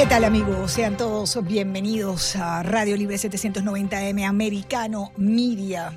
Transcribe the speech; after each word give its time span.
¿Qué 0.00 0.06
tal 0.06 0.24
amigos? 0.24 0.72
Sean 0.72 0.96
todos 0.96 1.44
bienvenidos 1.44 2.34
a 2.34 2.62
Radio 2.62 2.96
Libre 2.96 3.16
790M 3.16 4.26
Americano 4.26 5.12
Media. 5.18 5.92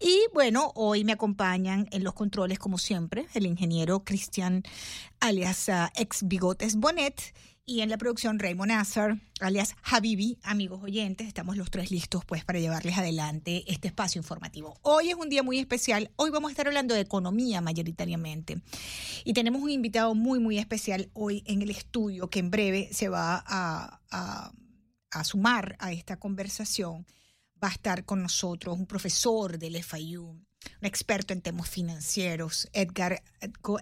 Y 0.00 0.20
bueno, 0.32 0.72
Hoy 0.74 0.85
me 1.04 1.12
acompañan 1.12 1.88
en 1.90 2.04
los 2.04 2.14
controles, 2.14 2.58
como 2.58 2.78
siempre, 2.78 3.26
el 3.34 3.46
ingeniero 3.46 4.04
Cristian, 4.04 4.62
alias 5.20 5.68
uh, 5.68 5.88
ex 5.94 6.26
Bigotes 6.26 6.76
Bonet, 6.76 7.34
y 7.68 7.80
en 7.80 7.90
la 7.90 7.98
producción 7.98 8.38
Raymond 8.38 8.70
Nazar, 8.70 9.18
alias 9.40 9.74
Habibi, 9.82 10.38
amigos 10.44 10.84
oyentes. 10.84 11.26
Estamos 11.26 11.56
los 11.56 11.68
tres 11.68 11.90
listos 11.90 12.24
pues 12.24 12.44
para 12.44 12.60
llevarles 12.60 12.96
adelante 12.96 13.64
este 13.66 13.88
espacio 13.88 14.20
informativo. 14.20 14.78
Hoy 14.82 15.08
es 15.08 15.16
un 15.16 15.28
día 15.28 15.42
muy 15.42 15.58
especial. 15.58 16.12
Hoy 16.14 16.30
vamos 16.30 16.50
a 16.50 16.52
estar 16.52 16.68
hablando 16.68 16.94
de 16.94 17.00
economía 17.00 17.60
mayoritariamente. 17.60 18.62
Y 19.24 19.32
tenemos 19.32 19.60
un 19.60 19.70
invitado 19.70 20.14
muy, 20.14 20.38
muy 20.38 20.58
especial 20.58 21.10
hoy 21.12 21.42
en 21.44 21.60
el 21.60 21.70
estudio 21.70 22.30
que 22.30 22.38
en 22.38 22.52
breve 22.52 22.88
se 22.92 23.08
va 23.08 23.42
a, 23.44 24.00
a, 24.12 24.52
a 25.10 25.24
sumar 25.24 25.76
a 25.80 25.90
esta 25.90 26.20
conversación. 26.20 27.04
Va 27.62 27.66
a 27.66 27.72
estar 27.72 28.04
con 28.04 28.22
nosotros 28.22 28.78
un 28.78 28.86
profesor 28.86 29.58
del 29.58 29.82
FIU, 29.82 30.45
un 30.80 30.86
experto 30.86 31.32
en 31.32 31.40
temas 31.40 31.68
financieros, 31.68 32.68
Edgar, 32.72 33.20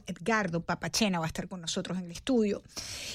Edgardo 0.07 0.63
Papachena 0.63 1.19
va 1.19 1.27
a 1.27 1.29
estar 1.29 1.49
con 1.49 1.61
nosotros 1.61 1.99
en 1.99 2.05
el 2.05 2.13
estudio. 2.13 2.63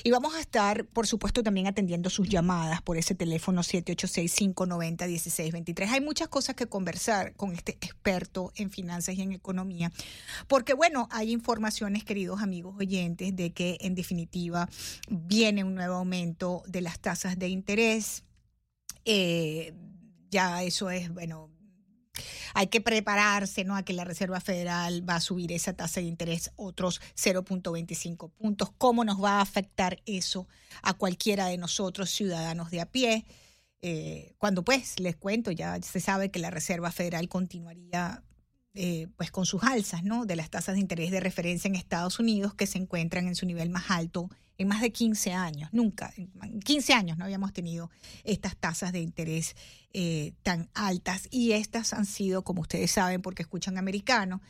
Y 0.03 0.12
vamos 0.12 0.35
a 0.35 0.40
estar, 0.40 0.85
por 0.85 1.07
supuesto, 1.07 1.41
también 1.44 1.68
atendiendo 1.68 2.09
sus 2.09 2.28
llamadas 2.28 2.81
por 2.81 2.97
ese 2.97 3.16
teléfono 3.16 3.62
786-590-1623. 3.62 5.90
Hay 5.90 6.02
muchas 6.02 6.28
cosas 6.28 6.56
que 6.56 6.68
conversar 6.68 7.35
con 7.35 7.53
este 7.53 7.74
experto 7.74 8.52
en 8.56 8.72
finanzas 8.72 9.16
y 9.16 9.22
en 9.22 9.31
economía, 9.31 9.91
porque 10.47 10.74
bueno, 10.74 11.07
hay 11.12 11.31
informaciones, 11.31 12.03
queridos 12.03 12.41
amigos 12.41 12.75
oyentes, 12.78 13.36
de 13.36 13.51
que 13.51 13.78
en 13.81 13.94
definitiva 13.96 14.69
viene 15.09 15.63
un 15.63 15.75
nuevo 15.75 15.96
aumento 15.96 16.63
de 16.68 16.81
las 16.81 17.00
tasas 17.00 17.38
de 17.38 17.50
interés. 17.50 18.24
Eh, 19.06 19.74
ya 20.30 20.63
eso 20.63 20.90
es, 20.90 21.13
bueno, 21.13 21.50
hay 22.53 22.68
que 22.68 22.81
prepararse 22.81 23.63
¿no? 23.63 23.75
a 23.75 23.84
que 23.84 23.94
la 23.94 24.03
Reserva 24.03 24.40
Federal 24.40 25.07
va 25.07 25.16
a 25.16 25.22
subir 25.22 25.52
esa 25.52 25.74
tasa 25.74 26.00
de 26.00 26.07
interés 26.07 26.52
otros 26.56 27.02
0.25 27.16 28.31
puntos. 28.31 28.72
¿Cómo 28.78 29.03
nos 29.03 29.24
va 29.24 29.38
a 29.38 29.41
afectar 29.41 30.02
eso 30.06 30.47
a 30.81 30.94
cualquiera 30.94 31.47
de 31.47 31.57
nosotros, 31.57 32.09
ciudadanos 32.09 32.72
de 32.72 32.81
a 32.81 32.85
pie? 32.85 33.25
Eh, 33.81 34.34
cuando 34.38 34.63
pues 34.63 35.00
les 35.00 35.16
cuento, 35.16 35.52
ya 35.52 35.81
se 35.81 36.00
sabe 36.00 36.31
que 36.31 36.40
la 36.40 36.50
Reserva 36.50 36.91
Federal 36.91 37.30
continuaría 37.30 38.24
eh, 38.75 39.07
pues 39.18 39.31
con 39.31 39.46
sus 39.46 39.63
alzas 39.63 40.03
¿no? 40.03 40.25
de 40.25 40.35
las 40.35 40.50
tasas 40.50 40.75
de 40.75 40.81
interés 40.81 41.09
de 41.12 41.19
referencia 41.19 41.68
en 41.68 41.75
Estados 41.75 42.19
Unidos 42.19 42.53
que 42.53 42.68
se 42.68 42.78
encuentran 42.78 43.28
en 43.28 43.35
su 43.35 43.46
nivel 43.46 43.69
más 43.69 43.90
alto 43.90 44.30
en 44.59 44.68
más 44.68 44.81
de 44.81 44.91
15 44.91 45.34
años. 45.34 45.69
Nunca, 45.72 46.13
en 46.16 46.59
15 46.59 46.94
años 46.94 47.18
no 47.18 47.24
habíamos 47.24 47.53
tenido 47.53 47.90
estas 48.24 48.56
tasas 48.57 48.91
de 48.91 49.00
interés 49.00 49.56
eh, 49.94 50.34
tan 50.44 50.69
altas 50.74 51.28
y 51.31 51.53
estas 51.53 51.94
han 51.94 52.06
sido, 52.06 52.44
como 52.44 52.62
ustedes 52.62 52.91
saben, 52.91 53.22
porque 53.22 53.41
escuchan 53.41 53.78
americano, 53.78 54.41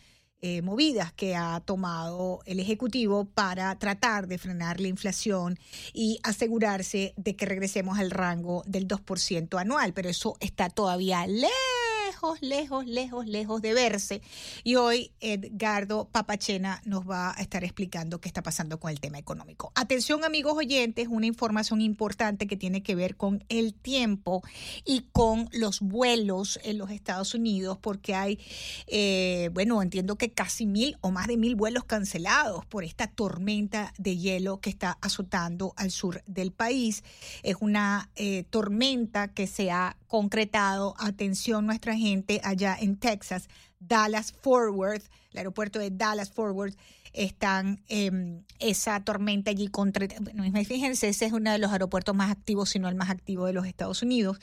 eh, 0.42 0.62
movidas 0.62 1.14
que 1.14 1.36
ha 1.36 1.62
tomado 1.62 2.40
el 2.46 2.60
Ejecutivo 2.60 3.26
para 3.26 3.78
tratar 3.78 4.28
de 4.28 4.38
frenar 4.38 4.80
la 4.80 4.88
inflación 4.88 5.60
y 5.94 6.20
asegurarse 6.24 7.14
de 7.18 7.36
que 7.36 7.46
regresemos 7.46 8.00
al 8.00 8.10
rango 8.10 8.64
del 8.66 8.88
2% 8.88 9.60
anual, 9.60 9.94
pero 9.94 10.10
eso 10.10 10.36
está 10.40 10.70
todavía 10.70 11.28
lejos 11.28 11.89
lejos, 12.10 12.42
lejos, 12.42 12.86
lejos, 12.88 13.28
lejos 13.28 13.62
de 13.62 13.74
verse. 13.76 14.22
Y 14.64 14.76
hoy 14.76 15.12
Edgardo 15.20 16.10
Papachena 16.12 16.82
nos 16.84 17.08
va 17.08 17.36
a 17.38 17.42
estar 17.42 17.64
explicando 17.64 18.20
qué 18.20 18.28
está 18.28 18.42
pasando 18.42 18.80
con 18.80 18.90
el 18.90 19.00
tema 19.00 19.20
económico. 19.20 19.72
Atención 19.76 20.24
amigos 20.24 20.56
oyentes, 20.58 21.08
una 21.08 21.28
información 21.28 21.82
importante 21.82 22.48
que 22.48 22.58
tiene 22.58 22.82
que 22.82 22.96
ver 22.96 23.16
con 23.16 23.44
el 23.50 23.76
tiempo 23.76 24.42
y 24.86 25.06
con 25.12 25.50
los 25.52 25.82
vuelos 25.82 26.60
en 26.64 26.80
los 26.80 26.90
Estados 26.90 27.36
Unidos, 27.36 27.78
porque 27.80 28.16
hay, 28.16 28.40
eh, 28.88 29.52
bueno, 29.54 29.80
entiendo 29.84 30.16
que 30.16 30.32
casi 30.32 30.66
mil 30.66 30.98
o 31.02 31.12
más 31.12 31.28
de 31.28 31.38
mil 31.38 31.56
vuelos 31.56 31.84
cancelados 31.84 32.66
por 32.66 32.84
esta 32.84 33.06
tormenta 33.06 33.94
de 34.00 34.18
hielo 34.18 34.62
que 34.62 34.72
está 34.72 34.98
azotando 35.02 35.74
al 35.78 35.92
sur 35.92 36.24
del 36.26 36.52
país. 36.52 37.04
Es 37.44 37.58
una 37.60 38.10
eh, 38.16 38.46
tormenta 38.50 39.28
que 39.28 39.46
se 39.46 39.70
ha 39.70 39.96
concretado, 40.08 40.96
atención 40.98 41.68
nuestra 41.68 41.96
gente 42.00 42.42
allá 42.44 42.78
en 42.80 42.98
Texas, 42.98 43.48
Dallas 43.80 44.32
Forward, 44.32 45.02
el 45.32 45.38
aeropuerto 45.38 45.80
de 45.80 45.92
Dallas 45.92 46.32
Forward, 46.32 46.74
están 47.14 47.82
eh, 47.90 48.42
esa 48.60 49.04
tormenta 49.04 49.52
allí 49.52 49.68
contra, 49.68 50.08
bueno, 50.22 50.44
fíjense, 50.64 51.10
ese 51.10 51.26
es 51.26 51.34
uno 51.34 51.52
de 51.52 51.58
los 51.58 51.72
aeropuertos 51.72 52.16
más 52.16 52.32
activos, 52.32 52.70
si 52.70 52.80
no 52.80 52.88
el 52.88 52.96
más 52.96 53.10
activo 53.10 53.46
de 53.46 53.54
los 53.54 53.66
Estados 53.66 54.02
Unidos, 54.02 54.40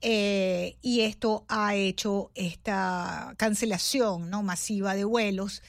eh, 0.00 0.76
y 0.82 1.00
esto 1.00 1.44
ha 1.48 1.74
hecho 1.74 2.30
esta 2.34 3.34
cancelación 3.36 4.30
¿no? 4.30 4.42
masiva 4.42 4.94
de 4.94 5.04
vuelos. 5.04 5.62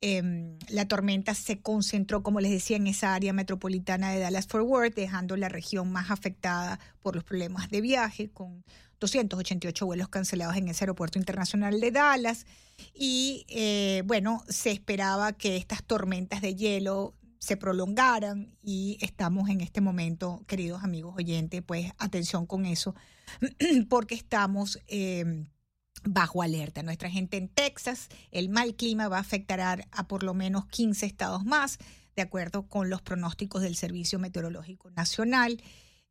Eh, 0.00 0.58
la 0.68 0.86
tormenta 0.86 1.34
se 1.34 1.60
concentró, 1.60 2.22
como 2.22 2.40
les 2.40 2.50
decía, 2.50 2.76
en 2.76 2.86
esa 2.86 3.14
área 3.14 3.32
metropolitana 3.32 4.12
de 4.12 4.20
Dallas 4.20 4.46
Fort 4.46 4.66
Worth, 4.66 4.94
dejando 4.94 5.36
la 5.36 5.48
región 5.48 5.90
más 5.90 6.10
afectada 6.10 6.78
por 7.00 7.14
los 7.14 7.24
problemas 7.24 7.70
de 7.70 7.80
viaje, 7.80 8.28
con 8.28 8.64
288 9.04 9.86
vuelos 9.86 10.08
cancelados 10.08 10.56
en 10.56 10.68
ese 10.68 10.84
aeropuerto 10.84 11.18
internacional 11.18 11.80
de 11.80 11.90
Dallas. 11.90 12.46
Y 12.94 13.44
eh, 13.48 14.02
bueno, 14.06 14.42
se 14.48 14.70
esperaba 14.70 15.32
que 15.32 15.56
estas 15.56 15.84
tormentas 15.84 16.40
de 16.40 16.54
hielo 16.54 17.14
se 17.38 17.56
prolongaran 17.56 18.56
y 18.62 18.96
estamos 19.00 19.50
en 19.50 19.60
este 19.60 19.82
momento, 19.82 20.42
queridos 20.46 20.82
amigos 20.82 21.14
oyentes, 21.16 21.62
pues 21.62 21.92
atención 21.98 22.46
con 22.46 22.64
eso, 22.64 22.94
porque 23.88 24.14
estamos... 24.14 24.80
Eh, 24.86 25.44
bajo 26.04 26.42
alerta. 26.42 26.82
Nuestra 26.82 27.10
gente 27.10 27.36
en 27.36 27.48
Texas, 27.48 28.08
el 28.30 28.48
mal 28.48 28.74
clima 28.74 29.08
va 29.08 29.18
a 29.18 29.20
afectar 29.20 29.86
a, 29.90 30.06
por 30.06 30.22
lo 30.22 30.34
menos 30.34 30.66
15 30.66 31.06
estados 31.06 31.44
más, 31.44 31.78
de 32.16 32.22
acuerdo 32.22 32.68
con 32.68 32.90
los 32.90 33.02
pronósticos 33.02 33.62
del 33.62 33.76
Servicio 33.76 34.18
Meteorológico 34.18 34.90
Nacional. 34.90 35.62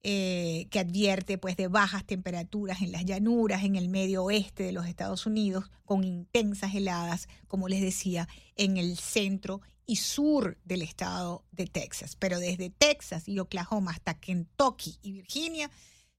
Eh, 0.06 0.68
que 0.70 0.80
advierte 0.80 1.38
pues 1.38 1.56
de 1.56 1.70
bajas 1.70 2.06
temperaturas 2.06 2.82
en 2.82 2.92
las 2.92 3.06
llanuras, 3.06 3.64
en 3.64 3.78
el 3.78 3.88
medio 3.88 4.26
oeste 4.26 4.64
de 4.64 4.74
los 4.74 4.86
Estados 4.86 5.26
Unidos, 5.26 5.72
con 5.86 6.04
intensas 6.04 6.76
heladas, 6.76 7.30
como 7.48 7.70
les 7.70 7.80
decía, 7.80 8.28
en 8.58 8.76
el 8.76 8.98
centro 8.98 9.62
y 9.86 9.96
sur 9.96 10.58
del 10.66 10.82
estado 10.82 11.46
de 11.52 11.68
Texas. 11.68 12.18
Pero 12.18 12.40
desde 12.40 12.70
Texas 12.70 13.30
y 13.30 13.40
Oklahoma 13.40 13.92
hasta 13.92 14.20
Kentucky 14.20 14.98
y 15.02 15.14
Virginia, 15.14 15.72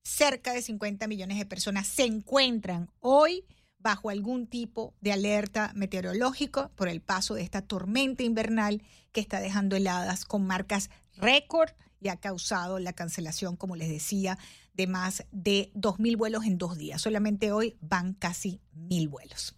cerca 0.02 0.54
de 0.54 0.62
50 0.62 1.06
millones 1.06 1.38
de 1.38 1.44
personas 1.46 1.86
se 1.86 2.04
encuentran 2.04 2.90
hoy 3.00 3.44
bajo 3.78 4.08
algún 4.08 4.46
tipo 4.46 4.94
de 5.02 5.12
alerta 5.12 5.72
meteorológica 5.74 6.70
por 6.74 6.88
el 6.88 7.02
paso 7.02 7.34
de 7.34 7.42
esta 7.42 7.60
tormenta 7.60 8.22
invernal 8.22 8.82
que 9.12 9.20
está 9.20 9.40
dejando 9.40 9.76
heladas 9.76 10.24
con 10.24 10.46
marcas 10.46 10.88
récord 11.16 11.70
y 12.04 12.08
ha 12.10 12.16
causado 12.16 12.78
la 12.78 12.92
cancelación, 12.92 13.56
como 13.56 13.76
les 13.76 13.88
decía, 13.88 14.38
de 14.74 14.86
más 14.86 15.24
de 15.32 15.72
2.000 15.74 16.16
vuelos 16.18 16.44
en 16.44 16.58
dos 16.58 16.76
días. 16.76 17.00
Solamente 17.00 17.50
hoy 17.50 17.76
van 17.80 18.12
casi 18.12 18.60
1.000 18.76 19.08
vuelos. 19.08 19.54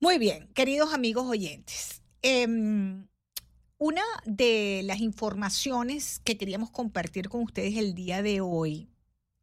Muy 0.00 0.18
bien, 0.18 0.48
queridos 0.54 0.94
amigos 0.94 1.26
oyentes. 1.26 2.02
Em, 2.22 3.06
una 3.76 4.02
de 4.24 4.80
las 4.84 5.00
informaciones 5.00 6.20
que 6.20 6.38
queríamos 6.38 6.70
compartir 6.70 7.28
con 7.28 7.42
ustedes 7.42 7.76
el 7.76 7.94
día 7.94 8.22
de 8.22 8.40
hoy 8.40 8.88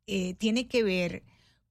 eh, 0.07 0.33
tiene 0.33 0.68
que 0.68 0.83
ver 0.83 1.24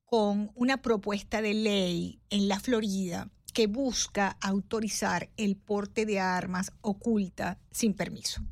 con 0.05 0.53
una 0.55 0.83
propuesta 0.83 1.43
de 1.43 1.55
ley 1.55 2.21
en 2.31 2.47
la 2.47 2.61
Florida 2.61 3.29
que 3.53 3.67
busca 3.67 4.37
autorizar 4.41 5.31
el 5.37 5.57
porte 5.57 6.07
de 6.07 6.21
armas 6.21 6.73
oculta 6.81 7.59
sin 7.73 7.95
permiso. 7.95 8.43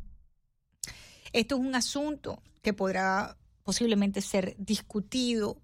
Esto 1.32 1.54
es 1.54 1.60
un 1.62 1.74
asunto 1.74 2.42
que 2.60 2.74
podrá 2.74 3.38
posiblemente 3.62 4.20
ser 4.20 4.54
discutido 4.58 5.62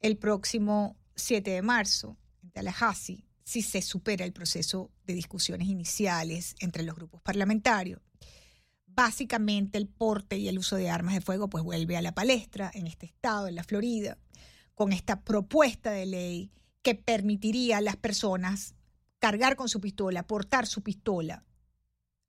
el 0.00 0.18
próximo 0.18 0.96
7 1.14 1.50
de 1.50 1.62
marzo 1.62 2.18
en 2.42 2.50
Tallahassee 2.50 3.24
si 3.42 3.62
se 3.62 3.80
supera 3.80 4.26
el 4.26 4.34
proceso 4.34 4.90
de 5.04 5.14
discusiones 5.14 5.68
iniciales 5.68 6.54
entre 6.60 6.82
los 6.82 6.94
grupos 6.94 7.22
parlamentarios. 7.22 8.02
Básicamente 8.86 9.78
el 9.78 9.88
porte 9.88 10.36
y 10.36 10.48
el 10.48 10.58
uso 10.58 10.76
de 10.76 10.90
armas 10.90 11.14
de 11.14 11.22
fuego 11.22 11.48
pues 11.48 11.64
vuelve 11.64 11.96
a 11.96 12.02
la 12.02 12.14
palestra 12.14 12.70
en 12.74 12.86
este 12.86 13.06
estado, 13.06 13.48
en 13.48 13.54
la 13.54 13.64
Florida, 13.64 14.18
con 14.74 14.92
esta 14.92 15.22
propuesta 15.22 15.90
de 15.90 16.04
ley 16.04 16.52
que 16.82 16.94
permitiría 16.94 17.78
a 17.78 17.80
las 17.80 17.96
personas 17.96 18.74
cargar 19.18 19.56
con 19.56 19.70
su 19.70 19.80
pistola, 19.80 20.26
portar 20.26 20.66
su 20.66 20.82
pistola 20.82 21.46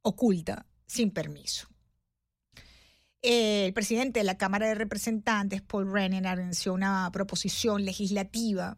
oculta 0.01 0.65
sin 0.85 1.11
permiso. 1.11 1.67
El 3.21 3.73
presidente 3.73 4.21
de 4.21 4.23
la 4.23 4.37
Cámara 4.37 4.67
de 4.67 4.75
Representantes, 4.75 5.61
Paul 5.61 5.91
Ryan, 5.91 6.25
anunció 6.25 6.73
una 6.73 7.09
proposición 7.11 7.83
legislativa 7.83 8.77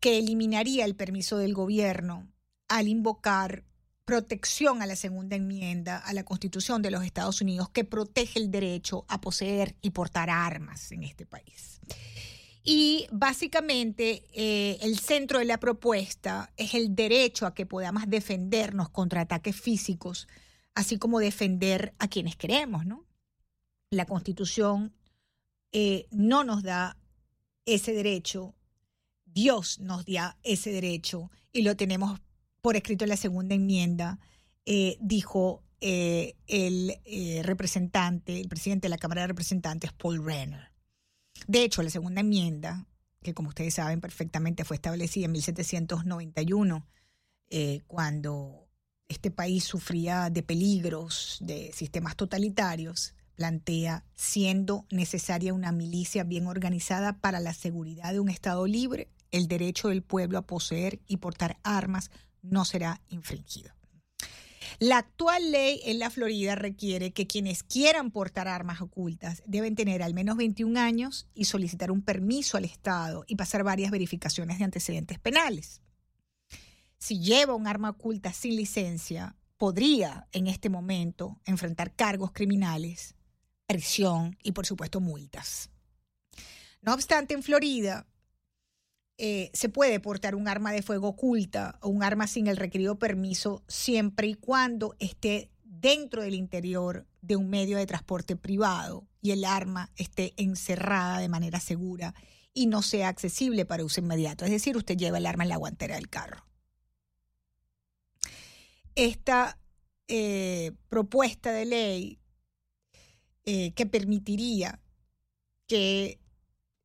que 0.00 0.18
eliminaría 0.18 0.84
el 0.84 0.94
permiso 0.94 1.38
del 1.38 1.54
gobierno 1.54 2.28
al 2.68 2.88
invocar 2.88 3.64
protección 4.04 4.82
a 4.82 4.86
la 4.86 4.96
segunda 4.96 5.36
enmienda 5.36 5.98
a 5.98 6.12
la 6.12 6.24
Constitución 6.24 6.82
de 6.82 6.90
los 6.90 7.04
Estados 7.04 7.40
Unidos 7.40 7.68
que 7.70 7.84
protege 7.84 8.38
el 8.38 8.50
derecho 8.50 9.04
a 9.08 9.20
poseer 9.20 9.76
y 9.82 9.90
portar 9.90 10.30
armas 10.30 10.92
en 10.92 11.02
este 11.02 11.26
país. 11.26 11.80
Y 12.62 13.06
básicamente 13.10 14.26
eh, 14.34 14.78
el 14.82 14.98
centro 14.98 15.38
de 15.38 15.46
la 15.46 15.58
propuesta 15.58 16.52
es 16.58 16.74
el 16.74 16.94
derecho 16.94 17.46
a 17.46 17.54
que 17.54 17.64
podamos 17.64 18.04
defendernos 18.06 18.90
contra 18.90 19.22
ataques 19.22 19.56
físicos, 19.56 20.28
así 20.74 20.98
como 20.98 21.18
defender 21.18 21.94
a 21.98 22.08
quienes 22.08 22.36
queremos, 22.36 22.84
¿no? 22.84 23.07
La 23.90 24.06
Constitución 24.06 24.92
eh, 25.72 26.06
no 26.10 26.44
nos 26.44 26.62
da 26.62 26.96
ese 27.66 27.92
derecho, 27.92 28.54
Dios 29.24 29.78
nos 29.80 30.04
da 30.04 30.38
ese 30.42 30.70
derecho 30.72 31.30
y 31.52 31.62
lo 31.62 31.76
tenemos 31.76 32.20
por 32.60 32.76
escrito 32.76 33.04
en 33.04 33.10
la 33.10 33.16
segunda 33.16 33.54
enmienda, 33.54 34.18
eh, 34.64 34.96
dijo 35.00 35.62
eh, 35.80 36.34
el 36.46 36.96
representante, 37.44 38.40
el 38.40 38.48
presidente 38.48 38.86
de 38.86 38.90
la 38.90 38.98
Cámara 38.98 39.22
de 39.22 39.28
Representantes, 39.28 39.92
Paul 39.92 40.24
Renner. 40.24 40.72
De 41.46 41.62
hecho, 41.62 41.82
la 41.82 41.90
segunda 41.90 42.20
enmienda, 42.20 42.86
que 43.22 43.32
como 43.32 43.50
ustedes 43.50 43.74
saben 43.74 44.00
perfectamente 44.00 44.64
fue 44.64 44.76
establecida 44.76 45.26
en 45.26 45.32
1791, 45.32 46.86
cuando 47.86 48.68
este 49.08 49.30
país 49.30 49.64
sufría 49.64 50.28
de 50.30 50.42
peligros 50.42 51.38
de 51.40 51.72
sistemas 51.72 52.16
totalitarios, 52.16 53.14
plantea, 53.38 54.04
siendo 54.16 54.84
necesaria 54.90 55.54
una 55.54 55.70
milicia 55.70 56.24
bien 56.24 56.48
organizada 56.48 57.20
para 57.20 57.38
la 57.38 57.54
seguridad 57.54 58.12
de 58.12 58.18
un 58.18 58.28
Estado 58.28 58.66
libre, 58.66 59.12
el 59.30 59.46
derecho 59.46 59.90
del 59.90 60.02
pueblo 60.02 60.38
a 60.38 60.42
poseer 60.42 60.98
y 61.06 61.18
portar 61.18 61.56
armas 61.62 62.10
no 62.42 62.64
será 62.64 63.00
infringido. 63.10 63.72
La 64.80 64.98
actual 64.98 65.52
ley 65.52 65.80
en 65.84 66.00
la 66.00 66.10
Florida 66.10 66.56
requiere 66.56 67.12
que 67.12 67.28
quienes 67.28 67.62
quieran 67.62 68.10
portar 68.10 68.48
armas 68.48 68.80
ocultas 68.80 69.44
deben 69.46 69.76
tener 69.76 70.02
al 70.02 70.14
menos 70.14 70.36
21 70.36 70.78
años 70.80 71.28
y 71.32 71.44
solicitar 71.44 71.92
un 71.92 72.02
permiso 72.02 72.56
al 72.56 72.64
Estado 72.64 73.24
y 73.28 73.36
pasar 73.36 73.62
varias 73.62 73.92
verificaciones 73.92 74.58
de 74.58 74.64
antecedentes 74.64 75.20
penales. 75.20 75.80
Si 76.98 77.20
lleva 77.20 77.54
un 77.54 77.68
arma 77.68 77.90
oculta 77.90 78.32
sin 78.32 78.56
licencia, 78.56 79.36
podría 79.58 80.26
en 80.32 80.48
este 80.48 80.70
momento 80.70 81.40
enfrentar 81.44 81.94
cargos 81.94 82.32
criminales 82.32 83.14
prisión 83.68 84.36
y 84.42 84.52
por 84.52 84.66
supuesto 84.66 85.00
multas. 85.00 85.70
No 86.80 86.94
obstante, 86.94 87.34
en 87.34 87.42
Florida 87.42 88.06
eh, 89.18 89.50
se 89.52 89.68
puede 89.68 90.00
portar 90.00 90.34
un 90.34 90.48
arma 90.48 90.72
de 90.72 90.82
fuego 90.82 91.08
oculta 91.08 91.78
o 91.82 91.88
un 91.88 92.02
arma 92.02 92.26
sin 92.26 92.46
el 92.46 92.56
requerido 92.56 92.98
permiso 92.98 93.62
siempre 93.68 94.26
y 94.26 94.34
cuando 94.34 94.96
esté 94.98 95.50
dentro 95.64 96.22
del 96.22 96.34
interior 96.34 97.06
de 97.20 97.36
un 97.36 97.50
medio 97.50 97.76
de 97.76 97.86
transporte 97.86 98.36
privado 98.36 99.06
y 99.20 99.32
el 99.32 99.44
arma 99.44 99.90
esté 99.96 100.32
encerrada 100.36 101.18
de 101.18 101.28
manera 101.28 101.60
segura 101.60 102.14
y 102.54 102.66
no 102.66 102.80
sea 102.80 103.08
accesible 103.08 103.66
para 103.66 103.84
uso 103.84 104.00
inmediato. 104.00 104.46
Es 104.46 104.50
decir, 104.50 104.76
usted 104.76 104.96
lleva 104.96 105.18
el 105.18 105.26
arma 105.26 105.44
en 105.44 105.50
la 105.50 105.56
guantera 105.56 105.96
del 105.96 106.08
carro. 106.08 106.46
Esta 108.94 109.58
eh, 110.08 110.72
propuesta 110.88 111.52
de 111.52 111.66
ley 111.66 112.18
eh, 113.50 113.72
que 113.72 113.86
permitiría 113.86 114.78
que 115.66 116.20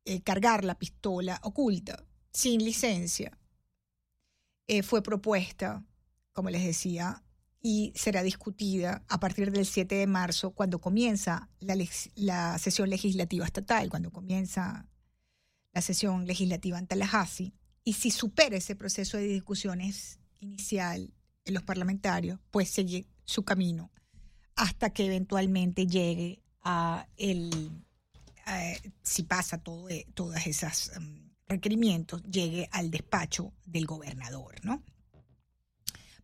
eh, 0.06 0.22
cargar 0.22 0.64
la 0.64 0.78
pistola 0.78 1.38
oculta 1.42 2.06
sin 2.32 2.64
licencia 2.64 3.38
eh, 4.66 4.82
fue 4.82 5.02
propuesta, 5.02 5.84
como 6.32 6.48
les 6.48 6.64
decía, 6.64 7.22
y 7.60 7.92
será 7.94 8.22
discutida 8.22 9.04
a 9.10 9.20
partir 9.20 9.52
del 9.52 9.66
7 9.66 9.94
de 9.94 10.06
marzo, 10.06 10.52
cuando 10.52 10.80
comienza 10.80 11.50
la, 11.60 11.76
la 12.14 12.56
sesión 12.56 12.88
legislativa 12.88 13.44
estatal, 13.44 13.90
cuando 13.90 14.10
comienza 14.10 14.88
la 15.74 15.82
sesión 15.82 16.26
legislativa 16.26 16.78
en 16.78 16.86
Tallahassee. 16.86 17.52
Y 17.84 17.92
si 17.92 18.10
supera 18.10 18.56
ese 18.56 18.74
proceso 18.74 19.18
de 19.18 19.24
discusiones 19.24 20.18
inicial 20.40 21.12
en 21.44 21.52
los 21.52 21.62
parlamentarios, 21.62 22.40
pues 22.50 22.70
sigue 22.70 23.06
su 23.26 23.44
camino 23.44 23.90
hasta 24.56 24.90
que 24.90 25.04
eventualmente 25.04 25.86
llegue 25.86 26.43
si 29.02 29.22
pasa 29.24 29.58
todo, 29.58 29.88
todas 30.14 30.46
esas 30.46 30.96
em, 30.96 31.30
requerimientos, 31.46 32.22
llegue 32.22 32.68
al 32.72 32.90
despacho 32.90 33.52
del 33.64 33.86
gobernador, 33.86 34.64
¿no? 34.64 34.82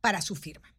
Para 0.00 0.23
su 0.23 0.35
firma. 0.35 0.75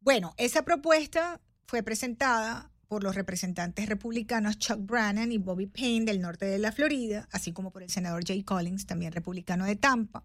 Bueno, 0.00 0.34
esa 0.36 0.62
propuesta 0.62 1.40
fue 1.66 1.82
presentada 1.82 2.70
por 2.88 3.04
los 3.04 3.14
representantes 3.14 3.88
republicanos 3.88 4.58
Chuck 4.58 4.80
Brannan 4.80 5.32
y 5.32 5.38
Bobby 5.38 5.66
Payne 5.66 6.04
del 6.04 6.20
norte 6.20 6.44
de 6.44 6.58
la 6.58 6.72
Florida, 6.72 7.28
así 7.32 7.52
como 7.52 7.70
por 7.70 7.82
el 7.82 7.88
senador 7.88 8.22
Jay 8.26 8.42
Collins, 8.42 8.84
también 8.84 9.12
republicano 9.12 9.64
de 9.64 9.76
Tampa. 9.76 10.24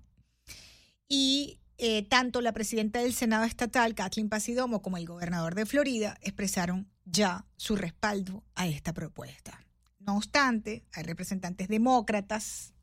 Y 1.08 1.60
eh, 1.78 2.04
tanto 2.04 2.42
la 2.42 2.52
presidenta 2.52 3.00
del 3.00 3.14
Senado 3.14 3.46
estatal, 3.46 3.96
Kathleen 3.96 4.30
Pasidomo, 4.30 4.82
como 4.82 4.98
el 4.98 5.06
gobernador 5.06 5.56
de 5.56 5.66
Florida 5.66 6.18
expresaron 6.22 6.90
ya 7.10 7.46
su 7.56 7.76
respaldo 7.76 8.44
a 8.56 8.68
esta 8.68 8.94
propuesta. 8.94 9.66
No 10.00 10.18
obstante, 10.18 10.86
hay 10.94 11.04
representantes 11.04 11.68
demócratas 11.68 12.74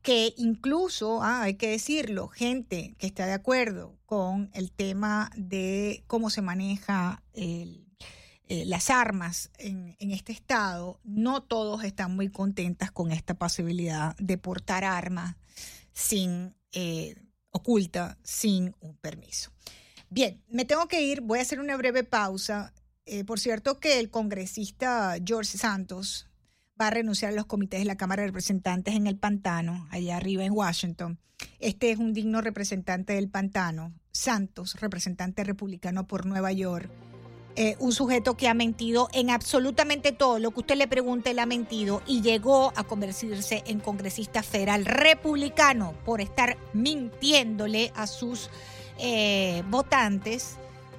que 0.02 0.34
incluso, 0.36 1.24
ah, 1.24 1.44
hay 1.44 1.54
que 1.54 1.70
decirlo, 1.70 2.28
gente 2.28 2.94
que 2.98 3.08
está 3.08 3.26
de 3.26 3.32
acuerdo 3.32 3.96
con 4.06 4.50
el 4.54 4.70
tema 4.74 5.32
de 5.38 6.04
cómo 6.08 6.30
se 6.30 6.42
maneja 6.42 7.24
eh, 7.32 7.86
las 8.50 8.90
armas 8.90 9.50
en, 9.60 9.96
este 9.98 10.34
estado, 10.34 11.00
no 11.06 11.42
todos 11.42 11.86
están 11.86 12.18
muy 12.18 12.28
contentas 12.28 12.92
con 12.92 13.14
esta 13.14 13.36
posibilidad 13.36 14.14
de 14.18 14.38
portar 14.38 14.84
armas 14.84 15.38
sin 15.94 16.54
eh, 16.74 17.16
oculta, 17.52 18.18
sin 18.24 18.76
un 18.80 18.96
permiso. 18.98 19.52
Bien, 20.10 20.42
me 20.50 20.66
tengo 20.66 20.88
que 20.88 21.02
ir, 21.02 21.22
voy 21.22 21.40
a 21.40 21.44
hacer 21.44 21.60
una 21.60 21.78
breve 21.78 22.04
pausa. 22.04 22.74
Eh, 23.06 23.24
por 23.24 23.40
cierto 23.40 23.80
que 23.80 24.00
el 24.00 24.10
congresista 24.10 25.16
George 25.24 25.58
Santos 25.58 26.30
va 26.80 26.88
a 26.88 26.92
renunciar 26.92 27.34
a 27.34 27.36
los 27.36 27.46
comités 27.46 27.80
de 27.80 27.86
la 27.86 27.98
Cámara 27.98 28.22
de 28.22 28.28
Representantes 28.28 28.96
en 28.96 29.08
el 29.08 29.18
Pantano, 29.18 29.88
allá 29.92 30.18
arriba 30.18 30.46
en 30.46 30.54
Washington. 30.54 31.20
Este 31.60 31.92
es 31.92 31.98
un 31.98 32.14
digno 32.14 32.42
representante 32.42 33.14
del 33.14 33.30
Pantano, 33.30 33.94
Santos, 34.12 34.80
representante 34.80 35.44
republicano 35.44 36.08
por 36.08 36.26
Nueva 36.26 36.52
York. 36.52 36.90
Eh, 37.62 37.76
un 37.80 37.92
sujeto 37.92 38.38
que 38.38 38.48
ha 38.48 38.54
mentido 38.54 39.10
en 39.12 39.30
absolutamente 39.30 40.14
todo 40.14 40.40
lo 40.40 40.52
que 40.52 40.62
usted 40.62 40.78
le 40.78 40.88
pregunte, 40.88 41.32
él 41.32 41.40
ha 41.40 41.46
mentido 41.46 42.02
y 42.08 42.22
llegó 42.22 42.72
a 42.78 42.86
convertirse 42.86 43.64
en 43.66 43.82
congresista 43.82 44.44
federal 44.44 44.86
republicano 44.86 45.94
por 46.06 46.22
estar 46.22 46.58
mintiéndole 46.72 47.92
a 47.98 48.08
sus 48.08 48.50
eh, 48.98 49.62
votantes. 49.68 50.56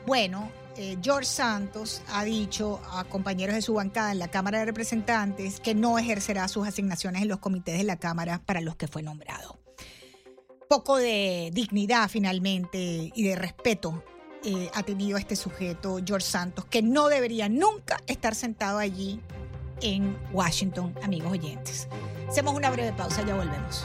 Bueno, 0.06 0.50
eh, 0.76 0.98
George 1.02 1.24
Santos 1.24 2.02
ha 2.12 2.24
dicho 2.24 2.78
a 2.92 3.04
compañeros 3.04 3.54
de 3.54 3.62
su 3.62 3.72
bancada 3.72 4.12
en 4.12 4.18
la 4.18 4.28
Cámara 4.28 4.58
de 4.58 4.66
Representantes 4.66 5.60
que 5.60 5.74
no 5.74 5.98
ejercerá 5.98 6.46
sus 6.46 6.68
asignaciones 6.68 7.22
en 7.22 7.28
los 7.28 7.38
comités 7.38 7.78
de 7.78 7.84
la 7.84 7.96
Cámara 7.96 8.42
para 8.44 8.60
los 8.60 8.76
que 8.76 8.86
fue 8.86 9.02
nombrado. 9.02 9.58
Poco 10.68 10.98
de 10.98 11.48
dignidad 11.54 12.10
finalmente 12.10 13.10
y 13.14 13.22
de 13.22 13.34
respeto 13.34 14.04
eh, 14.44 14.70
ha 14.74 14.82
tenido 14.82 15.18
este 15.18 15.36
sujeto, 15.36 15.98
George 16.04 16.26
Santos, 16.26 16.64
que 16.64 16.82
no 16.82 17.08
debería 17.08 17.48
nunca 17.48 18.00
estar 18.06 18.34
sentado 18.34 18.78
allí 18.78 19.20
en 19.82 20.16
Washington, 20.32 20.94
amigos 21.02 21.32
oyentes. 21.32 21.88
Hacemos 22.28 22.54
una 22.54 22.70
breve 22.70 22.92
pausa, 22.92 23.24
ya 23.26 23.34
volvemos. 23.34 23.84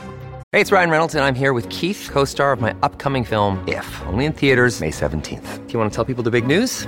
Hey, 0.52 0.62
it's 0.62 0.72
Ryan 0.72 0.90
Reynolds, 0.90 1.16
and 1.16 1.26
I'm 1.26 1.36
here 1.36 1.52
with 1.52 1.68
Keith, 1.70 2.10
co 2.12 2.24
star 2.24 2.54
of 2.54 2.62
my 2.62 2.74
upcoming 2.82 3.26
film, 3.26 3.64
If, 3.68 3.86
only 4.08 4.26
in 4.26 4.34
theaters, 4.34 4.80
May 4.80 4.92
17th. 4.92 5.66
Do 5.68 5.74
you 5.74 5.80
want 5.80 5.92
to 5.92 5.96
tell 5.96 6.06
people 6.06 6.24
the 6.24 6.32
big 6.32 6.48
news? 6.48 6.88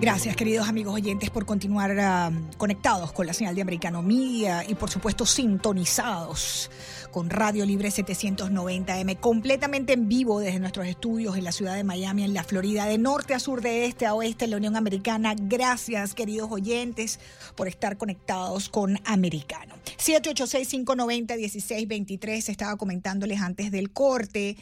Gracias, 0.00 0.34
queridos 0.34 0.66
amigos 0.66 0.94
oyentes, 0.94 1.28
por 1.28 1.44
continuar 1.44 1.90
uh, 1.90 2.56
conectados 2.56 3.12
con 3.12 3.26
la 3.26 3.34
señal 3.34 3.54
de 3.54 3.60
Americano 3.60 4.00
Media 4.00 4.64
y, 4.66 4.74
por 4.74 4.88
supuesto, 4.88 5.26
sintonizados 5.26 6.70
con 7.10 7.28
Radio 7.28 7.66
Libre 7.66 7.90
790M, 7.90 9.20
completamente 9.20 9.92
en 9.92 10.08
vivo 10.08 10.40
desde 10.40 10.58
nuestros 10.58 10.86
estudios 10.86 11.36
en 11.36 11.44
la 11.44 11.52
ciudad 11.52 11.74
de 11.74 11.84
Miami, 11.84 12.24
en 12.24 12.32
la 12.32 12.44
Florida, 12.44 12.86
de 12.86 12.96
norte 12.96 13.34
a 13.34 13.38
sur, 13.38 13.60
de 13.60 13.84
este 13.84 14.06
a 14.06 14.14
oeste, 14.14 14.46
en 14.46 14.52
la 14.52 14.56
Unión 14.56 14.74
Americana. 14.74 15.34
Gracias, 15.36 16.14
queridos 16.14 16.50
oyentes, 16.50 17.20
por 17.54 17.68
estar 17.68 17.98
conectados 17.98 18.70
con 18.70 18.98
Americano. 19.04 19.69
786-590-1623, 20.00 22.48
estaba 22.48 22.76
comentándoles 22.76 23.42
antes 23.42 23.70
del 23.70 23.92
corte 23.92 24.56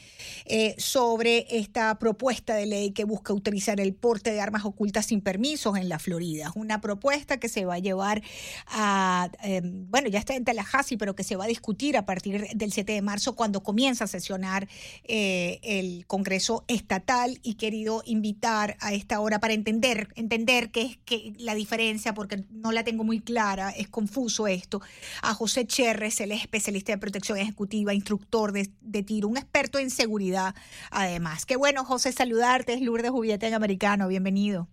eh, 0.47 0.75
sobre 0.78 1.47
esta 1.50 1.97
propuesta 1.99 2.54
de 2.54 2.66
ley 2.66 2.90
que 2.90 3.04
busca 3.04 3.33
utilizar 3.33 3.78
el 3.80 3.95
porte 3.95 4.33
de 4.33 4.40
armas 4.40 4.64
ocultas 4.64 5.07
sin 5.07 5.21
permisos 5.21 5.76
en 5.76 5.88
la 5.88 6.00
Florida. 6.00 6.49
Es 6.49 6.57
una 6.57 6.80
propuesta 6.80 7.38
que 7.38 7.49
se 7.49 7.64
va 7.64 7.75
a 7.75 7.78
llevar 7.78 8.21
a, 8.66 9.30
eh, 9.45 9.61
bueno, 9.62 10.09
ya 10.09 10.18
está 10.18 10.35
en 10.35 10.45
Tallahassee, 10.45 10.99
pero 10.99 11.14
que 11.14 11.23
se 11.23 11.37
va 11.37 11.45
a 11.45 11.49
discutir 11.49 11.97
a 11.97 12.04
partir 12.04 12.49
del 12.54 12.73
7 12.73 12.92
de 12.92 13.02
marzo, 13.02 13.37
cuando 13.37 13.62
comienza 13.62 14.02
a 14.04 14.09
sesionar 14.09 14.68
eh, 15.04 15.61
el 15.62 16.04
Congreso 16.07 16.64
Estatal 16.66 17.38
y 17.45 17.54
querido 17.54 18.02
invitar 18.07 18.76
a 18.80 18.92
esta 18.92 19.21
hora 19.21 19.38
para 19.38 19.54
entender, 19.54 20.09
entender 20.16 20.73
qué 20.73 20.83
es 20.83 20.99
que 21.04 21.33
la 21.38 21.54
diferencia, 21.54 22.12
porque 22.12 22.42
no 22.50 22.73
la 22.73 22.83
tengo 22.83 23.04
muy 23.04 23.21
clara, 23.21 23.71
es 23.71 23.87
confuso 23.88 24.49
esto, 24.49 24.83
a 25.28 25.35
José 25.35 25.66
Cherres, 25.66 26.23
él 26.23 26.32
es 26.32 26.40
especialista 26.40 26.90
de 26.90 26.97
protección 26.97 27.37
ejecutiva, 27.37 27.92
instructor 27.92 28.50
de, 28.52 29.02
tiro, 29.02 29.28
un 29.28 29.37
experto 29.37 29.78
en 29.78 29.90
seguridad 29.90 30.54
además. 30.90 31.44
Qué 31.44 31.56
bueno, 31.56 31.85
José, 31.85 32.12
saludarte, 32.12 32.73
es 32.73 32.80
Lourdes 32.80 33.11
Jubieta 33.11 33.47
en 33.47 33.52
Americano, 33.52 34.08
bienvenido. 34.08 34.68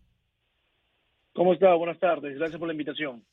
¿Cómo 1.34 1.54
está? 1.54 1.74
Buenas 1.74 2.00
tardes, 2.00 2.38
gracias 2.38 2.58
por 2.58 2.70
la 2.70 2.74
invitación. 2.74 3.26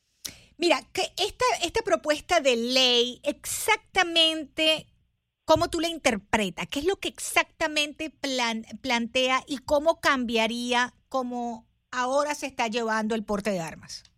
Mira, 0.58 0.80
que 0.92 1.02
esta, 1.16 1.44
esta 1.62 1.82
propuesta 1.82 2.40
de 2.40 2.56
ley, 2.56 3.20
exactamente 3.22 4.88
cómo 5.44 5.70
tú 5.70 5.78
la 5.78 5.88
interpretas, 5.88 6.66
qué 6.66 6.80
es 6.80 6.86
lo 6.86 6.96
que 6.96 7.06
exactamente 7.06 8.12
plantea 8.80 9.44
y 9.46 9.58
cómo 9.58 10.00
cambiaría 10.00 10.92
cómo 11.08 11.68
ahora 11.92 12.34
se 12.34 12.46
está 12.46 12.66
llevando 12.66 13.14
el 13.14 13.22
porte 13.22 13.50
de 13.50 13.60
armas. 13.60 14.11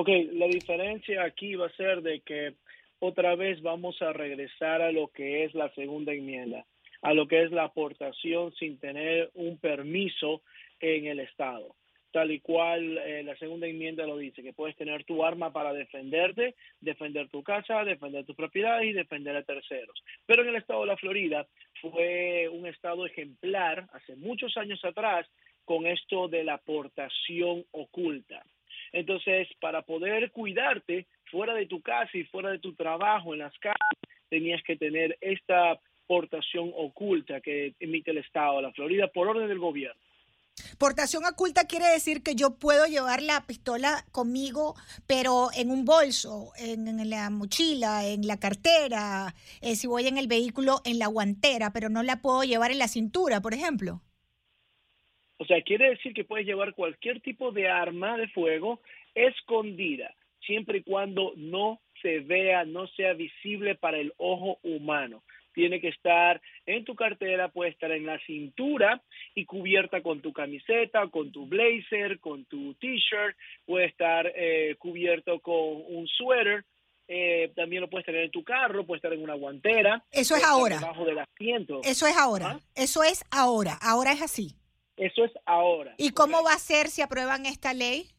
Ok, 0.00 0.10
la 0.34 0.46
diferencia 0.46 1.24
aquí 1.24 1.56
va 1.56 1.66
a 1.66 1.76
ser 1.76 2.02
de 2.02 2.20
que 2.20 2.54
otra 3.00 3.34
vez 3.34 3.60
vamos 3.62 4.00
a 4.00 4.12
regresar 4.12 4.80
a 4.80 4.92
lo 4.92 5.08
que 5.08 5.42
es 5.42 5.54
la 5.54 5.74
segunda 5.74 6.12
enmienda, 6.12 6.64
a 7.02 7.14
lo 7.14 7.26
que 7.26 7.42
es 7.42 7.50
la 7.50 7.64
aportación 7.64 8.52
sin 8.52 8.78
tener 8.78 9.28
un 9.34 9.58
permiso 9.58 10.42
en 10.78 11.06
el 11.06 11.18
Estado 11.18 11.74
tal 12.12 12.30
y 12.30 12.38
cual 12.38 12.96
eh, 12.98 13.24
la 13.24 13.36
segunda 13.38 13.66
enmienda 13.66 14.06
lo 14.06 14.16
dice, 14.16 14.42
que 14.42 14.52
puedes 14.52 14.76
tener 14.76 15.04
tu 15.04 15.24
arma 15.24 15.52
para 15.52 15.72
defenderte, 15.72 16.54
defender 16.80 17.28
tu 17.28 17.42
casa, 17.42 17.84
defender 17.84 18.24
tus 18.24 18.36
propiedades 18.36 18.86
y 18.86 18.92
defender 18.92 19.36
a 19.36 19.42
terceros. 19.42 20.02
Pero 20.26 20.42
en 20.42 20.48
el 20.48 20.56
estado 20.56 20.82
de 20.82 20.86
la 20.86 20.96
Florida 20.96 21.46
fue 21.82 22.48
un 22.48 22.66
estado 22.66 23.04
ejemplar 23.04 23.88
hace 23.92 24.14
muchos 24.14 24.56
años 24.56 24.82
atrás 24.84 25.26
con 25.64 25.86
esto 25.86 26.28
de 26.28 26.44
la 26.44 26.54
aportación 26.54 27.64
oculta. 27.72 28.42
Entonces, 28.92 29.48
para 29.60 29.82
poder 29.82 30.30
cuidarte 30.30 31.06
fuera 31.30 31.54
de 31.54 31.66
tu 31.66 31.80
casa 31.80 32.10
y 32.14 32.24
fuera 32.24 32.50
de 32.50 32.58
tu 32.58 32.74
trabajo, 32.74 33.34
en 33.34 33.40
las 33.40 33.56
calles, 33.58 33.76
tenías 34.28 34.62
que 34.62 34.76
tener 34.76 35.16
esta 35.20 35.78
portación 36.06 36.72
oculta 36.74 37.40
que 37.40 37.74
emite 37.80 38.10
el 38.10 38.18
estado 38.18 38.56
de 38.56 38.62
la 38.62 38.72
Florida 38.72 39.08
por 39.08 39.28
orden 39.28 39.48
del 39.48 39.58
gobierno. 39.58 40.00
Portación 40.78 41.24
oculta 41.24 41.66
quiere 41.66 41.86
decir 41.86 42.22
que 42.22 42.34
yo 42.34 42.56
puedo 42.58 42.86
llevar 42.86 43.22
la 43.22 43.46
pistola 43.46 44.04
conmigo, 44.12 44.74
pero 45.06 45.50
en 45.54 45.70
un 45.70 45.84
bolso, 45.84 46.52
en, 46.56 47.08
la 47.08 47.30
mochila, 47.30 48.06
en 48.06 48.26
la 48.26 48.40
cartera, 48.40 49.34
eh, 49.60 49.76
si 49.76 49.86
voy 49.86 50.06
en 50.06 50.18
el 50.18 50.26
vehículo, 50.26 50.80
en 50.84 50.98
la 50.98 51.06
guantera, 51.06 51.72
pero 51.72 51.88
no 51.88 52.02
la 52.02 52.20
puedo 52.20 52.42
llevar 52.42 52.70
en 52.70 52.78
la 52.78 52.88
cintura, 52.88 53.40
por 53.40 53.54
ejemplo. 53.54 54.02
O 55.38 55.44
sea, 55.44 55.62
quiere 55.62 55.90
decir 55.90 56.12
que 56.12 56.24
puedes 56.24 56.46
llevar 56.46 56.74
cualquier 56.74 57.20
tipo 57.20 57.52
de 57.52 57.68
arma 57.68 58.16
de 58.16 58.28
fuego 58.28 58.80
escondida, 59.14 60.14
siempre 60.44 60.78
y 60.78 60.82
cuando 60.82 61.32
no 61.36 61.80
se 62.02 62.20
vea, 62.20 62.64
no 62.64 62.86
sea 62.88 63.14
visible 63.14 63.74
para 63.74 63.98
el 63.98 64.12
ojo 64.18 64.58
humano 64.62 65.22
tiene 65.58 65.80
que 65.80 65.88
estar 65.88 66.40
en 66.66 66.84
tu 66.84 66.94
cartera, 66.94 67.48
puede 67.48 67.72
estar 67.72 67.90
en 67.90 68.06
la 68.06 68.16
cintura 68.20 69.02
y 69.34 69.44
cubierta 69.44 70.02
con 70.02 70.20
tu 70.20 70.32
camiseta, 70.32 71.08
con 71.08 71.32
tu 71.32 71.46
blazer, 71.46 72.20
con 72.20 72.44
tu 72.44 72.74
t-shirt, 72.74 73.36
puede 73.66 73.86
estar 73.86 74.30
eh, 74.36 74.76
cubierto 74.78 75.40
con 75.40 75.82
un 75.88 76.06
suéter, 76.06 76.64
eh, 77.08 77.50
también 77.56 77.82
lo 77.82 77.90
puedes 77.90 78.06
tener 78.06 78.22
en 78.22 78.30
tu 78.30 78.44
carro, 78.44 78.86
puede 78.86 78.98
estar 78.98 79.12
en 79.12 79.20
una 79.20 79.34
guantera. 79.34 80.04
Eso 80.12 80.36
es 80.36 80.44
ahora. 80.44 80.78
Debajo 80.78 81.04
del 81.04 81.18
asiento. 81.18 81.80
Eso 81.82 82.06
es 82.06 82.16
ahora. 82.16 82.50
¿Ah? 82.50 82.60
Eso 82.76 83.02
es 83.02 83.24
ahora. 83.32 83.76
Ahora 83.82 84.12
es 84.12 84.22
así. 84.22 84.54
Eso 84.98 85.24
es 85.24 85.32
ahora. 85.46 85.94
¿Y 85.96 86.10
cómo 86.10 86.42
va 86.42 86.52
a 86.52 86.58
ser 86.58 86.88
si 86.88 87.02
aprueban 87.02 87.46
esta 87.46 87.72
ley? 87.72 88.10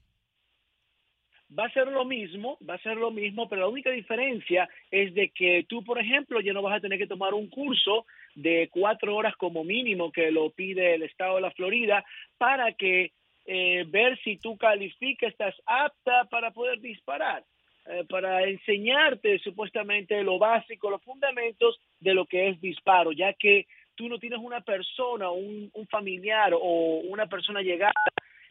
va 1.57 1.65
a 1.65 1.71
ser 1.71 1.87
lo 1.87 2.05
mismo, 2.05 2.57
va 2.67 2.75
a 2.75 2.81
ser 2.81 2.97
lo 2.97 3.11
mismo, 3.11 3.49
pero 3.49 3.61
la 3.61 3.67
única 3.67 3.89
diferencia 3.89 4.69
es 4.91 5.13
de 5.13 5.29
que 5.29 5.65
tú, 5.67 5.83
por 5.83 5.99
ejemplo, 5.99 6.41
ya 6.41 6.53
no 6.53 6.61
vas 6.61 6.77
a 6.77 6.81
tener 6.81 6.99
que 6.99 7.07
tomar 7.07 7.33
un 7.33 7.47
curso 7.47 8.05
de 8.35 8.69
cuatro 8.71 9.15
horas 9.15 9.35
como 9.35 9.63
mínimo 9.63 10.11
que 10.11 10.31
lo 10.31 10.51
pide 10.51 10.95
el 10.95 11.03
estado 11.03 11.35
de 11.35 11.41
la 11.41 11.51
Florida 11.51 12.05
para 12.37 12.73
que 12.73 13.11
eh, 13.45 13.83
ver 13.87 14.19
si 14.23 14.37
tú 14.37 14.57
calificas, 14.57 15.31
estás 15.31 15.55
apta 15.65 16.25
para 16.25 16.51
poder 16.51 16.79
disparar, 16.81 17.43
eh, 17.87 18.05
para 18.07 18.43
enseñarte 18.43 19.39
supuestamente 19.39 20.21
lo 20.23 20.37
básico, 20.37 20.91
los 20.91 21.01
fundamentos 21.01 21.79
de 21.99 22.13
lo 22.13 22.25
que 22.27 22.49
es 22.49 22.61
disparo, 22.61 23.11
ya 23.11 23.33
que 23.33 23.65
tú 23.99 24.07
no 24.07 24.17
tienes 24.17 24.39
una 24.39 24.61
persona, 24.61 25.29
un, 25.29 25.69
un 25.73 25.87
familiar 25.87 26.53
o 26.53 27.01
una 27.09 27.27
persona 27.27 27.61
llegada 27.61 27.91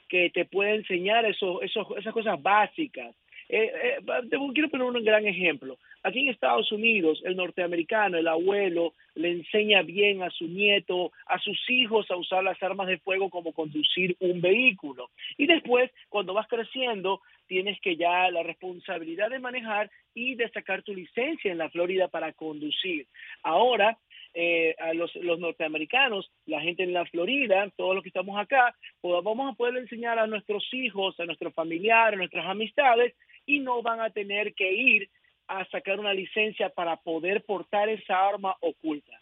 que 0.06 0.28
te 0.28 0.44
puede 0.44 0.74
enseñar 0.74 1.24
esas 1.24 2.12
cosas 2.12 2.42
básicas. 2.42 3.16
Eh, 3.48 3.72
eh, 3.82 4.36
quiero 4.52 4.68
poner 4.68 4.86
un 4.86 5.02
gran 5.02 5.26
ejemplo. 5.26 5.78
Aquí 6.02 6.20
en 6.20 6.28
Estados 6.28 6.70
Unidos, 6.70 7.22
el 7.24 7.34
norteamericano, 7.34 8.18
el 8.18 8.28
abuelo, 8.28 8.92
le 9.14 9.30
enseña 9.30 9.80
bien 9.80 10.22
a 10.22 10.28
su 10.28 10.46
nieto, 10.46 11.12
a 11.26 11.38
sus 11.38 11.58
hijos 11.70 12.10
a 12.10 12.16
usar 12.16 12.44
las 12.44 12.62
armas 12.62 12.88
de 12.88 12.98
fuego 12.98 13.30
como 13.30 13.54
conducir 13.54 14.14
un 14.20 14.42
vehículo. 14.42 15.08
Y 15.38 15.46
después, 15.46 15.90
cuando 16.10 16.34
vas 16.34 16.46
creciendo, 16.46 17.22
tienes 17.46 17.80
que 17.80 17.96
ya 17.96 18.30
la 18.30 18.42
responsabilidad 18.42 19.30
de 19.30 19.38
manejar 19.38 19.90
y 20.14 20.34
de 20.34 20.50
sacar 20.50 20.82
tu 20.82 20.94
licencia 20.94 21.50
en 21.50 21.58
la 21.58 21.70
Florida 21.70 22.08
para 22.08 22.34
conducir. 22.34 23.06
Ahora, 23.42 23.96
eh, 24.34 24.74
a 24.78 24.94
los, 24.94 25.14
los 25.16 25.38
norteamericanos, 25.38 26.30
la 26.46 26.60
gente 26.60 26.82
en 26.82 26.92
la 26.92 27.06
Florida, 27.06 27.70
todos 27.76 27.94
los 27.94 28.02
que 28.02 28.10
estamos 28.10 28.38
acá, 28.38 28.74
pues 29.00 29.22
vamos 29.24 29.52
a 29.52 29.56
poder 29.56 29.76
enseñar 29.76 30.18
a 30.18 30.26
nuestros 30.26 30.66
hijos, 30.72 31.18
a 31.18 31.24
nuestros 31.24 31.54
familiares, 31.54 32.14
a 32.14 32.18
nuestras 32.18 32.46
amistades, 32.46 33.14
y 33.46 33.60
no 33.60 33.82
van 33.82 34.00
a 34.00 34.10
tener 34.10 34.54
que 34.54 34.72
ir 34.72 35.10
a 35.48 35.64
sacar 35.70 35.98
una 35.98 36.12
licencia 36.12 36.68
para 36.68 36.96
poder 36.96 37.42
portar 37.44 37.88
esa 37.88 38.28
arma 38.28 38.54
oculta. 38.60 39.18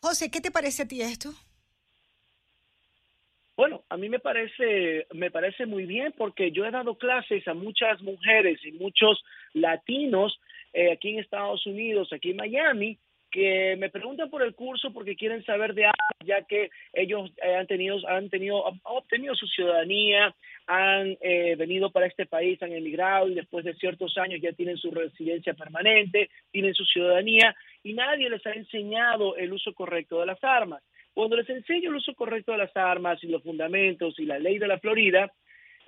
José, 0.00 0.30
¿qué 0.30 0.40
te 0.40 0.50
parece 0.50 0.84
a 0.84 0.88
ti 0.88 1.02
esto? 1.02 1.30
Bueno, 3.56 3.82
a 3.88 3.96
mí 3.96 4.08
me 4.08 4.20
parece, 4.20 5.08
me 5.12 5.32
parece 5.32 5.66
muy 5.66 5.84
bien 5.84 6.14
porque 6.16 6.52
yo 6.52 6.64
he 6.64 6.70
dado 6.70 6.96
clases 6.96 7.46
a 7.48 7.54
muchas 7.54 8.00
mujeres 8.02 8.64
y 8.64 8.70
muchos 8.70 9.20
latinos 9.52 10.38
eh, 10.72 10.92
aquí 10.92 11.08
en 11.10 11.18
Estados 11.18 11.66
Unidos, 11.66 12.12
aquí 12.12 12.30
en 12.30 12.36
Miami, 12.36 12.98
que 13.30 13.76
me 13.78 13.90
preguntan 13.90 14.30
por 14.30 14.42
el 14.42 14.54
curso 14.54 14.92
porque 14.92 15.16
quieren 15.16 15.44
saber 15.44 15.74
de 15.74 15.84
armas, 15.84 16.18
ya 16.24 16.42
que 16.42 16.70
ellos 16.92 17.30
eh, 17.42 17.54
han 17.54 17.66
tenido, 17.66 17.96
han 18.08 18.30
tenido, 18.30 18.66
han 18.66 18.80
obtenido 18.84 19.34
su 19.34 19.46
ciudadanía, 19.46 20.34
han 20.66 21.16
eh, 21.20 21.54
venido 21.56 21.90
para 21.90 22.06
este 22.06 22.26
país, 22.26 22.62
han 22.62 22.72
emigrado 22.72 23.28
y 23.28 23.34
después 23.34 23.64
de 23.64 23.74
ciertos 23.74 24.16
años 24.18 24.40
ya 24.40 24.52
tienen 24.52 24.76
su 24.76 24.90
residencia 24.90 25.54
permanente, 25.54 26.30
tienen 26.50 26.74
su 26.74 26.84
ciudadanía 26.84 27.54
y 27.82 27.94
nadie 27.94 28.30
les 28.30 28.44
ha 28.46 28.52
enseñado 28.52 29.36
el 29.36 29.52
uso 29.52 29.72
correcto 29.74 30.20
de 30.20 30.26
las 30.26 30.42
armas. 30.42 30.82
Cuando 31.14 31.36
les 31.36 31.48
enseño 31.50 31.90
el 31.90 31.96
uso 31.96 32.14
correcto 32.14 32.52
de 32.52 32.58
las 32.58 32.76
armas 32.76 33.22
y 33.24 33.28
los 33.28 33.42
fundamentos 33.42 34.18
y 34.18 34.24
la 34.24 34.38
ley 34.38 34.58
de 34.58 34.68
la 34.68 34.78
Florida, 34.78 35.32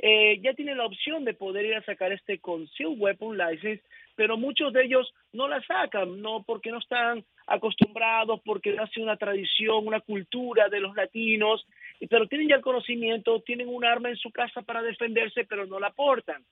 eh, 0.02 0.40
ya 0.40 0.54
tienen 0.54 0.78
la 0.78 0.87
opción 0.87 1.26
de 1.26 1.35
poder 1.35 1.66
ir 1.66 1.75
a 1.75 1.85
sacar 1.85 2.11
este 2.11 2.38
Concealed 2.38 2.99
Weapon 2.99 3.37
License, 3.37 3.83
pero 4.16 4.38
muchos 4.38 4.73
de 4.73 4.85
ellos 4.85 5.12
no 5.35 5.47
la 5.47 5.62
sacan, 5.62 6.23
no 6.23 6.42
porque 6.42 6.71
no 6.71 6.78
están 6.78 7.23
acostumbrados, 7.47 8.40
porque 8.42 8.75
hace 8.78 9.02
una 9.02 9.19
tradición, 9.19 9.87
una 9.87 10.00
cultura 10.00 10.71
de 10.71 10.80
los 10.80 10.97
latinos, 10.97 11.66
pero 12.09 12.26
tienen 12.28 12.49
ya 12.49 12.57
el 12.57 12.62
conocimiento, 12.62 13.40
tienen 13.40 13.69
un 13.69 13.85
arma 13.85 14.09
en 14.09 14.16
su 14.16 14.30
casa 14.30 14.62
para 14.62 14.80
defenderse, 14.80 15.45
pero 15.45 15.66
no 15.66 15.78
la 15.78 15.90
portan. 15.90 16.42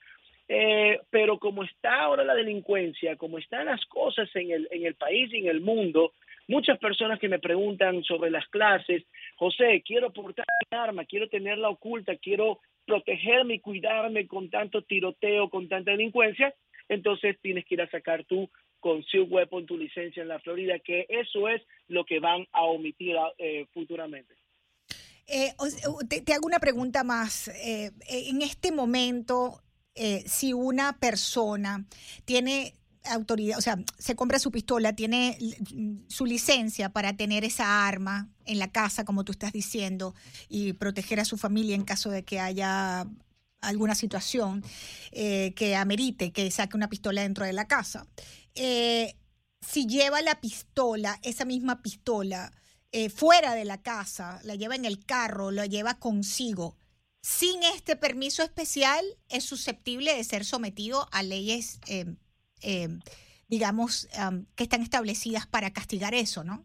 Eh, 0.46 1.00
pero 1.08 1.38
como 1.38 1.62
está 1.62 2.02
ahora 2.02 2.24
la 2.24 2.34
delincuencia, 2.34 3.16
como 3.16 3.38
están 3.38 3.66
las 3.66 3.84
cosas 3.86 4.28
en 4.34 4.50
el, 4.50 4.68
en 4.70 4.84
el 4.84 4.94
país 4.94 5.32
y 5.32 5.38
en 5.38 5.48
el 5.48 5.60
mundo, 5.62 6.12
muchas 6.48 6.78
personas 6.78 7.18
que 7.18 7.28
me 7.28 7.38
preguntan 7.38 8.02
sobre 8.02 8.30
las 8.30 8.46
clases, 8.48 9.04
José, 9.36 9.82
quiero 9.86 10.10
portar 10.10 10.46
mi 10.70 10.76
arma, 10.76 11.04
quiero 11.04 11.28
tenerla 11.28 11.68
oculta, 11.68 12.16
quiero 12.16 12.60
protegerme 12.88 13.54
y 13.56 13.60
cuidarme 13.60 14.26
con 14.26 14.48
tanto 14.48 14.82
tiroteo, 14.82 15.50
con 15.50 15.68
tanta 15.68 15.90
delincuencia, 15.90 16.54
entonces 16.88 17.36
tienes 17.42 17.66
que 17.66 17.74
ir 17.74 17.82
a 17.82 17.90
sacar 17.90 18.24
tu 18.24 18.48
concealed 18.80 19.30
weapon, 19.30 19.66
tu 19.66 19.76
licencia 19.76 20.22
en 20.22 20.28
la 20.28 20.40
Florida, 20.40 20.78
que 20.78 21.04
eso 21.10 21.48
es 21.48 21.60
lo 21.86 22.06
que 22.06 22.18
van 22.18 22.46
a 22.52 22.62
omitir 22.62 23.14
eh, 23.36 23.66
futuramente. 23.74 24.34
Eh, 25.26 25.52
te, 26.08 26.32
hago 26.32 26.46
una 26.46 26.58
pregunta 26.58 27.04
más. 27.04 27.48
Eh, 27.48 27.90
en 28.08 28.40
este 28.40 28.72
momento, 28.72 29.60
eh, 29.94 30.22
si 30.26 30.54
una 30.54 30.98
persona 30.98 31.84
tiene 32.24 32.72
autoridad, 33.10 33.58
o 33.58 33.60
sea, 33.60 33.78
se 33.98 34.16
compra 34.16 34.38
su 34.38 34.50
pistola, 34.50 34.94
tiene 34.94 35.38
su 36.08 36.26
licencia 36.26 36.90
para 36.90 37.16
tener 37.16 37.44
esa 37.44 37.86
arma 37.86 38.30
en 38.44 38.58
la 38.58 38.70
casa, 38.70 39.04
como 39.04 39.24
tú 39.24 39.32
estás 39.32 39.52
diciendo, 39.52 40.14
y 40.48 40.72
proteger 40.74 41.20
a 41.20 41.24
su 41.24 41.36
familia 41.36 41.74
en 41.74 41.84
caso 41.84 42.10
de 42.10 42.24
que 42.24 42.40
haya 42.40 43.06
alguna 43.60 43.94
situación 43.94 44.64
eh, 45.10 45.52
que 45.56 45.76
amerite 45.76 46.32
que 46.32 46.50
saque 46.50 46.76
una 46.76 46.88
pistola 46.88 47.22
dentro 47.22 47.44
de 47.44 47.52
la 47.52 47.66
casa. 47.66 48.06
Eh, 48.54 49.16
si 49.60 49.86
lleva 49.86 50.22
la 50.22 50.40
pistola, 50.40 51.18
esa 51.22 51.44
misma 51.44 51.82
pistola, 51.82 52.52
eh, 52.92 53.10
fuera 53.10 53.54
de 53.54 53.64
la 53.64 53.82
casa, 53.82 54.40
la 54.44 54.54
lleva 54.54 54.76
en 54.76 54.84
el 54.84 55.04
carro, 55.04 55.50
la 55.50 55.66
lleva 55.66 55.98
consigo, 55.98 56.76
sin 57.20 57.62
este 57.62 57.96
permiso 57.96 58.42
especial, 58.42 59.04
es 59.28 59.44
susceptible 59.44 60.14
de 60.14 60.24
ser 60.24 60.44
sometido 60.44 61.08
a 61.10 61.22
leyes, 61.22 61.80
eh, 62.62 62.88
digamos, 63.48 64.08
um, 64.18 64.44
que 64.56 64.64
están 64.64 64.82
establecidas 64.82 65.46
para 65.46 65.72
castigar 65.72 66.14
eso, 66.14 66.44
¿no? 66.44 66.64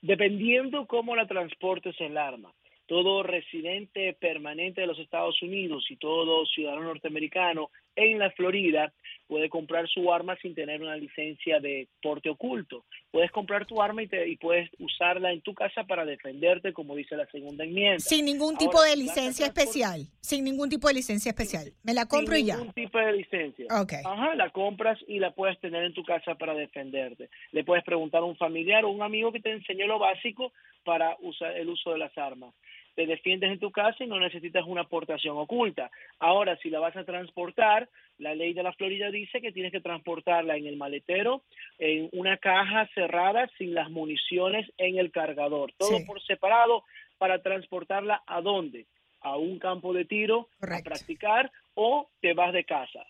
Dependiendo 0.00 0.86
cómo 0.86 1.16
la 1.16 1.26
transportes 1.26 1.94
el 2.00 2.16
arma, 2.16 2.52
todo 2.86 3.22
residente 3.22 4.12
permanente 4.14 4.80
de 4.80 4.86
los 4.86 4.98
Estados 4.98 5.42
Unidos 5.42 5.84
y 5.90 5.96
todo 5.96 6.46
ciudadano 6.46 6.84
norteamericano 6.84 7.70
en 7.96 8.18
la 8.18 8.30
Florida 8.30 8.92
puede 9.26 9.48
comprar 9.48 9.88
su 9.88 10.12
arma 10.12 10.36
sin 10.40 10.54
tener 10.54 10.80
una 10.82 10.96
licencia 10.96 11.58
de 11.58 11.88
porte 12.00 12.28
oculto. 12.30 12.84
Puedes 13.10 13.32
comprar 13.32 13.66
tu 13.66 13.82
arma 13.82 14.02
y, 14.04 14.06
te- 14.06 14.28
y 14.28 14.36
puedes 14.36 14.70
usarla 14.78 15.32
en 15.32 15.40
tu 15.40 15.52
casa 15.52 15.82
para 15.84 16.04
defenderte, 16.04 16.72
como 16.72 16.94
dice 16.94 17.16
la 17.16 17.26
segunda 17.26 17.64
enmienda. 17.64 17.98
Sin 17.98 18.24
ningún 18.26 18.56
tipo 18.56 18.78
Ahora, 18.78 18.90
de 18.90 18.96
licencia 18.98 19.46
especial. 19.46 20.02
Sin 20.20 20.44
ningún 20.44 20.68
tipo 20.68 20.86
de 20.86 20.94
licencia 20.94 21.30
especial. 21.30 21.72
Me 21.82 21.92
la 21.92 22.06
compro 22.06 22.36
sin 22.36 22.44
y 22.44 22.48
ya. 22.48 22.56
ningún 22.56 22.72
tipo 22.72 22.98
de 22.98 23.12
licencia. 23.14 23.66
Ok. 23.80 23.94
Ajá, 24.04 24.34
la 24.36 24.50
compras 24.50 24.98
y 25.08 25.18
la 25.18 25.32
puedes 25.32 25.58
tener 25.60 25.82
en 25.82 25.92
tu 25.94 26.04
casa 26.04 26.36
para 26.36 26.54
defenderte. 26.54 27.28
Le 27.50 27.64
puedes 27.64 27.82
preguntar 27.84 28.20
a 28.20 28.24
un 28.26 28.36
familiar 28.36 28.84
o 28.84 28.90
un 28.90 29.02
amigo 29.02 29.32
que 29.32 29.40
te 29.40 29.50
enseñó 29.50 29.88
lo 29.88 29.98
básico 29.98 30.52
para 30.84 31.16
usar 31.20 31.56
el 31.56 31.68
uso 31.68 31.90
de 31.92 31.98
las 31.98 32.16
armas. 32.16 32.54
Te 32.96 33.06
defiendes 33.06 33.52
en 33.52 33.60
tu 33.60 33.70
casa 33.70 34.02
y 34.02 34.06
no 34.06 34.18
necesitas 34.18 34.64
una 34.66 34.80
aportación 34.80 35.36
oculta. 35.36 35.90
Ahora, 36.18 36.56
si 36.56 36.70
la 36.70 36.80
vas 36.80 36.96
a 36.96 37.04
transportar, 37.04 37.88
la 38.18 38.34
ley 38.34 38.54
de 38.54 38.62
la 38.62 38.72
Florida 38.72 39.10
dice 39.10 39.42
que 39.42 39.52
tienes 39.52 39.70
que 39.70 39.82
transportarla 39.82 40.56
en 40.56 40.66
el 40.66 40.76
maletero, 40.78 41.42
en 41.78 42.08
una 42.12 42.38
caja 42.38 42.88
cerrada, 42.94 43.48
sin 43.58 43.74
las 43.74 43.90
municiones 43.90 44.66
en 44.78 44.98
el 44.98 45.12
cargador. 45.12 45.72
Todo 45.76 45.98
Sí. 45.98 46.04
por 46.06 46.22
separado 46.22 46.84
para 47.18 47.42
transportarla 47.42 48.22
a 48.26 48.40
dónde? 48.40 48.86
A 49.20 49.36
un 49.36 49.58
campo 49.58 49.92
de 49.92 50.06
tiro, 50.06 50.48
Correcto. 50.58 50.88
a 50.88 50.90
practicar 50.94 51.50
o 51.74 52.08
te 52.22 52.32
vas 52.32 52.52
de 52.54 52.64
casa. 52.64 53.04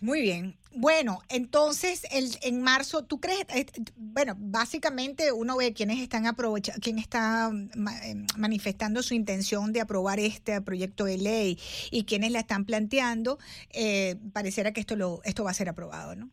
Muy 0.00 0.20
bien. 0.20 0.54
Bueno, 0.72 1.20
entonces 1.30 2.04
el, 2.12 2.26
en 2.42 2.62
marzo, 2.62 3.02
¿tú 3.06 3.18
crees? 3.18 3.46
eh, 3.54 3.64
bueno, 3.96 4.34
básicamente 4.36 5.32
uno 5.32 5.56
ve 5.56 5.72
quienes 5.72 6.00
están 6.00 6.26
aprovechando, 6.26 6.80
quién 6.82 6.98
está 6.98 7.50
ma- 7.74 7.96
eh, 8.04 8.14
manifestando 8.36 9.02
su 9.02 9.14
intención 9.14 9.72
de 9.72 9.80
aprobar 9.80 10.20
este 10.20 10.60
proyecto 10.60 11.06
de 11.06 11.16
ley 11.16 11.58
y 11.90 12.04
quienes 12.04 12.30
la 12.32 12.40
están 12.40 12.66
planteando. 12.66 13.38
Eh, 13.72 14.16
pareciera 14.34 14.72
que 14.72 14.80
esto 14.80 14.96
lo, 14.96 15.20
esto 15.24 15.44
va 15.44 15.50
a 15.50 15.54
ser 15.54 15.70
aprobado, 15.70 16.14
¿no? 16.14 16.28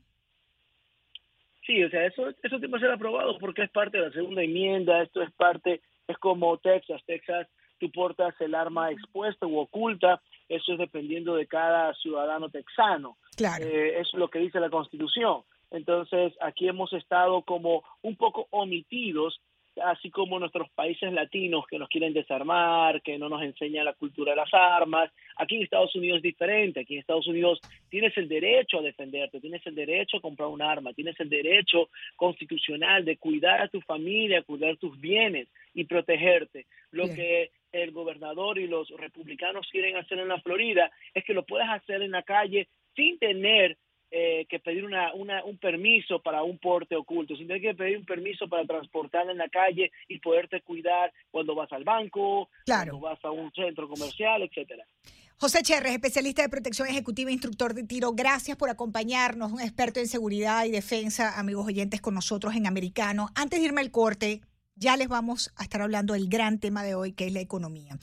Sí, 1.65 1.81
o 1.81 1.89
sea, 1.89 2.05
eso, 2.05 2.27
eso 2.27 2.59
tiene 2.59 2.73
que 2.73 2.79
ser 2.81 2.91
aprobado 2.91 3.39
porque 3.39 3.63
es 3.63 3.71
parte 3.71 3.97
de 3.97 4.07
la 4.07 4.11
segunda 4.11 4.43
enmienda, 4.43 5.01
esto 5.01 5.21
es 5.21 5.31
parte, 5.31 5.81
es 6.07 6.17
como 6.17 6.57
Texas, 6.57 7.01
Texas, 7.05 7.47
tú 7.79 7.89
portas 7.91 8.35
el 8.41 8.53
arma 8.55 8.91
expuesta 8.91 9.45
o 9.45 9.61
oculta, 9.61 10.21
eso 10.49 10.73
es 10.73 10.79
dependiendo 10.79 11.35
de 11.35 11.47
cada 11.47 11.93
ciudadano 11.95 12.49
texano, 12.49 13.17
Claro. 13.35 13.65
Eh, 13.65 13.99
es 13.99 14.13
lo 14.13 14.29
que 14.29 14.39
dice 14.39 14.59
la 14.59 14.69
Constitución. 14.69 15.41
Entonces, 15.71 16.33
aquí 16.39 16.67
hemos 16.67 16.93
estado 16.93 17.41
como 17.41 17.83
un 18.01 18.15
poco 18.15 18.47
omitidos 18.51 19.41
así 19.81 20.09
como 20.09 20.39
nuestros 20.39 20.69
países 20.71 21.11
latinos 21.11 21.65
que 21.67 21.79
nos 21.79 21.89
quieren 21.89 22.13
desarmar, 22.13 23.01
que 23.01 23.17
no 23.17 23.29
nos 23.29 23.41
enseñan 23.41 23.85
la 23.85 23.93
cultura 23.93 24.31
de 24.31 24.37
las 24.37 24.53
armas. 24.53 25.11
Aquí 25.37 25.55
en 25.55 25.63
Estados 25.63 25.95
Unidos 25.95 26.17
es 26.17 26.23
diferente. 26.23 26.81
Aquí 26.81 26.93
en 26.93 26.99
Estados 26.99 27.27
Unidos 27.27 27.59
tienes 27.89 28.15
el 28.17 28.27
derecho 28.27 28.79
a 28.79 28.83
defenderte, 28.83 29.39
tienes 29.39 29.65
el 29.65 29.75
derecho 29.75 30.17
a 30.17 30.21
comprar 30.21 30.49
un 30.49 30.61
arma, 30.61 30.93
tienes 30.93 31.19
el 31.19 31.29
derecho 31.29 31.89
constitucional 32.15 33.05
de 33.05 33.17
cuidar 33.17 33.61
a 33.61 33.67
tu 33.67 33.81
familia, 33.81 34.43
cuidar 34.43 34.77
tus 34.77 34.99
bienes 34.99 35.47
y 35.73 35.85
protegerte. 35.85 36.65
Lo 36.91 37.07
que 37.07 37.51
el 37.71 37.91
gobernador 37.91 38.59
y 38.59 38.67
los 38.67 38.89
republicanos 38.91 39.67
quieren 39.71 39.97
hacer 39.97 40.19
en 40.19 40.27
la 40.27 40.39
Florida 40.41 40.91
es 41.13 41.23
que 41.23 41.33
lo 41.33 41.43
puedas 41.43 41.69
hacer 41.69 42.03
en 42.03 42.11
la 42.11 42.21
calle 42.21 42.67
sin 42.95 43.17
tener 43.19 43.77
eh, 44.15 44.45
que 44.47 44.59
pedir 44.59 44.85
una, 44.85 45.11
un 45.13 45.57
permiso 45.57 46.21
para 46.21 46.43
un 46.43 46.59
porte 46.59 46.95
oculto, 46.95 47.35
sin 47.35 47.47
tener 47.47 47.63
que 47.63 47.73
pedir 47.73 47.97
un 47.97 48.05
permiso 48.05 48.47
para 48.47 48.63
transportar 48.63 49.27
en 49.27 49.39
la 49.39 49.49
calle 49.49 49.91
y 50.07 50.19
poderte 50.19 50.61
cuidar 50.61 51.11
cuando 51.31 51.55
vas 51.55 51.71
al 51.71 51.83
banco, 51.83 52.47
cuando 52.63 52.99
vas 52.99 53.17
a 53.25 53.31
un 53.31 53.51
centro 53.53 53.89
comercial, 53.89 54.43
etcétera. 54.43 54.85
José 55.37 55.63
Cherres, 55.63 55.93
especialista 55.93 56.43
de 56.43 56.49
protección 56.49 56.87
ejecutiva 56.87 57.31
e 57.31 57.33
instructor 57.33 57.73
de 57.73 57.83
tiro, 57.83 58.13
gracias 58.13 58.55
por 58.55 58.69
acompañarnos, 58.69 59.51
un 59.51 59.61
experto 59.61 59.99
en 59.99 60.07
seguridad 60.07 60.63
y 60.65 60.71
defensa, 60.71 61.39
amigos 61.39 61.65
oyentes, 61.65 61.99
con 61.99 62.13
nosotros 62.13 62.55
en 62.55 62.67
Americano. 62.67 63.29
Antes 63.35 63.59
de 63.59 63.65
irme 63.65 63.81
al 63.81 63.89
corte, 63.89 64.41
ya 64.75 64.97
les 64.97 65.07
vamos 65.07 65.51
a 65.55 65.63
estar 65.63 65.81
hablando 65.81 66.13
del 66.13 66.27
gran 66.27 66.59
tema 66.59 66.83
de 66.83 66.95
hoy, 66.95 67.13
que 67.13 67.27
es 67.27 67.33
la 67.33 67.39
economía. 67.39 67.97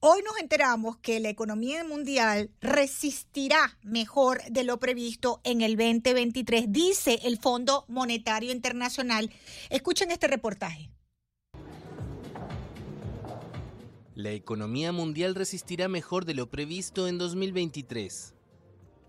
Hoy 0.00 0.20
nos 0.22 0.38
enteramos 0.38 0.96
que 0.98 1.20
la 1.20 1.28
economía 1.28 1.84
mundial 1.84 2.50
resistirá 2.60 3.78
mejor 3.82 4.42
de 4.50 4.64
lo 4.64 4.78
previsto 4.78 5.40
en 5.44 5.60
el 5.60 5.76
2023, 5.76 6.66
dice 6.68 7.20
el 7.24 7.38
Fondo 7.38 7.84
Monetario 7.88 8.52
Internacional. 8.52 9.30
Escuchen 9.70 10.10
este 10.10 10.26
reportaje. 10.26 10.90
La 14.14 14.30
economía 14.30 14.92
mundial 14.92 15.34
resistirá 15.34 15.88
mejor 15.88 16.24
de 16.24 16.32
lo 16.32 16.48
previsto 16.50 17.06
en 17.06 17.18
2023. 17.18 18.32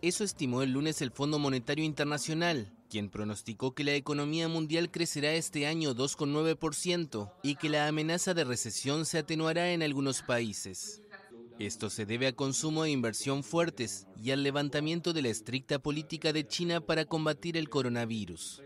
Eso 0.02 0.24
estimó 0.24 0.62
el 0.62 0.72
lunes 0.72 1.02
el 1.02 1.12
Fondo 1.12 1.39
Monetario 1.39 1.86
Internacional, 1.86 2.77
quien 2.88 3.10
pronosticó 3.10 3.73
que 3.73 3.84
la 3.84 3.93
economía 3.93 4.47
mundial 4.47 4.91
crecerá 4.91 5.34
este 5.34 5.67
año 5.67 5.93
2,9% 5.93 7.32
y 7.43 7.56
que 7.56 7.69
la 7.69 7.88
amenaza 7.88 8.34
de 8.34 8.43
recesión 8.43 9.06
se 9.06 9.19
atenuará 9.19 9.71
en 9.71 9.84
algunos 9.84 10.21
países. 10.21 11.02
Esto 11.60 11.89
se 11.89 12.06
debe 12.06 12.28
a 12.28 12.36
consumo 12.36 12.86
e 12.86 12.91
inversión 12.91 13.43
fuertes 13.43 14.08
y 14.15 14.32
al 14.32 14.43
levantamiento 14.43 15.12
de 15.12 15.23
la 15.23 15.30
estricta 15.30 15.80
política 15.80 16.32
de 16.32 16.47
China 16.47 16.82
para 16.82 17.06
combatir 17.06 17.58
el 17.58 17.69
coronavirus. 17.69 18.62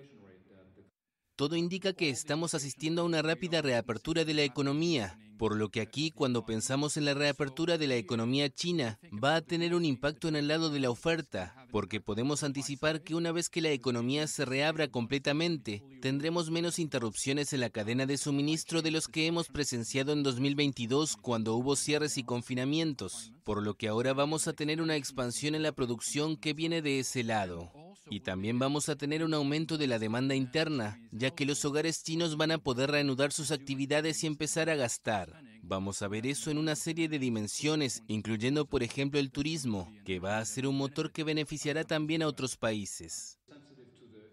Todo 1.38 1.56
indica 1.56 1.94
que 1.94 2.10
estamos 2.10 2.54
asistiendo 2.54 3.02
a 3.02 3.06
una 3.06 3.22
rápida 3.22 3.62
reapertura 3.62 4.26
de 4.26 4.34
la 4.34 4.44
economía, 4.44 5.18
por 5.42 5.56
lo 5.56 5.70
que 5.70 5.82
aquí 5.82 6.12
cuando 6.12 6.46
pensamos 6.46 6.98
en 6.98 7.06
la 7.06 7.16
reapertura 7.16 7.80
de 7.80 7.88
la 7.88 7.96
economía 7.96 8.54
china 8.54 9.00
va 9.12 9.38
a 9.38 9.42
tener 9.42 9.74
un 9.74 9.86
impacto 9.86 10.28
en 10.28 10.36
el 10.36 10.48
lado 10.48 10.70
de 10.70 10.80
la 10.80 10.92
oferta, 10.92 11.66
porque 11.72 12.00
podemos 12.00 12.44
anticipar 12.44 13.02
que 13.02 13.16
una 13.16 13.32
vez 13.32 13.50
que 13.50 13.60
la 13.60 13.72
economía 13.72 14.28
se 14.28 14.46
reabra 14.46 14.90
completamente, 14.90 15.82
tendremos 16.00 16.52
menos 16.52 16.78
interrupciones 16.78 17.54
en 17.54 17.62
la 17.62 17.72
cadena 17.72 18.06
de 18.06 18.18
suministro 18.18 18.84
de 18.84 18.92
los 18.92 19.08
que 19.08 19.26
hemos 19.26 19.48
presenciado 19.48 20.14
en 20.14 20.22
2022 20.22 21.18
cuando 21.18 21.56
hubo 21.56 21.76
cierres 21.76 22.20
y 22.20 22.24
confinamientos, 22.24 23.34
por 23.44 23.64
lo 23.64 23.74
que 23.74 23.88
ahora 23.88 24.14
vamos 24.14 24.48
a 24.48 24.54
tener 24.54 24.80
una 24.80 24.96
expansión 24.96 25.56
en 25.56 25.64
la 25.64 25.72
producción 25.72 26.38
que 26.38 26.54
viene 26.54 26.84
de 26.84 27.00
ese 27.00 27.24
lado. 27.24 27.72
Y 28.10 28.22
también 28.22 28.60
vamos 28.60 28.90
a 28.90 28.96
tener 28.96 29.24
un 29.24 29.34
aumento 29.34 29.78
de 29.78 29.88
la 29.88 30.00
demanda 30.00 30.36
interna, 30.36 31.00
ya 31.12 31.32
que 31.32 31.46
los 31.46 31.64
hogares 31.64 32.04
chinos 32.04 32.36
van 32.36 32.52
a 32.52 32.58
poder 32.58 32.92
reanudar 32.92 33.32
sus 33.32 33.52
actividades 33.52 34.24
y 34.24 34.28
empezar 34.28 34.70
a 34.70 34.76
gastar. 34.76 35.42
Vamos 35.62 36.02
a 36.02 36.08
ver 36.08 36.26
eso 36.26 36.52
en 36.52 36.58
una 36.58 36.76
serie 36.76 37.08
de 37.08 37.20
dimensiones, 37.20 38.04
incluyendo 38.08 38.66
por 38.66 38.84
ejemplo 38.84 39.20
el 39.20 39.32
turismo, 39.32 39.94
que 40.04 40.20
va 40.20 40.40
a 40.40 40.46
ser 40.46 40.68
un 40.68 40.78
motor 40.78 41.12
que 41.12 41.24
beneficiará 41.24 41.84
también 41.84 42.24
a 42.24 42.28
otros 42.28 42.58
países. 42.58 43.38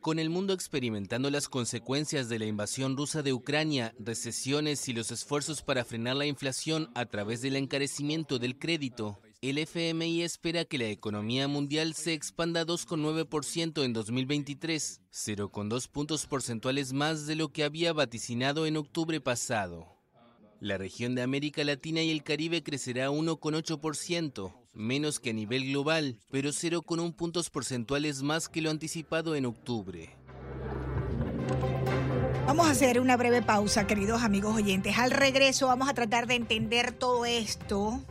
Con 0.00 0.18
el 0.18 0.30
mundo 0.30 0.54
experimentando 0.54 1.28
las 1.28 1.48
consecuencias 1.48 2.28
de 2.28 2.38
la 2.38 2.46
invasión 2.46 2.96
rusa 2.96 3.22
de 3.22 3.32
Ucrania, 3.32 3.94
recesiones 3.98 4.88
y 4.88 4.92
los 4.92 5.10
esfuerzos 5.10 5.62
para 5.62 5.84
frenar 5.84 6.16
la 6.16 6.26
inflación 6.26 6.90
a 6.94 7.06
través 7.06 7.42
del 7.42 7.56
encarecimiento 7.56 8.38
del 8.38 8.58
crédito, 8.58 9.20
el 9.40 9.58
FMI 9.58 10.22
espera 10.22 10.64
que 10.64 10.78
la 10.78 10.86
economía 10.86 11.46
mundial 11.46 11.94
se 11.94 12.12
expanda 12.12 12.66
2,9% 12.66 13.84
en 13.84 13.92
2023, 13.92 15.00
0,2 15.12 15.88
puntos 15.88 16.26
porcentuales 16.26 16.92
más 16.92 17.26
de 17.26 17.36
lo 17.36 17.50
que 17.50 17.62
había 17.62 17.92
vaticinado 17.92 18.66
en 18.66 18.76
octubre 18.76 19.20
pasado. 19.20 19.86
La 20.58 20.76
región 20.76 21.14
de 21.14 21.22
América 21.22 21.62
Latina 21.62 22.02
y 22.02 22.10
el 22.10 22.24
Caribe 22.24 22.64
crecerá 22.64 23.10
1,8%, 23.10 24.52
menos 24.72 25.20
que 25.20 25.30
a 25.30 25.34
nivel 25.34 25.68
global, 25.68 26.18
pero 26.32 26.50
0,1 26.50 27.14
puntos 27.14 27.48
porcentuales 27.48 28.22
más 28.22 28.48
que 28.48 28.60
lo 28.60 28.70
anticipado 28.70 29.36
en 29.36 29.46
octubre. 29.46 30.16
Vamos 32.44 32.66
a 32.66 32.70
hacer 32.70 32.98
una 32.98 33.16
breve 33.16 33.42
pausa, 33.42 33.86
queridos 33.86 34.22
amigos 34.22 34.56
oyentes. 34.56 34.98
Al 34.98 35.12
regreso 35.12 35.68
vamos 35.68 35.88
a 35.88 35.94
tratar 35.94 36.26
de 36.26 36.34
entender 36.34 36.90
todo 36.90 37.24
esto 37.24 38.02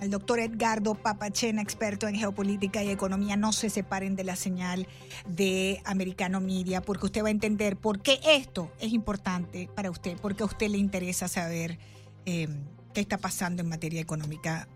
el 0.00 0.10
doctor 0.10 0.40
Edgardo 0.40 0.94
Papachena, 0.94 1.62
experto 1.62 2.08
en 2.08 2.16
geopolítica 2.16 2.82
y 2.82 2.90
economía. 2.90 3.36
No 3.36 3.52
se 3.52 3.70
separen 3.70 4.16
de 4.16 4.24
la 4.24 4.36
señal 4.36 4.88
de 5.26 5.82
Americano 5.84 6.40
Media, 6.40 6.80
porque 6.80 7.06
usted 7.06 7.22
va 7.22 7.28
a 7.28 7.32
entender 7.32 7.76
por 7.76 8.00
qué 8.00 8.20
esto 8.24 8.72
es 8.80 8.92
importante 8.92 9.68
para 9.74 9.90
usted, 9.90 10.16
porque 10.20 10.42
a 10.42 10.46
usted 10.46 10.68
le 10.68 10.78
interesa 10.78 11.28
saber 11.28 11.78
eh, 12.26 12.48
qué 12.94 13.00
está 13.00 13.18
pasando 13.18 13.62
en 13.62 13.68
materia 13.68 14.00
económica, 14.00 14.68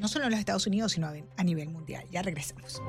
no 0.00 0.08
solo 0.08 0.26
en 0.26 0.32
los 0.32 0.40
Estados 0.40 0.66
Unidos, 0.66 0.92
sino 0.92 1.08
a 1.36 1.44
nivel 1.44 1.68
mundial. 1.68 2.06
Ya 2.10 2.22
regresamos. 2.22 2.82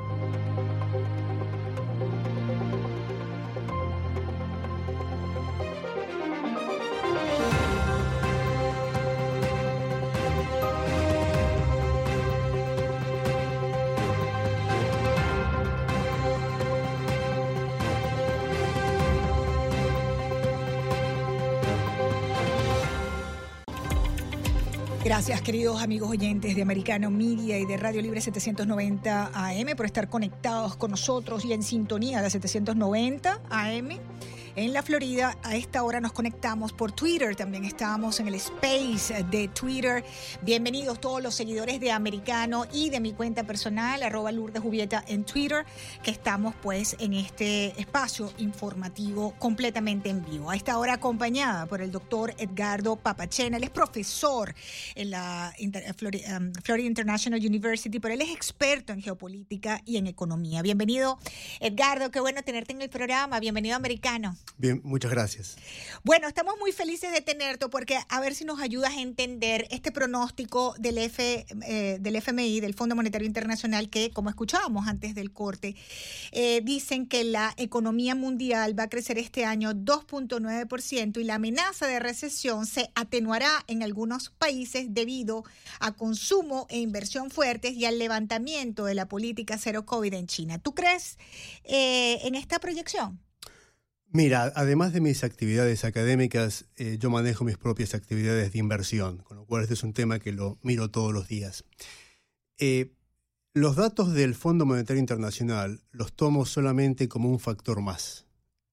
Gracias, 25.09 25.41
queridos 25.41 25.81
amigos 25.81 26.11
oyentes 26.11 26.55
de 26.55 26.61
Americano 26.61 27.09
Media 27.09 27.57
y 27.57 27.65
de 27.65 27.77
Radio 27.77 27.99
Libre 27.99 28.21
790 28.21 29.31
AM 29.33 29.75
por 29.75 29.87
estar 29.87 30.07
conectados 30.07 30.75
con 30.75 30.91
nosotros 30.91 31.45
y 31.45 31.53
en 31.53 31.63
sintonía 31.63 32.21
de 32.21 32.29
790 32.29 33.41
AM 33.49 33.89
en 34.55 34.73
la 34.73 34.83
Florida. 34.83 35.37
A 35.43 35.55
esta 35.55 35.83
hora 35.83 35.99
nos 35.99 36.11
conectamos 36.11 36.73
por 36.73 36.91
Twitter, 36.91 37.35
también 37.35 37.65
estamos 37.65 38.19
en 38.19 38.27
el 38.27 38.35
space 38.35 39.23
de 39.29 39.47
Twitter. 39.49 40.03
Bienvenidos 40.41 40.99
todos 40.99 41.21
los 41.21 41.35
seguidores 41.35 41.79
de 41.79 41.91
Americano 41.91 42.65
y 42.71 42.89
de 42.89 42.99
mi 42.99 43.13
cuenta 43.13 43.43
personal, 43.43 44.03
arroba 44.03 44.31
Lourdes 44.31 44.61
Jubieta 44.61 45.03
en 45.07 45.23
Twitter, 45.23 45.65
que 46.03 46.11
estamos 46.11 46.55
pues 46.61 46.95
en 46.99 47.13
este 47.13 47.79
espacio 47.79 48.33
informativo 48.37 49.33
completamente 49.39 50.09
en 50.09 50.25
vivo. 50.25 50.49
A 50.49 50.55
esta 50.55 50.77
hora 50.77 50.93
acompañada 50.93 51.65
por 51.65 51.81
el 51.81 51.91
doctor 51.91 52.33
Edgardo 52.37 52.95
Papachena, 52.95 53.57
él 53.57 53.63
es 53.63 53.69
profesor 53.69 54.55
en 54.95 55.11
la 55.11 55.53
Florida, 55.95 56.37
um, 56.37 56.51
Florida 56.63 56.87
International 56.87 57.39
University, 57.39 57.99
pero 57.99 58.13
él 58.13 58.21
es 58.21 58.29
experto 58.29 58.93
en 58.93 59.01
geopolítica 59.01 59.81
y 59.85 59.97
en 59.97 60.07
economía. 60.07 60.61
Bienvenido, 60.61 61.19
Edgardo, 61.59 62.11
qué 62.11 62.19
bueno 62.19 62.41
tenerte 62.43 62.73
en 62.73 62.81
el 62.81 62.89
programa. 62.89 63.39
Bienvenido, 63.39 63.75
Americano. 63.75 64.35
Bien, 64.59 64.81
muchas 64.83 65.09
gracias. 65.09 65.55
Bueno, 66.03 66.27
estamos 66.27 66.55
muy 66.59 66.73
felices 66.73 67.13
de 67.13 67.21
tenerte 67.21 67.69
porque 67.69 67.97
a 68.09 68.19
ver 68.19 68.35
si 68.35 68.43
nos 68.43 68.59
ayudas 68.59 68.91
a 68.91 68.99
entender 68.99 69.65
este 69.71 69.89
pronóstico 69.93 70.75
del, 70.77 70.97
F, 70.97 71.45
eh, 71.65 71.97
del 72.01 72.17
FMI, 72.17 72.59
del 72.59 72.73
Fondo 72.73 72.93
Monetario 72.93 73.25
Internacional, 73.25 73.89
que 73.89 74.11
como 74.11 74.29
escuchábamos 74.29 74.85
antes 74.89 75.15
del 75.15 75.31
corte, 75.31 75.77
eh, 76.33 76.59
dicen 76.61 77.07
que 77.07 77.23
la 77.23 77.53
economía 77.55 78.15
mundial 78.15 78.77
va 78.77 78.83
a 78.83 78.89
crecer 78.89 79.17
este 79.17 79.45
año 79.45 79.71
2.9% 79.71 81.21
y 81.21 81.23
la 81.23 81.35
amenaza 81.35 81.87
de 81.87 81.99
recesión 81.99 82.65
se 82.65 82.91
atenuará 82.95 83.63
en 83.67 83.81
algunos 83.81 84.29
países 84.29 84.87
debido 84.89 85.45
a 85.79 85.93
consumo 85.93 86.67
e 86.69 86.79
inversión 86.79 87.31
fuertes 87.31 87.75
y 87.75 87.85
al 87.85 87.97
levantamiento 87.97 88.83
de 88.83 88.95
la 88.95 89.07
política 89.07 89.57
cero 89.57 89.85
COVID 89.85 90.13
en 90.15 90.27
China. 90.27 90.59
¿Tú 90.59 90.75
crees 90.75 91.17
eh, 91.63 92.19
en 92.23 92.35
esta 92.35 92.59
proyección? 92.59 93.21
Mira, 94.11 94.51
además 94.55 94.91
de 94.91 95.01
mis 95.01 95.23
actividades 95.23 95.85
académicas, 95.85 96.65
eh, 96.77 96.97
yo 96.99 97.11
manejo 97.11 97.43
mis 97.43 97.57
propias 97.57 97.93
actividades 97.93 98.51
de 98.51 98.57
inversión, 98.57 99.17
con 99.17 99.37
lo 99.37 99.45
cual 99.45 99.61
este 99.61 99.75
es 99.75 99.83
un 99.83 99.93
tema 99.93 100.17
que 100.17 100.31
lo 100.31 100.57
miro 100.63 100.89
todos 100.89 101.13
los 101.13 101.27
días. 101.27 101.63
Eh, 102.57 102.95
los 103.53 103.75
datos 103.75 104.13
del 104.13 104.33
Fondo 104.33 104.65
Monetario 104.65 104.99
Internacional 104.99 105.83
los 105.91 106.13
tomo 106.13 106.47
solamente 106.47 107.07
como 107.07 107.29
un 107.29 107.39
factor 107.39 107.81
más. 107.81 108.25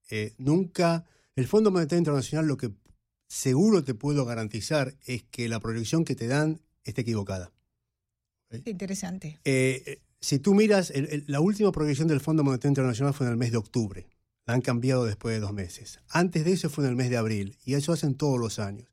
Eh, 0.08 0.32
nunca, 0.38 1.04
el 1.34 1.46
Fondo 1.46 1.70
Monetario 1.70 1.98
Internacional 1.98 2.46
lo 2.46 2.56
que 2.56 2.72
seguro 3.28 3.84
te 3.84 3.92
puedo 3.92 4.24
garantizar 4.24 4.94
es 5.04 5.22
que 5.24 5.50
la 5.50 5.60
proyección 5.60 6.06
que 6.06 6.14
te 6.14 6.28
dan 6.28 6.62
está 6.84 7.02
equivocada. 7.02 7.52
Interesante. 8.64 9.38
Si 10.18 10.38
tú 10.38 10.54
miras, 10.54 10.94
la 11.26 11.40
última 11.40 11.72
proyección 11.72 12.08
del 12.08 12.20
Fondo 12.20 12.42
Monetario 12.42 12.70
Internacional 12.70 13.12
fue 13.12 13.26
en 13.26 13.32
el 13.32 13.38
mes 13.38 13.50
de 13.50 13.58
octubre. 13.58 14.06
La 14.46 14.54
han 14.54 14.60
cambiado 14.60 15.04
después 15.04 15.34
de 15.34 15.40
dos 15.40 15.52
meses. 15.52 16.00
Antes 16.08 16.44
de 16.44 16.52
eso 16.52 16.70
fue 16.70 16.84
en 16.84 16.90
el 16.90 16.96
mes 16.96 17.10
de 17.10 17.16
abril. 17.16 17.56
Y 17.64 17.74
eso 17.74 17.92
hacen 17.92 18.14
todos 18.14 18.38
los 18.38 18.58
años. 18.58 18.88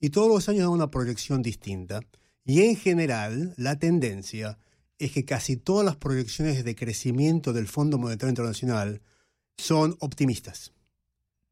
Y 0.00 0.10
todos 0.10 0.28
los 0.28 0.48
años 0.48 0.62
dan 0.62 0.70
una 0.70 0.90
proyección 0.90 1.42
distinta. 1.42 2.00
Y 2.44 2.62
en 2.62 2.76
general, 2.76 3.54
la 3.56 3.78
tendencia 3.78 4.58
es 4.98 5.12
que 5.12 5.24
casi 5.24 5.56
todas 5.56 5.84
las 5.84 5.96
proyecciones 5.96 6.64
de 6.64 6.74
crecimiento 6.76 7.52
del 7.52 7.66
Fondo 7.66 7.98
Monetario 7.98 8.30
Internacional 8.30 9.02
son 9.56 9.96
optimistas. 10.00 10.72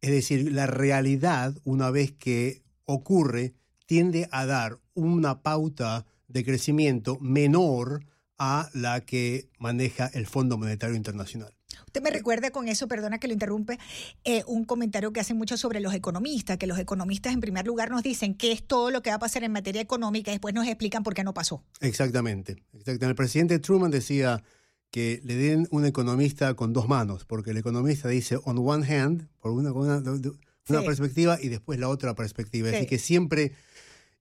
Es 0.01 0.11
decir, 0.11 0.53
la 0.53 0.67
realidad, 0.67 1.55
una 1.65 1.91
vez 1.91 2.13
que 2.13 2.63
ocurre, 2.85 3.55
tiende 3.87 4.29
a 4.31 4.47
dar 4.47 4.79
una 4.95 5.43
pauta 5.43 6.07
de 6.29 6.45
crecimiento 6.45 7.19
menor 7.21 8.07
a 8.39 8.71
la 8.73 9.01
que 9.05 9.51
maneja 9.59 10.07
el 10.07 10.27
Fondo 10.27 10.57
Monetario 10.57 10.97
Internacional. 10.97 11.53
Usted 11.87 12.03
me 12.03 12.11
recuerda 12.11 12.51
con 12.51 12.69
eso, 12.69 12.89
perdona 12.89 13.19
que 13.19 13.27
lo 13.27 13.33
interrumpe, 13.33 13.79
eh, 14.25 14.43
un 14.47 14.65
comentario 14.65 15.13
que 15.13 15.21
hacen 15.21 15.37
mucho 15.37 15.57
sobre 15.57 15.81
los 15.81 15.95
economistas, 15.95 16.59
que 16.59 16.67
los 16.67 16.79
economistas 16.79 17.33
en 17.33 17.41
primer 17.41 17.67
lugar 17.67 17.91
nos 17.91 18.03
dicen 18.03 18.35
qué 18.35 18.53
es 18.53 18.63
todo 18.63 18.91
lo 18.91 19.03
que 19.03 19.11
va 19.11 19.17
a 19.17 19.21
pasar 19.21 19.45
en 19.45 19.53
materia 19.53 19.81
económica 19.81 20.31
y 20.31 20.35
después 20.35 20.55
nos 20.55 20.67
explican 20.67 21.03
por 21.03 21.15
qué 21.15 21.25
no 21.25 21.35
pasó. 21.35 21.65
Exactamente, 21.81 22.53
exactamente. 22.73 23.07
El 23.07 23.15
presidente 23.15 23.59
Truman 23.59 23.91
decía 23.91 24.43
que 24.91 25.21
le 25.25 25.37
den 25.37 25.69
un 25.71 25.87
economista 25.87 26.55
con 26.55 26.73
dos 26.73 26.89
manos, 26.89 27.25
porque 27.25 27.51
el 27.53 27.57
economista 27.57 28.09
dice 28.09 28.39
on 28.45 28.59
one 28.59 28.87
hand, 28.87 29.29
por 29.41 29.53
una, 29.53 29.73
una, 29.73 30.83
perspectiva, 30.83 31.39
y 31.41 31.49
después 31.49 31.79
la 31.79 31.89
otra 31.89 32.15
perspectiva. 32.15 32.71
Así 32.71 32.87
que 32.87 32.99
siempre... 32.99 33.53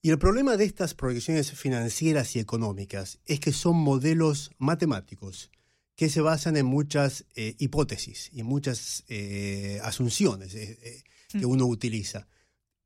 Y 0.02 0.12
el 0.12 0.18
problema 0.18 0.56
de 0.56 0.64
estas 0.64 0.94
proyecciones 0.94 1.52
financieras 1.52 2.34
y 2.38 2.40
económicas 2.40 3.20
es 3.26 3.42
que 3.42 3.52
son 3.52 3.76
modelos 3.76 4.50
matemáticos 4.58 5.52
que 6.00 6.08
se 6.08 6.22
basan 6.22 6.56
en 6.56 6.66
muchas 6.66 7.26
eh, 7.36 7.56
hipótesis 7.58 8.30
y 8.32 8.44
muchas 8.44 9.04
eh, 9.10 9.82
asunciones 9.84 10.56
eh, 10.56 11.04
que 11.28 11.46
mm. 11.46 11.50
uno 11.50 11.66
utiliza. 11.66 12.30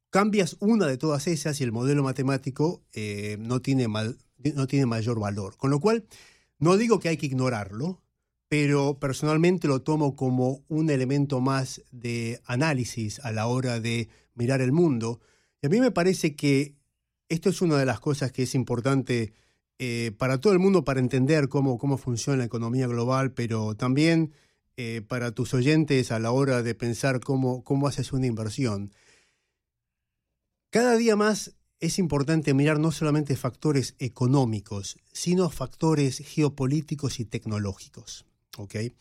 Cambias 0.10 0.58
una 0.60 0.88
de 0.88 0.98
todas 0.98 1.28
esas 1.28 1.62
y 1.62 1.64
el 1.64 1.72
modelo 1.72 2.02
matemático 2.02 2.82
no, 3.38 3.62
tiene 3.62 3.88
no 3.88 4.68
tiene 4.68 4.86
mayor 4.88 5.20
valor. 5.20 5.58
Con 5.58 5.70
lo 5.70 5.80
cual, 5.80 6.08
no 6.58 6.76
digo 6.76 7.00
que 7.00 7.10
hay 7.10 7.18
que 7.18 7.28
ignorarlo, 7.28 8.02
pero 8.48 8.98
personalmente 8.98 9.68
lo 9.68 9.84
tomo 9.84 10.16
como 10.16 10.64
un 10.68 10.90
elemento 10.90 11.40
más 11.40 11.84
de 11.92 12.42
análisis 12.46 13.20
a 13.20 13.32
la 13.32 13.46
hora 13.46 13.80
de 13.80 14.10
mirar 14.34 14.60
el 14.60 14.72
mundo. 14.72 15.22
Y 15.62 15.68
a 15.68 15.70
mí 15.70 15.80
me 15.80 15.92
parece 15.92 16.36
que 16.36 16.74
esto 17.30 17.52
es 17.52 17.62
una 17.62 17.78
de 17.78 17.86
las 17.86 18.00
cosas 18.00 18.32
que 18.32 18.42
es 18.42 18.56
importante 18.56 19.34
eh, 19.80 20.12
para 20.18 20.40
todo 20.40 20.54
el 20.54 20.60
mundo 20.60 20.84
para 20.84 21.00
entender 21.00 21.50
cómo, 21.50 21.78
cómo 21.78 21.98
funciona 21.98 22.38
la 22.38 22.46
economía 22.46 22.88
global, 22.88 23.34
pero 23.34 23.76
también 23.76 24.34
eh, 24.78 25.02
para 25.08 25.32
tus 25.32 25.54
oyentes 25.54 26.12
a 26.12 26.20
la 26.20 26.32
hora 26.32 26.64
de 26.64 26.76
pensar 26.76 27.20
cómo, 27.20 27.64
cómo 27.64 27.88
haces 27.88 28.14
una 28.14 28.28
inversión. 28.28 28.92
Cada 30.70 30.96
día 30.98 31.16
más 31.16 31.56
es 31.80 32.00
importante 32.00 32.54
mirar 32.54 32.80
no 32.80 32.92
solamente 32.92 33.36
factores 33.36 33.96
económicos, 34.00 34.98
sino 35.12 35.50
factores 35.50 36.20
geopolíticos 36.20 37.20
y 37.20 37.26
tecnológicos. 37.26 38.26
¿okay? 38.58 38.94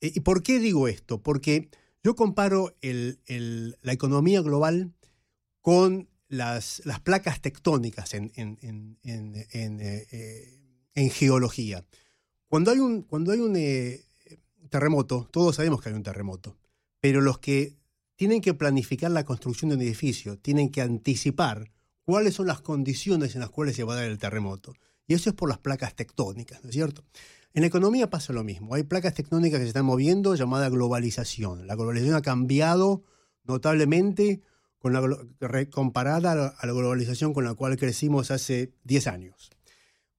Eh, 0.00 0.12
¿Y 0.14 0.20
por 0.20 0.42
qué 0.42 0.58
digo 0.58 0.88
esto? 0.88 1.22
Porque 1.22 1.68
yo 2.02 2.16
comparo 2.16 2.74
la 2.80 3.92
economía 3.92 4.40
global 4.40 4.92
con 5.60 6.08
las, 6.32 6.80
las 6.86 6.98
placas 6.98 7.42
tectónicas 7.42 8.14
en, 8.14 8.32
en, 8.36 8.58
en, 9.02 9.34
eh, 9.52 10.58
en, 10.94 11.10
geología. 11.10 11.84
Cuando 12.48 12.70
hay 12.70 12.78
un, 12.78 13.02
cuando 13.02 13.32
hay 13.32 13.40
un 13.40 13.54
eh, 13.54 14.06
terremoto, 14.70 15.28
todos 15.30 15.56
sabemos 15.56 15.82
que 15.82 15.90
hay 15.90 15.94
un 15.94 16.02
terremoto, 16.02 16.56
pero 17.00 17.20
los 17.20 17.38
que 17.38 17.76
tienen 18.16 18.40
que 18.40 18.54
planificar 18.54 19.10
la 19.10 19.26
construcción 19.26 19.68
de 19.68 19.76
un 19.76 19.82
edificio 19.82 20.38
tienen 20.38 20.70
que 20.70 20.80
anticipar 20.80 21.70
cuáles 22.02 22.32
son 22.32 22.46
las 22.46 22.62
condiciones 22.62 23.34
en 23.34 23.42
las 23.42 23.50
cuales 23.50 23.76
se 23.76 23.84
va 23.84 23.92
a 23.92 23.96
dar 23.96 24.06
el 24.06 24.16
terremoto. 24.16 24.72
Y 25.06 25.12
eso 25.12 25.28
es 25.28 25.36
por 25.36 25.50
las 25.50 25.58
placas 25.58 25.94
tectónicas, 25.94 26.64
¿no 26.64 26.70
es 26.70 26.74
cierto? 26.74 27.04
En 27.52 27.60
la 27.60 27.66
economía 27.66 28.08
pasa 28.08 28.32
lo 28.32 28.42
mismo. 28.42 28.74
Hay 28.74 28.84
placas 28.84 29.12
tectónicas 29.12 29.58
que 29.58 29.64
se 29.64 29.68
están 29.68 29.84
moviendo 29.84 30.34
llamada 30.34 30.70
globalización. 30.70 31.66
La 31.66 31.74
globalización 31.74 32.16
ha 32.16 32.22
cambiado 32.22 33.02
notablemente 33.44 34.40
con 34.82 34.92
la, 34.92 35.66
comparada 35.70 36.32
a 36.58 36.66
la 36.66 36.72
globalización 36.72 37.32
con 37.32 37.44
la 37.44 37.54
cual 37.54 37.76
crecimos 37.76 38.32
hace 38.32 38.74
10 38.82 39.06
años. 39.06 39.50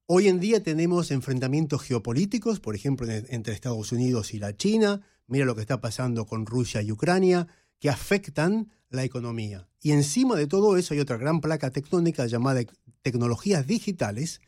Hoy 0.06 0.30
en 0.30 0.40
día 0.40 0.64
tenemos 0.64 1.12
enfrentamientos 1.12 1.82
geopolíticos, 1.82 2.62
por 2.62 2.74
ejemplo, 2.74 3.06
entre 3.12 3.54
Estados 3.54 3.92
Unidos 3.92 4.34
y 4.34 4.40
la 4.40 4.56
China, 4.56 5.02
mira 5.28 5.44
lo 5.44 5.54
que 5.54 5.62
está 5.62 5.82
pasando 5.82 6.26
con 6.26 6.46
Rusia 6.46 6.82
y 6.82 6.94
Ucrania, 6.94 7.48
que 7.78 7.90
afectan 7.90 8.72
la 8.90 9.04
economía. 9.04 9.68
Y 9.82 9.92
encima 9.92 10.38
de 10.38 10.48
todo 10.48 10.78
eso 10.78 10.94
hay 10.94 11.02
otra 11.02 11.18
gran 11.18 11.42
placa 11.42 11.70
tectónica 11.72 12.26
llamada 12.26 12.62
tecnologías 13.02 13.68
digitales, 13.68 14.40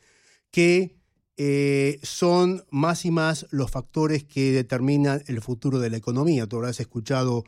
que 0.50 0.96
eh, 1.36 2.00
son 2.02 2.64
más 2.70 3.04
y 3.04 3.10
más 3.10 3.46
los 3.50 3.70
factores 3.70 4.24
que 4.24 4.52
determinan 4.52 5.22
el 5.26 5.42
futuro 5.42 5.78
de 5.78 5.90
la 5.90 5.98
economía. 5.98 6.46
Tú 6.46 6.56
habrás 6.56 6.80
escuchado 6.80 7.44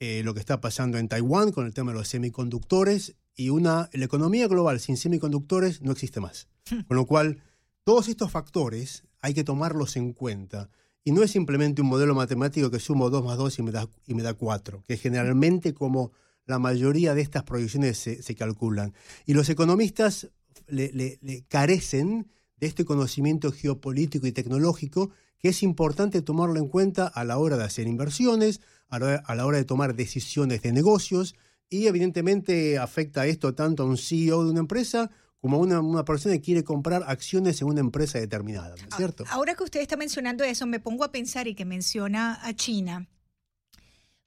eh, 0.00 0.22
lo 0.24 0.34
que 0.34 0.40
está 0.40 0.60
pasando 0.60 0.98
en 0.98 1.08
Taiwán 1.08 1.52
con 1.52 1.66
el 1.66 1.74
tema 1.74 1.92
de 1.92 1.98
los 1.98 2.08
semiconductores 2.08 3.16
y 3.34 3.50
una, 3.50 3.88
la 3.92 4.04
economía 4.04 4.48
global 4.48 4.80
sin 4.80 4.96
semiconductores 4.96 5.82
no 5.82 5.92
existe 5.92 6.20
más. 6.20 6.48
Hmm. 6.70 6.80
Con 6.82 6.96
lo 6.96 7.06
cual, 7.06 7.42
todos 7.84 8.08
estos 8.08 8.30
factores 8.30 9.04
hay 9.20 9.34
que 9.34 9.44
tomarlos 9.44 9.96
en 9.96 10.12
cuenta. 10.12 10.70
Y 11.04 11.12
no 11.12 11.22
es 11.22 11.30
simplemente 11.30 11.82
un 11.82 11.88
modelo 11.88 12.14
matemático 12.14 12.70
que 12.70 12.80
sumo 12.80 13.10
2 13.10 13.24
más 13.24 13.38
2 13.38 13.58
y 13.60 13.62
me 13.62 13.70
da, 13.70 13.88
y 14.06 14.14
me 14.14 14.22
da 14.22 14.34
4, 14.34 14.82
que 14.86 14.96
generalmente 14.96 15.72
como 15.72 16.12
la 16.46 16.58
mayoría 16.58 17.14
de 17.14 17.22
estas 17.22 17.42
proyecciones 17.42 17.98
se, 17.98 18.34
calculan. 18.34 18.94
Y 19.24 19.34
los 19.34 19.48
economistas 19.48 20.30
le, 20.66 21.18
carecen 21.48 22.28
de 22.56 22.66
este 22.66 22.84
conocimiento 22.84 23.52
geopolítico 23.52 24.26
y 24.26 24.32
tecnológico 24.32 25.10
que 25.38 25.48
es 25.48 25.62
importante 25.62 26.22
tomarlo 26.22 26.58
en 26.58 26.68
cuenta 26.68 27.06
a 27.06 27.24
la 27.24 27.38
hora 27.38 27.56
de 27.56 27.64
hacer 27.64 27.86
inversiones, 27.86 28.60
a 28.88 28.98
la, 28.98 29.46
hora 29.46 29.58
de 29.58 29.64
tomar 29.64 29.94
decisiones 29.94 30.62
de 30.62 30.72
negocios 30.72 31.34
y 31.68 31.86
evidentemente 31.86 32.78
afecta 32.78 33.26
esto 33.26 33.54
tanto 33.54 33.82
a 33.82 33.86
un 33.86 33.96
CEO 33.96 34.44
de 34.44 34.50
una 34.50 34.60
empresa 34.60 35.10
como 35.40 35.56
a 35.56 35.60
una, 35.60 36.04
persona 36.04 36.34
que 36.36 36.40
quiere 36.40 36.64
comprar 36.64 37.04
acciones 37.06 37.60
en 37.60 37.68
una 37.68 37.80
empresa 37.80 38.18
determinada, 38.18 38.70
¿no 38.70 38.76
es 38.76 38.88
ah, 38.90 38.96
cierto? 38.96 39.24
Ahora 39.30 39.54
que 39.54 39.64
usted 39.64 39.80
está 39.80 39.96
mencionando 39.96 40.44
eso, 40.44 40.66
me 40.66 40.80
pongo 40.80 41.04
a 41.04 41.12
pensar 41.12 41.46
y 41.46 41.54
que 41.54 41.64
menciona 41.64 42.40
a 42.42 42.54
China, 42.54 43.08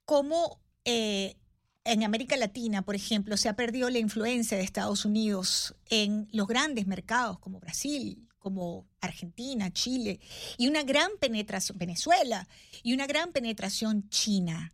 cómo 0.06 0.62
eh, 0.86 1.36
en 1.84 2.04
América 2.04 2.38
Latina, 2.38 2.84
por 2.84 2.96
ejemplo, 2.96 3.36
se 3.36 3.50
ha 3.50 3.56
perdido 3.56 3.90
la 3.90 4.00
influencia 4.00 4.58
de 4.58 4.64
Estados 4.64 5.06
Unidos 5.06 5.76
en 5.90 6.30
los 6.32 6.48
grandes 6.48 6.88
mercados 6.88 7.40
como 7.40 7.60
Brasil, 7.60 8.29
como 8.40 8.88
Argentina, 9.02 9.72
Chile, 9.72 10.20
y 10.58 10.68
una 10.68 10.84
gran 10.84 11.12
penetración, 11.20 11.78
Venezuela, 11.78 12.48
y 12.82 12.94
una 12.94 13.06
gran 13.06 13.32
penetración 13.32 14.10
china. 14.10 14.74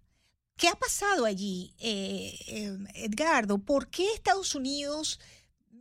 ¿Qué 0.55 0.69
ha 0.69 0.75
pasado 0.75 1.25
allí, 1.25 1.73
eh, 1.79 2.33
eh, 2.47 2.77
Edgardo? 2.93 3.57
¿Por 3.57 3.89
qué 3.89 4.13
Estados 4.13 4.55
Unidos, 4.55 5.19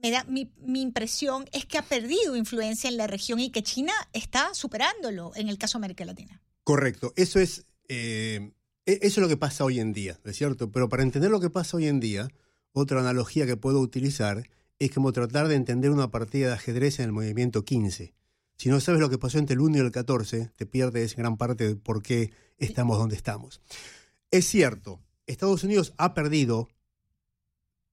me 0.02 0.10
da, 0.10 0.24
mi, 0.24 0.50
impresión 0.80 1.44
es 1.52 1.64
que 1.64 1.78
ha 1.78 1.82
perdido 1.82 2.34
influencia 2.34 2.90
en 2.90 2.96
la 2.96 3.06
región 3.06 3.38
y 3.38 3.50
que 3.50 3.62
China 3.62 3.92
está 4.12 4.52
superándolo 4.52 5.30
en 5.36 5.48
el 5.48 5.58
caso 5.58 5.78
de 5.78 5.80
América 5.80 6.04
Latina? 6.04 6.42
Correcto, 6.64 7.12
eso 7.14 7.38
es, 7.38 7.66
eh, 7.88 8.52
e, 8.84 8.98
eso 9.02 9.20
es 9.20 9.22
lo 9.22 9.28
que 9.28 9.36
pasa 9.36 9.64
hoy 9.64 9.78
en 9.78 9.92
día, 9.92 10.18
¿es 10.24 10.36
cierto? 10.36 10.72
Pero 10.72 10.88
para 10.88 11.04
entender 11.04 11.30
lo 11.30 11.40
que 11.40 11.50
pasa 11.50 11.76
hoy 11.76 11.86
en 11.86 12.00
día, 12.00 12.28
otra 12.72 12.98
analogía 12.98 13.46
que 13.46 13.56
puedo 13.56 13.78
utilizar 13.78 14.42
es 14.86 14.92
como 14.92 15.12
tratar 15.12 15.48
de 15.48 15.54
entender 15.54 15.90
una 15.90 16.10
partida 16.10 16.48
de 16.48 16.52
ajedrez 16.54 16.98
en 16.98 17.06
el 17.06 17.12
movimiento 17.12 17.64
15. 17.64 18.14
Si 18.56 18.68
no 18.68 18.80
sabes 18.80 19.00
lo 19.00 19.10
que 19.10 19.18
pasó 19.18 19.38
entre 19.38 19.54
el 19.54 19.60
1 19.60 19.78
y 19.78 19.80
el 19.80 19.90
14, 19.90 20.50
te 20.54 20.66
pierdes 20.66 21.16
gran 21.16 21.36
parte 21.36 21.66
de 21.66 21.76
por 21.76 22.02
qué 22.02 22.32
estamos 22.58 22.98
donde 22.98 23.16
estamos. 23.16 23.60
Es 24.30 24.46
cierto, 24.46 25.00
Estados 25.26 25.64
Unidos 25.64 25.94
ha 25.96 26.14
perdido, 26.14 26.68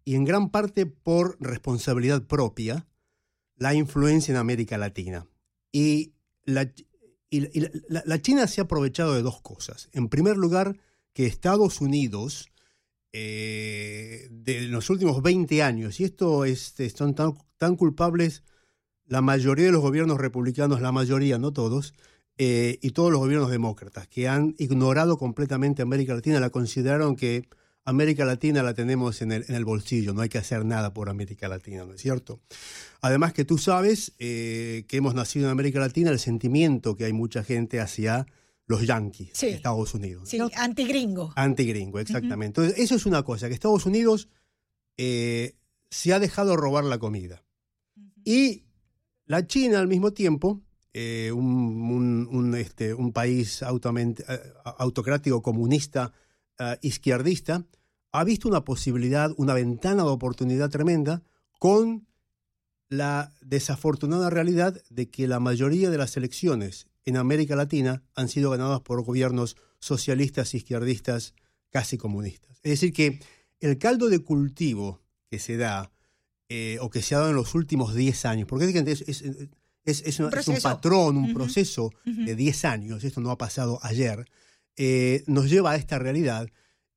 y 0.04 0.16
en 0.16 0.26
gran 0.26 0.50
parte 0.50 0.86
por 0.86 1.38
responsabilidad 1.40 2.24
propia, 2.24 2.88
la 3.56 3.74
influencia 3.74 4.32
en 4.32 4.38
América 4.38 4.78
Latina. 4.78 5.28
Y 5.72 6.14
la, 6.44 6.72
la 7.88 8.22
China 8.22 8.48
se 8.48 8.60
ha 8.62 8.66
aprovechado 8.66 9.14
de 9.14 9.22
dos 9.22 9.42
cosas. 9.42 9.90
En 9.94 10.10
primer 10.10 10.36
lugar, 10.38 10.78
que 11.14 11.26
Estados 11.26 11.80
Unidos 11.80 12.50
eh, 13.14 14.28
de 14.32 14.62
los 14.62 14.90
últimos 14.90 15.22
20 15.22 15.62
años, 15.64 16.00
y 16.00 16.06
esto 16.06 16.46
este, 16.46 16.90
son 16.90 17.14
tan, 17.14 17.76
culpables 17.76 18.44
la 19.06 19.22
mayoría 19.22 19.66
de 19.66 19.72
los 19.72 19.82
gobiernos 19.82 20.20
republicanos, 20.20 20.82
la 20.82 20.92
mayoría, 20.92 21.38
no 21.38 21.52
todos, 21.52 21.94
eh, 22.38 22.80
y 22.82 22.92
todos 22.92 23.12
los 23.12 23.20
gobiernos 23.20 23.52
demócratas, 23.52 24.08
que 24.08 24.28
han 24.28 24.56
ignorado 24.58 25.18
completamente 25.18 25.82
América 25.82 26.14
Latina, 26.14 26.40
la 26.40 26.50
consideraron 26.50 27.16
que 27.16 27.48
América 27.84 28.26
Latina 28.26 28.64
la 28.64 28.74
tenemos 28.74 29.22
en 29.22 29.32
el, 29.32 29.46
en 29.48 29.56
el, 29.56 29.66
bolsillo, 29.66 30.14
no 30.14 30.22
hay 30.22 30.30
que 30.30 30.38
hacer 30.38 30.66
nada 30.66 30.94
por 30.94 31.10
América 31.10 31.48
Latina, 31.48 31.84
¿no 31.86 31.94
es 31.94 32.02
cierto? 32.02 32.40
Además 33.02 33.34
que 33.34 33.44
tú 33.44 33.58
sabes 33.58 34.14
eh, 34.20 34.86
que 34.88 34.98
hemos 34.98 35.16
nacido 35.16 35.48
en 35.48 35.52
América 35.52 35.80
Latina, 35.80 36.12
el 36.12 36.20
sentimiento 36.20 36.96
que 36.96 37.06
hay 37.06 37.14
mucha 37.14 37.44
gente 37.44 37.80
hacia 37.80 38.28
los 38.72 38.86
yanquis 38.88 39.30
Sí. 39.34 39.48
de 39.48 39.52
Estados 39.54 39.94
Unidos. 39.94 40.28
Sí, 40.30 40.38
¿no? 40.40 40.50
antigringo. 40.58 41.32
Antigringo, 41.36 42.00
exactamente. 42.00 42.62
Entonces, 42.62 42.84
eso 42.84 42.96
es 42.96 43.06
una 43.06 43.22
cosa, 43.24 43.48
que 43.48 43.54
Estados 43.54 43.86
Unidos 43.86 44.30
eh, 44.98 45.56
se 45.90 46.14
ha 46.14 46.20
dejado 46.20 46.56
robar 46.58 46.84
la 46.86 46.98
comida. 46.98 47.44
Y 48.24 48.64
la 49.26 49.46
China, 49.48 49.80
al 49.80 49.88
mismo 49.88 50.12
tiempo, 50.12 50.62
eh, 50.94 51.32
un, 51.34 51.46
un- 51.46 52.28
un, 52.32 52.56
este, 52.56 52.94
un 52.94 53.12
país 53.14 53.62
eh, 53.62 53.66
autocrático, 54.78 55.42
comunista, 55.42 56.12
eh, 56.60 56.78
izquierdista, 56.82 57.66
ha 58.12 58.24
visto 58.26 58.50
una 58.50 58.64
posibilidad, 58.66 59.32
una 59.38 59.54
ventana 59.54 60.04
de 60.04 60.10
oportunidad 60.10 60.70
tremenda 60.70 61.24
con 61.60 62.06
la 62.90 63.32
desafortunada 63.42 64.30
realidad 64.30 64.82
de 64.90 65.10
que 65.10 65.28
la 65.28 65.40
mayoría 65.40 65.90
de 65.90 65.98
las 65.98 66.18
elecciones 66.18 66.88
en 67.06 67.18
América 67.18 67.56
Latina 67.56 68.04
han 68.16 68.30
sido 68.30 68.52
ganadas 68.52 68.82
por 68.82 69.02
gobiernos 69.04 69.58
socialistas, 69.80 70.54
izquierdistas, 70.54 71.34
casi 71.70 71.98
comunistas. 71.98 72.58
Es 72.64 72.72
decir, 72.72 72.94
que 72.94 73.20
el 73.60 73.78
caldo 73.78 74.10
de 74.10 74.20
cultivo 74.20 75.02
que 75.30 75.40
se 75.40 75.58
da 75.58 75.92
eh, 76.50 76.78
o 76.82 76.90
que 76.90 77.02
se 77.02 77.16
ha 77.16 77.20
dado 77.20 77.30
en 77.30 77.36
los 77.38 77.56
últimos 77.56 77.96
10 77.96 78.26
años, 78.26 78.48
porque 78.48 78.66
es, 78.66 79.02
es, 79.08 79.22
es- 79.86 80.02
es- 80.06 80.20
una- 80.20 80.28
Un 80.30 80.38
es 80.38 80.48
un 80.50 80.60
patrón, 80.62 81.18
un 81.18 81.24
Ujú. 81.26 81.34
proceso 81.34 81.86
Ujú. 82.06 82.26
de 82.26 82.36
10 82.36 82.66
años, 82.66 83.04
esto 83.04 83.22
no 83.22 83.32
ha 83.32 83.38
pasado 83.38 83.80
ayer, 83.84 84.26
eh, 84.78 85.24
nos 85.28 85.50
lleva 85.50 85.72
a 85.72 85.76
esta 85.78 85.98
realidad. 85.98 86.50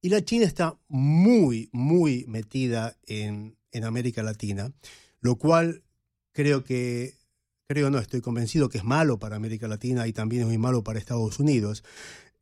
Y 0.02 0.08
la 0.10 0.22
China 0.24 0.44
está 0.44 0.76
muy, 0.88 1.70
muy 1.72 2.24
metida 2.28 2.96
en, 3.06 3.56
en 3.72 3.84
América 3.84 4.22
Latina, 4.22 4.72
lo 5.20 5.36
cual 5.36 5.82
creo 6.32 6.62
que, 6.64 7.14
creo 7.66 7.90
no, 7.90 7.98
estoy 7.98 8.20
convencido 8.20 8.68
que 8.68 8.78
es 8.78 8.84
malo 8.84 9.18
para 9.18 9.36
América 9.36 9.68
Latina 9.68 10.06
y 10.06 10.12
también 10.12 10.42
es 10.42 10.48
muy 10.48 10.58
malo 10.58 10.84
para 10.84 10.98
Estados 10.98 11.38
Unidos. 11.38 11.82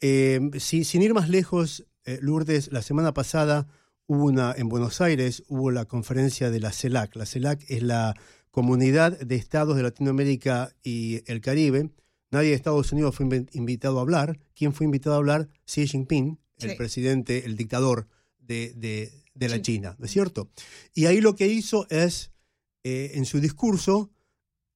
Eh, 0.01 0.41
si- 0.59 0.85
sin 0.85 1.03
ir 1.03 1.15
más 1.15 1.29
lejos, 1.29 1.87
eh, 2.05 2.19
Lourdes, 2.21 2.73
la 2.73 2.83
semana 2.83 3.15
pasada 3.15 3.69
hubo 4.07 4.25
una, 4.25 4.53
en 4.57 4.69
Buenos 4.69 5.01
Aires 5.01 5.45
hubo 5.49 5.71
la 5.71 5.85
conferencia 5.85 6.51
de 6.51 6.61
la 6.61 6.73
CELAC. 6.73 7.15
La 7.17 7.27
CELAC 7.27 7.65
es 7.69 7.83
la 7.83 8.15
Comunidad 8.51 9.19
de 9.19 9.37
Estados 9.37 9.77
de 9.77 9.83
Latinoamérica 9.83 10.75
y 10.83 11.23
el 11.31 11.41
Caribe. 11.41 11.91
Nadie 12.31 12.51
de 12.51 12.55
Estados 12.57 12.93
Unidos 12.93 13.15
fue 13.17 13.25
invi- 13.27 13.49
invitado 13.53 13.99
a 13.99 14.03
hablar. 14.03 14.39
¿Quién 14.55 14.75
fue 14.75 14.85
invitado 14.85 15.15
a 15.15 15.19
hablar? 15.19 15.49
Xi 15.65 15.87
Jinping, 15.87 16.39
el 16.59 16.71
Sí. 16.71 16.77
presidente, 16.77 17.47
el 17.47 17.57
dictador 17.57 18.09
de, 18.39 18.75
de- 18.77 19.11
de 19.35 19.49
la 19.49 19.57
Sí. 19.57 19.63
China, 19.63 19.97
¿no 19.99 20.05
es 20.05 20.11
cierto? 20.11 20.51
Y 20.95 21.07
ahí 21.07 21.21
lo 21.23 21.35
que 21.35 21.47
hizo 21.47 21.87
es, 21.89 22.31
eh, 22.85 23.13
en 23.15 23.25
su 23.25 23.41
discurso, 23.41 24.11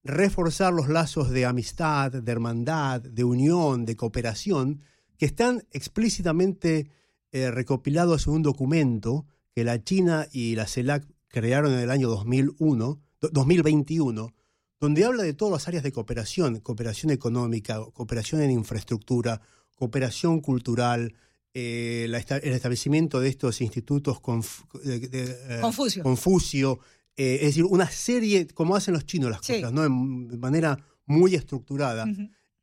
reforzar 0.07 0.73
los 0.73 0.87
lazos 0.89 1.29
de 1.29 1.45
amistad, 1.45 2.11
de 2.11 2.31
hermandad, 2.31 3.01
de 3.01 3.23
unión, 3.23 3.85
de 3.85 3.95
cooperación, 3.95 4.81
que 5.17 5.25
están 5.25 5.63
explícitamente 5.71 6.89
eh, 7.31 7.51
recopilados 7.51 8.27
en 8.27 8.33
un 8.33 8.43
documento 8.43 9.25
que 9.53 9.63
la 9.63 9.83
China 9.83 10.27
y 10.31 10.55
la 10.55 10.65
CELAC 10.67 11.05
crearon 11.27 11.73
en 11.73 11.79
el 11.79 11.91
año 11.91 12.07
2001, 12.09 12.99
do- 13.21 13.29
2021, 13.31 14.33
donde 14.79 15.05
habla 15.05 15.23
de 15.23 15.33
todas 15.33 15.51
las 15.53 15.67
áreas 15.67 15.83
de 15.83 15.91
cooperación, 15.91 16.59
cooperación 16.61 17.11
económica, 17.11 17.79
cooperación 17.93 18.41
en 18.41 18.51
infraestructura, 18.51 19.41
cooperación 19.75 20.39
cultural, 20.39 21.13
eh, 21.53 22.05
la 22.09 22.19
el 22.19 22.53
establecimiento 22.53 23.19
de 23.19 23.29
estos 23.29 23.61
institutos 23.61 24.17
conf- 24.21 24.65
de- 24.83 24.99
de, 24.99 25.31
eh, 25.49 25.59
Confucio. 25.61 26.03
Confucio, 26.03 26.79
eh, 27.17 27.35
es 27.41 27.47
decir, 27.47 27.65
una 27.65 27.89
serie, 27.89 28.47
como 28.47 28.75
hacen 28.75 28.93
los 28.93 29.05
chinos 29.05 29.29
las 29.31 29.41
Sí. 29.43 29.55
cosas, 29.55 29.73
¿no? 29.73 29.83
En- 29.83 30.27
de 30.29 30.37
manera 30.37 30.77
muy 31.05 31.35
estructurada. 31.35 32.05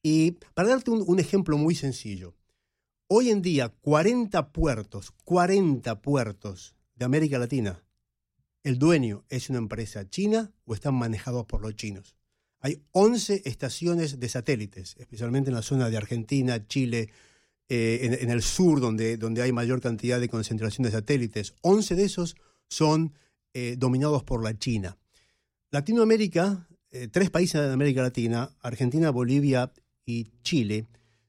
Y 0.03 0.33
para 0.55 0.69
darte 0.69 0.91
un, 0.91 1.03
un 1.07 1.19
ejemplo 1.19 1.59
muy 1.59 1.75
sencillo, 1.75 2.35
hoy 3.09 3.31
en 3.31 3.43
día 3.43 3.69
40 3.69 4.53
puertos, 4.53 5.13
40 5.25 6.01
puertos 6.01 6.75
de 6.95 7.05
América 7.05 7.39
Latina, 7.39 7.83
el 8.63 8.79
dueño 8.79 9.25
es 9.29 9.51
una 9.51 9.59
empresa 9.59 10.09
china 10.09 10.53
o 10.65 10.75
están 10.75 10.95
manejados 10.95 11.45
por 11.47 11.61
los 11.61 11.75
chinos. 11.77 12.17
Hay 12.61 12.83
11 12.93 13.43
estaciones 13.45 14.21
de 14.21 14.29
satélites, 14.29 14.95
especialmente 14.99 15.51
en 15.51 15.55
la 15.57 15.63
zona 15.63 15.91
de 15.91 15.99
Argentina, 15.99 16.67
Chile, 16.67 17.11
eh, 17.69 18.01
en, 18.03 18.15
en 18.15 18.31
el 18.31 18.43
sur, 18.43 18.81
donde, 18.81 19.17
donde 19.19 19.43
hay 19.43 19.53
mayor 19.53 19.81
cantidad 19.83 20.19
de 20.21 20.29
concentración 20.31 20.85
de 20.85 20.91
satélites. 20.93 21.55
11 21.63 21.95
de 21.95 22.05
esos 22.05 22.37
son 22.69 23.13
eh, 23.55 23.77
dominados 23.79 24.23
por 24.25 24.43
la 24.45 24.59
China. 24.59 24.99
Latinoamérica, 25.71 26.69
eh, 26.91 27.09
tres 27.11 27.31
países 27.31 27.61
de 27.61 27.73
América 27.73 28.03
Latina, 28.03 28.51
Argentina, 28.61 29.11
Bolivia 29.11 29.73
y 30.07 30.29
Chile, 30.43 30.87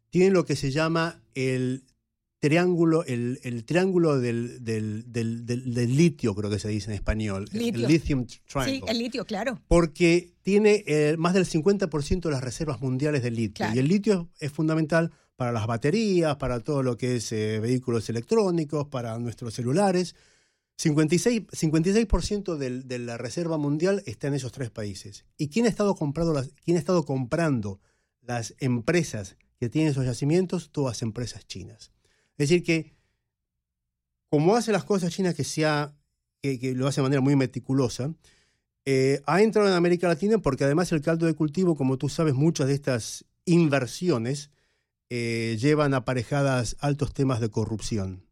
tienen 0.10 0.34
lo 0.34 0.46
que 0.46 0.56
se 0.56 0.72
llama 0.72 1.22
el 1.34 1.84
triángulo, 2.40 3.04
el, 3.06 3.40
el 3.44 3.66
triángulo 3.66 4.20
del, 4.20 4.64
del- 4.64 5.12
del- 5.12 5.46
del- 5.46 5.96
litio, 5.98 6.36
creo 6.36 6.50
que 6.52 6.60
se 6.60 6.70
dice 6.70 6.92
en 6.92 6.96
español. 6.96 7.48
el- 7.52 7.60
Litio. 7.60 7.86
El 7.88 7.92
lithium 7.92 8.28
Sí, 8.28 8.40
triangle. 8.48 8.92
el 8.92 8.98
litio, 9.00 9.26
claro. 9.26 9.60
Porque 9.68 10.34
tiene 10.44 10.84
eh, 10.86 11.16
más 11.18 11.34
del 11.34 11.46
50% 11.46 12.22
de 12.22 12.32
las 12.32 12.44
reservas 12.44 12.82
mundiales 12.82 13.24
de 13.24 13.32
litio. 13.32 13.66
Claro. 13.66 13.76
Y 13.76 13.80
el 13.80 13.88
litio 13.88 14.30
es 14.40 14.52
fundamental 14.52 15.12
para 15.36 15.52
las 15.52 15.66
baterías, 15.66 16.36
para 16.36 16.60
todo 16.60 16.84
lo 16.84 16.98
que 16.98 17.16
es 17.16 17.32
eh, 17.32 17.60
vehículos 17.60 18.08
electrónicos, 18.10 18.88
para 18.88 19.18
nuestros 19.18 19.54
celulares. 19.56 20.16
56%, 20.78 21.48
56% 21.52 22.58
del- 22.58 22.88
de 22.88 23.00
la 23.00 23.18
reserva 23.18 23.58
mundial 23.58 24.04
está 24.06 24.28
en 24.28 24.34
esos 24.34 24.52
tres 24.52 24.70
países. 24.72 25.26
¿Y 25.38 25.48
quién 25.48 25.66
ha 25.66 25.70
estado 25.70 25.96
comprando 25.96 26.34
las, 26.34 26.50
quién 26.64 26.78
ha 26.78 26.80
estado 26.80 27.06
comprando 27.06 27.80
las 28.22 28.56
empresas 28.60 29.38
que 29.58 29.70
tienen 29.70 29.92
esos 29.92 30.06
yacimientos? 30.06 30.72
Todas 30.72 31.02
empresas 31.02 31.48
chinas. 31.48 31.92
Es 32.38 32.50
decir 32.50 32.64
que, 32.64 32.94
como 34.30 34.56
hace 34.56 34.74
las 34.74 34.84
cosas 34.84 35.14
China, 35.14 35.34
que, 35.34 35.46
sea, 35.46 35.96
que, 36.42 36.74
lo 36.76 36.88
hace 36.88 37.00
de 37.00 37.04
manera 37.04 37.22
muy 37.22 37.38
meticulosa, 37.38 38.14
eh, 38.84 39.22
ha 39.26 39.42
entrado 39.42 39.70
en 39.70 39.74
América 39.76 40.08
Latina 40.10 40.40
porque 40.40 40.66
además 40.66 40.92
el 40.92 41.02
caldo 41.02 41.26
de 41.26 41.34
cultivo, 41.36 41.76
como 41.76 41.98
tú 41.98 42.10
sabes, 42.10 42.34
muchas 42.34 42.68
de 42.68 42.74
estas 42.74 43.26
inversiones 43.46 44.52
eh, 45.10 45.58
llevan 45.60 45.94
aparejadas 45.94 46.76
altos 46.80 47.14
temas 47.14 47.40
de 47.40 47.50
corrupción. 47.50 48.26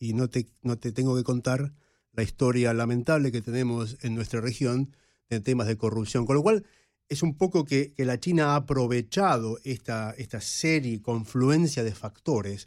Y 0.00 0.12
no 0.14 0.28
te, 0.28 0.48
no 0.62 0.76
te 0.76 0.90
tengo 0.90 1.14
que 1.16 1.22
contar 1.22 1.72
la 2.14 2.22
historia 2.22 2.72
lamentable 2.72 3.32
que 3.32 3.42
tenemos 3.42 3.98
en 4.02 4.14
nuestra 4.14 4.40
región 4.40 4.94
de 5.28 5.40
temas 5.40 5.66
de 5.66 5.76
corrupción. 5.76 6.26
Con 6.26 6.36
lo 6.36 6.42
cual, 6.42 6.64
es 7.08 7.22
un 7.22 7.36
poco 7.36 7.64
que, 7.64 7.94
la 7.98 8.18
China 8.18 8.52
ha 8.52 8.56
aprovechado 8.56 9.58
esta, 9.64 10.14
esta 10.16 10.40
serie, 10.40 11.02
confluencia 11.02 11.82
de 11.84 11.94
factores 11.94 12.66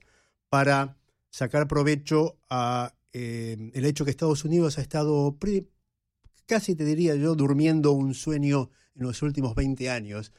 para 0.50 0.98
sacar 1.30 1.68
provecho 1.68 2.40
a 2.50 2.94
eh, 3.14 3.72
el 3.74 3.86
hecho 3.86 4.06
que 4.06 4.12
Estados 4.12 4.46
Unidos 4.46 4.78
ha 4.78 4.82
estado 4.82 5.38
casi 6.46 6.76
te 6.76 6.86
diría 6.86 7.16
yo 7.16 7.36
durmiendo 7.36 7.92
un 7.92 8.14
sueño 8.14 8.70
en 8.96 9.04
los 9.04 9.22
últimos 9.22 9.56
20 9.56 9.90
años 9.90 10.32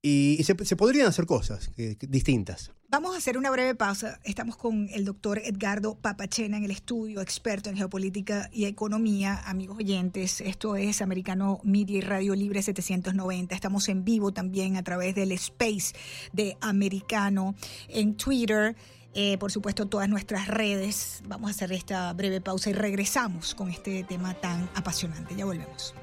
y, 0.00 0.42
se, 0.44 0.76
podrían 0.76 1.08
hacer 1.08 1.26
cosas 1.26 1.70
distintas. 1.76 2.70
Vamos 2.88 3.14
a 3.14 3.18
hacer 3.18 3.36
una 3.36 3.50
breve 3.50 3.74
pausa. 3.74 4.18
Estamos 4.24 4.56
con 4.56 4.88
el 4.92 5.04
doctor 5.04 5.38
Edgardo 5.44 5.96
Papachena 5.96 6.56
en 6.56 6.64
el 6.64 6.70
estudio, 6.70 7.20
experto 7.20 7.68
en 7.68 7.76
geopolítica 7.76 8.48
y 8.52 8.64
economía. 8.66 9.42
Amigos 9.44 9.78
oyentes, 9.78 10.40
esto 10.40 10.76
es 10.76 11.02
Americano 11.02 11.60
Media 11.64 11.98
y 11.98 12.00
Radio 12.00 12.34
Libre 12.34 12.62
790. 12.62 13.54
Estamos 13.54 13.88
en 13.88 14.04
vivo 14.04 14.32
también 14.32 14.76
a 14.76 14.82
través 14.82 15.14
del 15.14 15.32
space 15.32 15.94
de 16.32 16.56
Americano 16.60 17.54
en 17.88 18.16
Twitter. 18.16 18.76
Eh, 19.14 19.36
por 19.38 19.50
supuesto, 19.50 19.86
todas 19.86 20.08
nuestras 20.08 20.46
redes. 20.46 21.22
Vamos 21.26 21.48
a 21.48 21.50
hacer 21.50 21.72
esta 21.72 22.12
breve 22.12 22.40
pausa 22.40 22.70
y 22.70 22.72
regresamos 22.72 23.54
con 23.54 23.68
este 23.68 24.04
tema 24.04 24.34
tan 24.34 24.70
apasionante. 24.74 25.34
Ya 25.34 25.44
volvemos. 25.44 25.94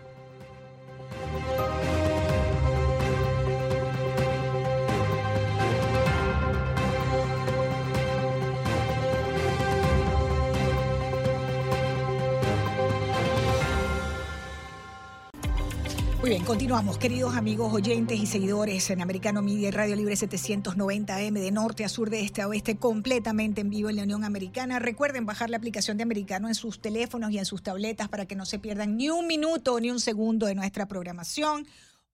Muy 16.25 16.31
bien, 16.31 16.43
continuamos, 16.43 16.97
queridos 16.97 17.35
amigos 17.35 17.71
oyentes 17.71 18.19
y 18.19 18.25
seguidores 18.25 18.89
en 18.89 18.99
Americano 18.99 19.43
Media 19.43 19.67
y 19.67 19.71
Radio 19.71 19.95
Libre 19.95 20.15
790M 20.15 21.33
de 21.33 21.51
norte 21.51 21.85
a 21.85 21.87
sur, 21.87 22.09
de 22.09 22.21
este 22.21 22.41
a 22.41 22.47
oeste, 22.47 22.77
completamente 22.77 23.61
en 23.61 23.69
vivo 23.69 23.91
en 23.91 23.97
la 23.97 24.01
Unión 24.01 24.23
Americana. 24.23 24.79
Recuerden 24.79 25.27
bajar 25.27 25.51
la 25.51 25.57
aplicación 25.57 25.97
de 25.97 26.03
Americano 26.03 26.47
en 26.47 26.55
sus 26.55 26.81
teléfonos 26.81 27.29
y 27.29 27.37
en 27.37 27.45
sus 27.45 27.61
tabletas 27.61 28.09
para 28.09 28.25
que 28.25 28.35
no 28.35 28.47
se 28.47 28.57
pierdan 28.57 28.97
ni 28.97 29.11
un 29.11 29.27
minuto 29.27 29.79
ni 29.79 29.91
un 29.91 29.99
segundo 29.99 30.47
de 30.47 30.55
nuestra 30.55 30.87
programación. 30.87 31.67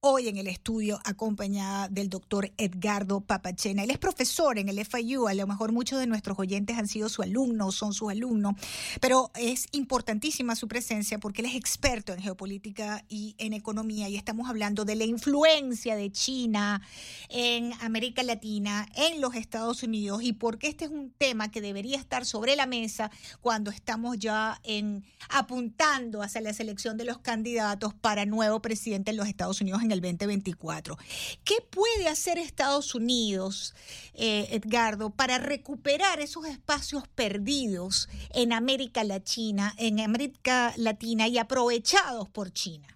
Hoy 0.04 0.28
en 0.28 0.38
el 0.38 0.47
estudio 0.47 0.99
acompañada 1.06 1.88
del 1.88 2.10
doctor 2.10 2.52
Edgardo 2.58 3.22
Papachena. 3.22 3.84
Él 3.84 3.91
es 3.91 3.99
profesor 3.99 4.58
en 4.58 4.68
el 4.68 4.84
FIU, 4.84 5.28
a 5.28 5.36
lo 5.36 5.45
mejor 5.45 5.72
muchos 5.72 5.99
de 5.99 6.08
nuestros 6.08 6.39
oyentes 6.39 6.76
han 6.76 6.88
sido 6.88 7.08
su 7.08 7.22
alumno, 7.22 7.72
son 7.72 7.93
sus 7.93 8.10
alumnos, 8.10 8.56
pero 8.99 9.30
es 9.36 9.68
importantísima 9.74 10.56
su 10.56 10.68
presencia 10.68 11.20
porque 11.20 11.41
él 11.41 11.49
es 11.49 11.56
experto 11.56 12.14
en 12.14 12.20
geopolítica 12.20 13.06
y 13.10 13.36
en 13.38 13.54
economía 13.54 14.10
y 14.10 14.16
estamos 14.16 14.49
hablando 14.49 14.86
de 14.86 14.95
la 14.95 15.04
influencia 15.04 15.95
de 15.95 16.12
China 16.12 16.82
en 17.30 17.72
América 17.82 18.24
Latina, 18.24 18.88
en 18.95 19.22
los 19.22 19.36
Estados 19.36 19.84
Unidos 19.84 20.24
y 20.24 20.34
porque 20.34 20.68
este 20.68 20.86
es 20.86 20.91
un 20.91 21.12
tema 21.12 21.52
que 21.52 21.62
debería 21.62 21.99
estar 21.99 22.26
sobre 22.26 22.56
la 22.56 22.66
mesa 22.66 23.12
cuando 23.39 23.70
estamos 23.70 24.18
ya 24.18 24.60
en 24.64 25.06
apuntando 25.30 26.24
hacia 26.24 26.41
la 26.41 26.54
selección 26.54 26.97
de 26.97 27.06
los 27.06 27.20
candidatos 27.20 27.93
para 27.93 28.26
nuevo 28.26 28.64
presidente 28.64 29.12
en 29.12 29.18
los 29.18 29.28
Estados 29.28 29.62
Unidos 29.62 29.84
el 29.92 30.02
2024. 30.02 30.98
¿Qué 31.44 31.56
puede 31.70 32.08
hacer 32.08 32.38
Estados 32.38 32.96
Unidos, 32.96 33.76
eh, 34.14 34.48
Edgardo, 34.52 35.10
para 35.12 35.38
recuperar 35.38 36.20
esos 36.20 36.46
espacios 36.46 37.08
perdidos 37.08 38.10
en 38.34 38.54
América 38.54 39.04
Latina, 39.04 39.74
en 39.78 40.00
América 40.00 40.74
Latina 40.78 41.28
y 41.28 41.38
aprovechados 41.38 42.30
por 42.30 42.52
China? 42.52 42.88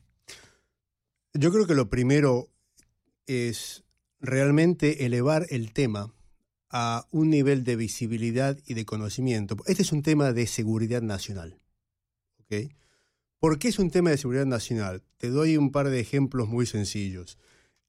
Yo 1.34 1.52
creo 1.52 1.68
que 1.68 1.76
lo 1.76 1.89
primero 1.89 2.50
es 3.28 3.84
realmente 4.20 5.06
elevar 5.06 5.46
el 5.50 5.74
tema 5.74 6.14
a 6.70 7.08
un 7.12 7.30
nivel 7.30 7.64
de 7.64 7.76
visibilidad 7.76 8.58
y 8.66 8.74
de 8.74 8.86
conocimiento. 8.86 9.56
Este 9.66 9.84
es 9.84 9.91
un 9.91 10.02
tema 10.02 10.34
de 10.34 10.48
seguridad 10.48 11.02
nacional. 11.02 11.60
¿okay? 12.43 12.76
¿Por 13.40 13.60
qué 13.60 13.68
es 13.68 13.80
un 13.80 13.92
tema 13.92 14.10
de 14.10 14.18
seguridad 14.18 14.46
nacional? 14.46 15.04
Te 15.18 15.30
doy 15.30 15.58
un 15.58 15.72
par 15.72 15.90
de 15.90 16.00
ejemplos 16.00 16.48
muy 16.48 16.66
sencillos. 16.66 17.38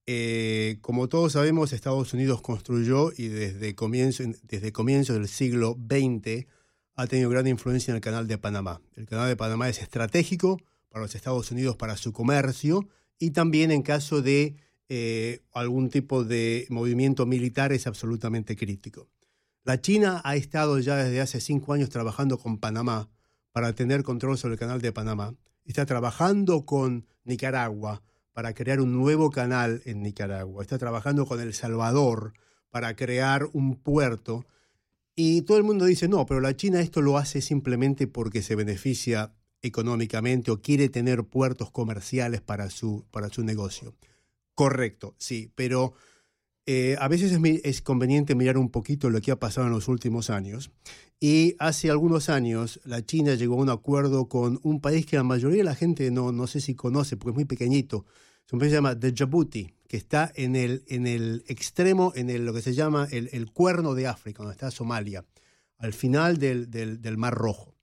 Eh, 0.07 0.79
como 0.83 1.09
todos 1.09 1.33
sabemos, 1.33 1.73
Estados 1.73 2.13
Unidos 2.15 2.43
construyó 2.43 3.11
y 3.17 3.29
desde 3.29 3.75
comienzo, 3.75 4.25
desde 4.43 4.73
comienzo 4.73 5.15
del 5.15 5.29
siglo 5.29 5.77
XX 5.89 6.47
ha 6.95 7.07
tenido 7.07 7.31
gran 7.31 7.47
influencia 7.47 7.91
en 7.93 7.97
el 7.97 8.01
canal 8.01 8.27
de 8.27 8.39
Panamá. 8.39 8.81
El 8.97 9.07
canal 9.07 9.29
de 9.29 9.37
Panamá 9.37 9.69
es 9.69 9.81
estratégico 9.81 10.61
para 10.89 11.03
los 11.03 11.15
Estados 11.15 11.51
Unidos, 11.51 11.77
para 11.77 11.97
su 11.97 12.13
comercio 12.13 12.89
y 13.19 13.31
también 13.31 13.71
en 13.71 13.83
caso 13.83 14.23
de 14.23 14.57
eh, 14.89 15.43
algún 15.53 15.91
tipo 15.91 16.25
de 16.25 16.67
movimiento 16.71 17.27
militar 17.27 17.73
es 17.73 17.87
absolutamente 17.87 18.57
crítico. 18.57 19.09
La 19.65 19.81
China 19.81 20.23
ha 20.25 20.37
estado 20.37 20.79
ya 20.79 20.97
desde 20.97 21.21
hace 21.21 21.41
cinco 21.41 21.73
años 21.73 21.91
trabajando 21.91 22.39
con 22.39 22.59
Panamá 22.59 23.11
para 23.57 23.73
tener 23.73 24.03
control 24.03 24.37
sobre 24.37 24.53
el 24.53 24.61
canal 24.61 24.83
de 24.83 24.93
Panamá. 24.93 25.35
Está 25.65 25.87
trabajando 25.87 26.67
con 26.67 27.07
Nicaragua 27.25 28.03
para 28.35 28.53
crear 28.53 28.83
un 28.83 28.93
nuevo 28.93 29.31
canal 29.31 29.81
en 29.87 30.03
Nicaragua. 30.03 30.63
Está 30.63 30.77
trabajando 30.77 31.25
con 31.25 31.41
El 31.41 31.55
Salvador 31.55 32.35
para 32.69 32.95
crear 32.95 33.49
un 33.55 33.77
puerto. 33.77 34.45
Y 35.15 35.41
todo 35.41 35.57
el 35.57 35.65
mundo 35.65 35.87
dice, 35.87 36.07
no, 36.07 36.27
pero 36.27 36.43
la 36.43 36.55
China 36.55 36.83
esto 36.83 37.01
lo 37.01 37.17
hace 37.17 37.41
simplemente 37.41 38.07
porque 38.07 38.43
se 38.43 38.57
beneficia 38.57 39.33
económicamente 39.63 40.51
o 40.51 40.61
quiere 40.61 40.91
tener 40.91 41.25
puertos 41.25 41.71
comerciales 41.71 42.43
para 42.43 42.69
su, 42.69 43.07
para 43.11 43.31
su 43.31 43.43
negocio. 43.43 43.95
Correcto, 44.55 45.15
sí, 45.17 45.51
pero 45.55 45.95
eh, 46.67 46.97
a 46.99 47.09
veces 47.09 47.33
es, 47.33 47.41
es, 47.65 47.81
conveniente 47.81 48.35
mirar 48.35 48.59
un 48.59 48.69
poquito 48.69 49.09
lo 49.09 49.21
que 49.23 49.31
ha 49.31 49.39
pasado 49.39 49.67
en 49.67 49.73
los 49.73 49.89
últimos 49.89 50.29
años. 50.29 50.73
Y 51.19 51.55
hace 51.59 51.91
algunos 51.91 52.29
años 52.29 52.81
la 52.85 53.05
China 53.05 53.35
llegó 53.35 53.55
a 53.55 53.63
un 53.63 53.71
acuerdo 53.71 54.29
con 54.29 54.61
un 54.63 54.81
país 54.81 55.07
que 55.07 55.17
la 55.17 55.23
mayoría 55.23 55.59
de 55.59 55.65
la 55.65 55.75
gente 55.75 56.11
no, 56.11 56.31
no 56.33 56.47
sé 56.47 56.61
si 56.61 56.75
conoce 56.75 57.17
porque 57.17 57.31
es 57.31 57.37
muy 57.37 57.45
pequeñito. 57.47 58.05
Es 58.47 58.53
un 58.53 58.59
país 58.59 58.71
que 58.71 58.75
se 58.75 58.77
llama 58.77 58.95
Djibouti, 58.95 59.73
que 59.89 59.97
está 59.97 60.31
en 60.35 60.57
el, 60.57 60.85
en 60.89 61.07
el 61.07 61.45
extremo, 61.49 62.13
en 62.15 62.29
el, 62.29 62.45
lo 62.45 62.53
que 62.53 62.63
se 62.63 62.75
llama 62.75 63.09
el, 63.11 63.31
el 63.33 63.51
cuerno 63.51 63.95
de 63.95 64.07
África, 64.07 64.43
donde 64.43 64.53
está 64.53 64.71
Somalia, 64.71 65.25
al 65.79 65.93
final 65.95 66.39
del, 66.39 66.71
del, 66.71 67.01
del 67.01 67.17
Mar 67.17 67.35
Rojo. 67.35 67.75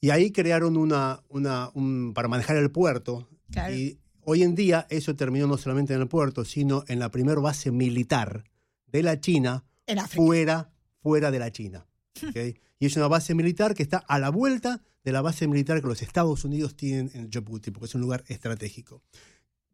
Y 0.00 0.10
ahí 0.10 0.30
crearon 0.30 0.76
una, 0.76 1.22
una 1.28 1.70
un, 1.74 2.12
para 2.14 2.28
manejar 2.28 2.56
el 2.56 2.70
puerto. 2.70 3.26
Claro. 3.50 3.74
Y 3.74 3.98
Hoy 4.28 4.42
en 4.42 4.56
día 4.56 4.88
eso 4.90 5.14
terminó 5.14 5.46
no 5.46 5.56
solamente 5.56 5.94
en 5.94 6.00
el 6.00 6.08
puerto, 6.08 6.44
sino 6.44 6.82
en 6.88 6.98
la 6.98 7.12
primera 7.12 7.40
base 7.40 7.70
militar 7.70 8.42
de 8.88 9.04
la 9.04 9.20
China 9.20 9.64
fuera, 10.08 10.72
fuera 11.00 11.30
de 11.30 11.38
la 11.38 11.52
China. 11.52 11.86
¿okay? 12.28 12.58
Y 12.78 12.86
es 12.86 12.96
una 12.96 13.08
base 13.08 13.34
militar 13.34 13.74
que 13.74 13.82
está 13.82 13.98
a 13.98 14.18
la 14.18 14.30
vuelta 14.30 14.82
de 15.04 15.12
la 15.12 15.22
base 15.22 15.46
militar 15.46 15.80
que 15.80 15.86
los 15.86 16.02
Estados 16.02 16.44
Unidos 16.44 16.76
tienen 16.76 17.10
en 17.14 17.30
Djibouti, 17.30 17.70
porque 17.70 17.86
es 17.86 17.94
un 17.94 18.00
lugar 18.00 18.24
estratégico. 18.28 19.02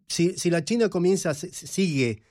Si, 0.06 0.36
si 0.36 0.50
la 0.50 0.64
China 0.64 0.90
comienza, 0.90 1.32
sigue 1.34 2.22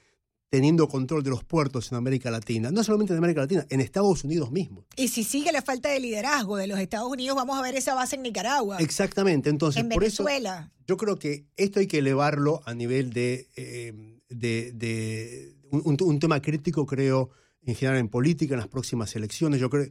teniendo 0.51 0.89
control 0.89 1.23
de 1.23 1.29
los 1.29 1.45
puertos 1.45 1.91
en 1.91 1.97
América 1.97 2.29
Latina, 2.29 2.71
no 2.71 2.83
solamente 2.83 3.13
en 3.13 3.17
América 3.17 3.41
Latina, 3.41 3.65
en 3.69 3.79
Estados 3.79 4.23
Unidos 4.25 4.51
mismo. 4.51 4.85
Y 4.97 5.07
si 5.07 5.23
sigue 5.23 5.51
la 5.53 5.61
falta 5.61 5.89
de 5.89 5.99
liderazgo 5.99 6.57
de 6.57 6.67
los 6.67 6.77
Estados 6.77 7.09
Unidos, 7.09 7.37
vamos 7.37 7.57
a 7.57 7.61
ver 7.61 7.75
esa 7.75 7.95
base 7.95 8.17
en 8.17 8.23
Nicaragua. 8.23 8.77
Exactamente, 8.79 9.49
entonces 9.49 9.81
en 9.81 9.89
por 9.89 10.01
Venezuela. 10.01 10.69
eso 10.75 10.85
yo 10.87 10.97
creo 10.97 11.17
que 11.17 11.45
esto 11.55 11.79
hay 11.79 11.87
que 11.87 11.99
elevarlo 11.99 12.61
a 12.65 12.73
nivel 12.73 13.13
de, 13.13 13.47
eh, 13.55 13.93
de, 14.29 14.73
de 14.73 15.55
un, 15.71 15.97
un, 16.01 16.19
tema 16.19 16.41
crítico, 16.41 16.85
creo, 16.85 17.29
en 17.61 17.75
general 17.75 17.99
en 17.99 18.09
política, 18.09 18.53
en 18.53 18.59
las 18.59 18.67
próximas 18.67 19.15
elecciones. 19.15 19.61
Yo 19.61 19.69
creo 19.69 19.89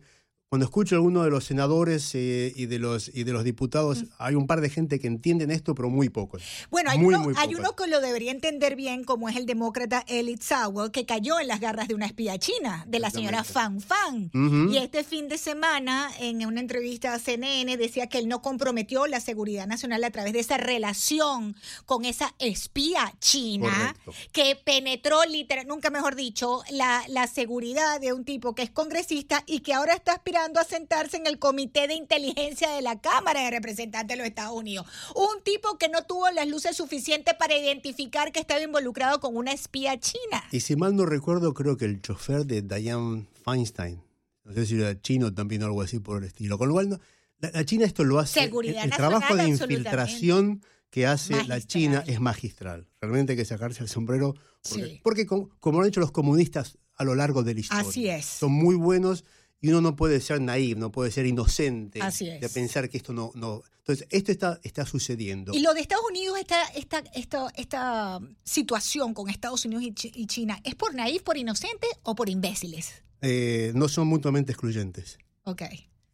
cuando 0.51 0.65
escucho 0.65 0.97
a 0.97 0.99
algunos 0.99 1.23
de 1.23 1.31
los 1.31 1.45
senadores 1.45 2.13
eh, 2.15 2.53
y, 2.57 2.67
de 2.67 2.81
los, 2.81 3.09
y 3.15 3.23
de 3.23 3.33
los 3.33 3.45
diputados, 3.45 4.07
hay 4.19 4.35
un 4.35 4.49
par 4.49 4.61
de 4.61 4.69
gente 4.69 4.99
que 4.99 5.07
entienden 5.07 5.53
esto, 5.53 5.77
pero 5.77 5.91
muy 5.91 6.09
pocos. 6.09 6.43
Bueno, 6.73 6.91
hay, 6.91 6.99
muy, 6.99 7.15
uno, 7.15 7.23
muy 7.23 7.35
hay 7.37 7.55
uno, 7.55 7.77
que 7.77 7.87
lo 7.87 8.01
debería 8.01 8.33
entender 8.33 8.75
bien, 8.75 9.05
como 9.05 9.29
es 9.29 9.37
el 9.37 9.47
demócrata 9.47 10.05
Elliot 10.09 10.43
Sauer, 10.43 10.91
que 10.91 11.07
cayó 11.07 11.39
en 11.39 11.47
las 11.47 11.61
garras 11.61 11.87
de 11.87 11.95
una 11.95 12.07
espía 12.07 12.37
china, 12.37 12.85
de 12.89 12.99
la 12.99 13.11
señora 13.11 13.45
Fan 13.45 13.81
Fan. 13.81 14.33
Uh 14.35 14.39
-huh. 14.39 14.75
Y 14.75 14.79
este 14.79 15.05
fin 15.05 15.29
de 15.29 15.39
semana, 15.39 16.11
en 16.19 16.45
una 16.45 16.59
entrevista 16.59 17.15
a 17.15 17.21
CNN, 17.21 17.77
decía 17.77 18.09
que 18.09 18.19
él 18.19 18.27
no 18.27 18.43
comprometió 18.43 19.07
la 19.07 19.21
seguridad 19.21 19.69
nacional 19.69 20.03
a 20.03 20.11
través 20.11 20.33
de 20.33 20.41
esa 20.41 20.57
relación 20.57 21.55
con 21.87 22.05
esa 22.05 22.35
espía 22.41 23.15
china 23.21 23.95
Correcto. 24.05 24.29
que 24.33 24.57
penetró, 24.57 25.25
literal, 25.27 25.69
nunca 25.69 25.91
mejor 25.91 26.17
dicho, 26.17 26.65
la, 26.73 27.05
la 27.07 27.29
seguridad 27.29 28.01
de 28.01 28.13
un 28.13 28.25
tipo 28.25 28.57
que 28.57 28.63
es 28.65 28.71
congresista 28.71 29.45
y 29.47 29.61
que 29.61 29.75
ahora 29.75 29.95
está 29.95 30.15
aspirando 30.15 30.40
a 30.41 30.65
sentarse 30.65 31.19
en 31.19 31.27
el 31.27 31.39
Comité 31.39 31.87
de 31.87 31.95
Inteligencia 31.95 32.71
de 32.71 32.81
la 32.81 33.01
Cámara 33.01 33.43
de 33.43 33.51
Representantes 33.51 34.17
de 34.17 34.17
los 34.17 34.27
Estados 34.27 34.57
Unidos. 34.57 34.87
Un 35.15 35.43
tipo 35.45 35.77
que 35.77 35.89
no 35.89 36.05
tuvo 36.05 36.31
las 36.31 36.49
luces 36.49 36.77
suficientes 36.77 37.35
para 37.35 37.57
identificar 37.57 38.33
que 38.33 38.41
estaba 38.41 38.63
involucrado 38.63 39.21
con 39.21 39.37
una 39.37 39.53
espía 39.53 40.01
china. 40.01 40.43
Y 40.51 40.61
si 40.61 40.77
mal 40.77 40.97
no 40.97 41.05
recuerdo, 41.05 41.53
creo 41.53 41.77
que 41.77 41.85
el 41.85 42.01
chofer 42.01 42.47
de 42.47 42.63
Diane 42.63 43.27
Feinstein, 43.45 44.03
no 44.45 44.55
sé 44.55 44.65
si 44.65 44.81
era 44.81 44.99
chino 45.01 45.35
también 45.35 45.63
o 45.63 45.67
algo 45.67 45.83
así 45.83 45.99
por 45.99 46.23
el 46.23 46.25
estilo. 46.25 46.57
Con 46.57 46.69
lo 46.69 46.75
cual, 46.75 46.89
no, 46.89 47.01
la, 47.39 47.51
la, 47.51 47.65
China 47.65 47.85
esto 47.85 48.03
lo 48.03 48.19
hace. 48.19 48.41
Seguridad 48.41 48.85
el, 48.85 48.91
el 48.91 48.97
trabajo 48.97 49.37
de 49.37 49.47
infiltración 49.47 50.63
que 50.89 51.07
hace 51.07 51.35
magistral. 51.35 51.59
la 51.59 51.67
China 51.67 52.05
es 52.07 52.21
magistral. 52.21 52.89
Realmente 53.01 53.33
hay 53.33 53.37
que 53.37 53.45
sacarse 53.45 53.83
el 53.83 53.91
sombrero. 53.91 54.35
Porque, 54.63 54.87
sí. 54.87 55.01
porque 55.03 55.27
como, 55.27 55.51
como, 55.61 55.79
lo 55.79 55.85
han 55.85 55.89
hecho 55.89 56.01
los 56.01 56.13
comunistas 56.13 56.79
a 56.97 57.05
lo 57.05 57.15
largo 57.15 57.43
de 57.43 57.55
la 57.55 57.61
historia. 57.61 57.89
Así 57.89 58.09
es. 58.09 58.25
Son 58.25 58.53
muy 58.53 58.75
buenos 58.75 59.25
y 59.61 59.69
uno 59.69 59.81
no 59.81 59.97
puede 59.97 60.21
ser 60.21 60.41
naive, 60.41 60.81
no 60.81 60.91
puede 60.91 61.11
ser 61.11 61.27
inocente 61.27 62.01
es. 62.01 62.19
de 62.19 62.49
pensar 62.49 62.89
que 62.89 62.97
esto 62.97 63.13
no, 63.13 63.31
no. 63.35 63.63
Entonces, 63.79 64.07
esto 64.11 64.33
está, 64.33 64.61
está 64.63 64.87
sucediendo. 64.87 65.53
Y 65.55 65.61
lo 65.61 65.75
de 65.75 65.81
Estados 65.81 66.05
Unidos, 66.09 66.39
esta, 66.39 66.63
esta, 66.69 67.03
esta, 67.15 67.49
esta 67.57 68.21
situación 68.43 69.13
con 69.13 69.29
Estados 69.29 69.65
Unidos 69.65 69.85
y, 69.85 69.93
Ch 69.93 70.13
y 70.15 70.27
China, 70.27 70.61
¿es 70.65 70.75
por 70.75 70.95
naive, 70.95 71.21
por 71.21 71.37
inocente 71.37 71.87
o 72.03 72.15
por 72.15 72.29
imbéciles? 72.29 73.03
Eh, 73.21 73.73
no 73.75 73.89
son 73.89 74.07
mutuamente 74.07 74.53
excluyentes. 74.53 75.19
Ok. 75.45 75.63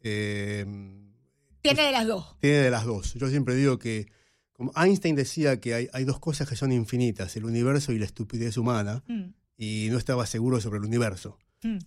Eh, 0.01 0.65
tiene 1.61 1.83
de 1.83 1.91
las 1.91 2.07
dos. 2.07 2.35
Tiene 2.39 2.57
de 2.57 2.71
las 2.71 2.85
dos. 2.85 3.13
Yo 3.13 3.29
siempre 3.29 3.55
digo 3.55 3.79
que, 3.79 4.07
como 4.51 4.73
Einstein 4.75 5.15
decía 5.15 5.59
que 5.61 5.73
hay, 5.73 5.87
hay 5.93 6.03
dos 6.03 6.19
cosas 6.19 6.49
que 6.49 6.55
son 6.55 6.71
infinitas, 6.71 7.35
el 7.37 7.45
universo 7.45 7.93
y 7.93 7.99
la 7.99 8.05
estupidez 8.05 8.57
humana, 8.57 9.03
mm. 9.07 9.23
y 9.57 9.87
no 9.89 9.97
estaba 9.97 10.25
seguro 10.25 10.59
sobre 10.59 10.79
el 10.79 10.85
universo. 10.85 11.37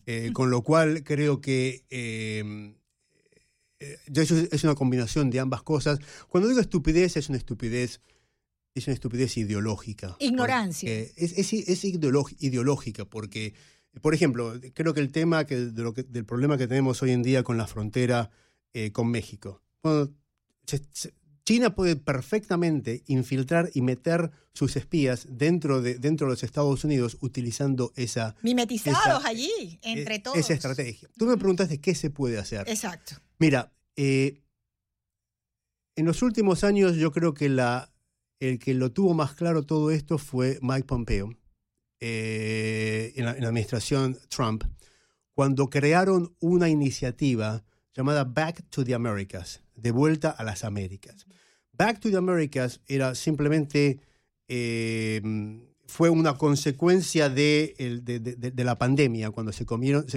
Eh, 0.06 0.30
con 0.32 0.50
lo 0.50 0.62
cual 0.62 1.04
creo 1.04 1.40
que 1.40 1.84
eh, 1.90 2.74
eh, 3.80 3.98
es 4.52 4.64
una 4.64 4.74
combinación 4.74 5.30
de 5.30 5.40
ambas 5.40 5.62
cosas. 5.62 5.98
Cuando 6.28 6.48
digo 6.48 6.60
estupidez, 6.60 7.16
es 7.16 7.28
una 7.30 7.38
estupidez, 7.38 8.00
es 8.74 8.86
una 8.86 8.94
estupidez 8.94 9.36
ideológica. 9.38 10.16
Ignorancia. 10.20 10.92
Es, 10.92 11.32
es, 11.32 11.52
es 11.52 11.84
ideológica 11.84 13.06
porque, 13.06 13.54
por 14.02 14.14
ejemplo, 14.14 14.54
creo 14.74 14.92
que 14.92 15.00
el 15.00 15.10
tema 15.10 15.46
que, 15.46 15.56
de 15.56 15.82
lo 15.82 15.94
que, 15.94 16.02
del 16.02 16.26
problema 16.26 16.58
que 16.58 16.68
tenemos 16.68 17.02
hoy 17.02 17.12
en 17.12 17.22
día 17.22 17.42
con 17.42 17.56
la 17.56 17.66
frontera 17.66 18.30
eh, 18.74 18.92
con 18.92 19.10
México. 19.10 19.62
Bueno, 19.82 20.12
se, 20.66 20.82
se, 20.92 21.14
China 21.50 21.74
puede 21.74 21.96
perfectamente 21.96 23.02
infiltrar 23.08 23.70
y 23.74 23.82
meter 23.82 24.30
sus 24.52 24.76
espías 24.76 25.26
dentro 25.28 25.82
de, 25.82 25.98
dentro 25.98 26.28
de 26.28 26.34
los 26.34 26.44
Estados 26.44 26.84
Unidos 26.84 27.18
utilizando 27.22 27.92
esa... 27.96 28.36
Mimetizados 28.42 29.18
esa, 29.18 29.28
allí, 29.28 29.80
entre 29.82 30.20
todos. 30.20 30.38
Esa 30.38 30.54
estrategia. 30.54 31.08
Tú 31.18 31.26
me 31.26 31.36
preguntaste 31.36 31.80
qué 31.80 31.96
se 31.96 32.08
puede 32.10 32.38
hacer. 32.38 32.68
Exacto. 32.68 33.16
Mira, 33.40 33.72
eh, 33.96 34.44
en 35.96 36.04
los 36.04 36.22
últimos 36.22 36.62
años 36.62 36.94
yo 36.94 37.10
creo 37.10 37.34
que 37.34 37.48
la, 37.48 37.92
el 38.38 38.60
que 38.60 38.72
lo 38.72 38.92
tuvo 38.92 39.14
más 39.14 39.34
claro 39.34 39.64
todo 39.64 39.90
esto 39.90 40.18
fue 40.18 40.60
Mike 40.62 40.84
Pompeo 40.84 41.36
eh, 41.98 43.12
en, 43.16 43.24
la, 43.24 43.32
en 43.32 43.42
la 43.42 43.48
administración 43.48 44.16
Trump, 44.28 44.62
cuando 45.34 45.68
crearon 45.68 46.32
una 46.38 46.68
iniciativa 46.68 47.64
llamada 47.94 48.24
Back 48.24 48.62
to 48.70 48.84
the 48.84 48.94
Americas, 48.94 49.62
de 49.74 49.90
vuelta 49.90 50.30
a 50.30 50.44
las 50.44 50.64
Américas. 50.64 51.26
Back 51.72 52.00
to 52.00 52.10
the 52.10 52.16
Americas 52.16 52.80
era 52.86 53.14
simplemente, 53.14 54.00
eh, 54.48 55.20
fue 55.86 56.10
una 56.10 56.34
consecuencia 56.34 57.28
de, 57.28 57.74
la 58.56 58.78
pandemia, 58.78 59.30
cuando 59.30 59.52
se, 59.52 59.64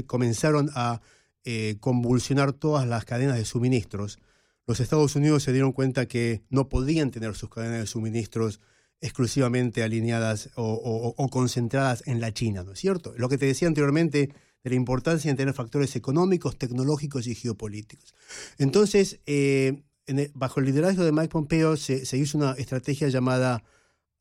comenzaron 0.05 0.69
a 0.75 1.01
eh, 1.45 1.77
convulsionar 1.79 2.53
todas 2.53 2.87
las 2.87 3.05
cadenas 3.05 3.37
de 3.37 3.45
suministros. 3.45 4.19
Los 4.67 4.79
Estados 4.79 5.15
Unidos 5.15 5.43
se 5.43 5.51
dieron 5.51 5.71
cuenta 5.73 6.05
que 6.05 6.41
no 6.49 6.69
podían 6.69 7.11
tener 7.11 7.35
sus 7.35 7.49
cadenas 7.49 7.79
de 7.79 7.87
suministros 7.87 8.61
exclusivamente 9.01 9.83
alineadas 9.83 10.49
o- 10.55 11.13
o 11.17 11.29
concentradas 11.29 12.03
en 12.07 12.21
la 12.21 12.33
China, 12.33 12.63
¿no 12.63 12.71
es 12.71 12.79
cierto? 12.79 13.13
Lo 13.17 13.27
que 13.27 13.37
te 13.37 13.45
decía 13.45 13.67
anteriormente 13.67 14.29
de 14.63 14.69
la 14.69 14.75
importancia 14.75 15.31
de 15.31 15.37
tener 15.37 15.53
factores 15.53 15.95
económicos, 15.95 16.57
tecnológicos 16.57 17.27
y 17.27 17.35
geopolíticos. 17.35 18.13
Entonces, 18.57 19.19
eh, 19.25 19.83
bajo 20.33 20.59
el 20.59 20.67
liderazgo 20.67 21.03
de 21.03 21.11
Mike 21.11 21.29
Pompeo 21.29 21.77
se, 21.77 22.05
se 22.05 22.17
hizo 22.17 22.37
una 22.37 22.53
estrategia 22.53 23.09
llamada 23.09 23.63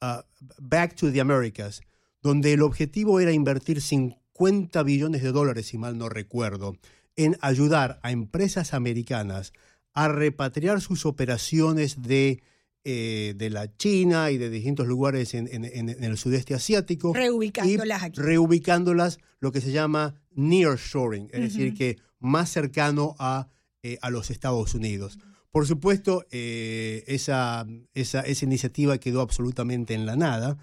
ah, 0.00 0.24
Back 0.58 0.96
to 0.96 1.12
the 1.12 1.20
Americas, 1.20 1.82
donde 2.22 2.52
el 2.52 2.62
objetivo 2.62 3.20
era 3.20 3.32
invertir 3.32 3.80
50 3.80 4.82
billones 4.82 5.22
de 5.22 5.32
dólares, 5.32 5.66
si 5.66 5.78
mal 5.78 5.96
no 5.98 6.08
recuerdo, 6.08 6.76
en 7.16 7.36
ayudar 7.40 8.00
a 8.02 8.10
empresas 8.10 8.74
americanas 8.74 9.52
a 9.94 10.08
repatriar 10.08 10.80
sus 10.80 11.04
operaciones 11.04 12.02
de, 12.02 12.42
eh, 12.84 13.34
de 13.36 13.50
la 13.50 13.74
China 13.76 14.30
y 14.30 14.38
de 14.38 14.50
distintos 14.50 14.86
lugares 14.86 15.34
en, 15.34 15.48
en- 15.52 15.88
el 16.04 16.16
sudeste 16.16 16.54
asiático 16.54 17.12
Reubicándolas 17.14 18.02
y 18.02 18.04
aquí. 18.06 18.20
reubicándolas 18.20 19.18
lo 19.40 19.52
que 19.52 19.60
se 19.60 19.70
llama 19.72 20.14
nearshoring, 20.32 21.28
es 21.32 21.40
decir, 21.42 21.74
que 21.74 21.98
más 22.18 22.50
cercano 22.50 23.14
a, 23.18 23.48
eh, 23.82 23.98
a 24.02 24.10
los 24.10 24.30
Estados 24.30 24.74
Unidos. 24.74 25.18
Por 25.50 25.66
supuesto, 25.66 26.24
eh, 26.30 27.04
esa, 27.06 27.66
esa, 27.94 28.20
esa 28.22 28.44
iniciativa 28.44 28.98
quedó 28.98 29.20
absolutamente 29.20 29.94
en 29.94 30.06
la 30.06 30.16
nada, 30.16 30.56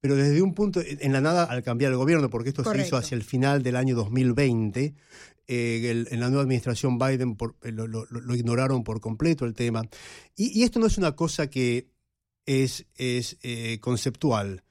pero 0.00 0.16
desde 0.16 0.42
un 0.42 0.52
punto, 0.52 0.82
en 0.84 1.12
la 1.14 1.20
nada 1.22 1.44
al 1.44 1.62
cambiar 1.62 1.90
el 1.92 1.96
gobierno, 1.96 2.28
porque 2.28 2.50
esto 2.50 2.62
se 2.62 2.68
hizo 2.86 2.96
hacia 2.98 3.14
el 3.16 3.24
final 3.24 3.62
del 3.62 3.76
año 3.76 3.94
2020, 3.96 4.94
eh, 5.46 6.06
en 6.10 6.20
la 6.20 6.28
nueva 6.28 6.42
administración 6.42 6.98
Biden 6.98 7.36
eh, 7.62 7.72
lo, 7.72 8.34
ignoraron 8.34 8.84
por 8.84 9.00
completo 9.00 9.44
el 9.44 9.54
tema. 9.54 9.88
Y, 10.36 10.62
esto 10.62 10.78
no 10.78 10.86
es 10.86 10.98
una 10.98 11.16
cosa 11.16 11.50
que 11.50 11.88
es, 12.46 12.86
eh, 12.96 13.78
conceptual. 13.80 14.62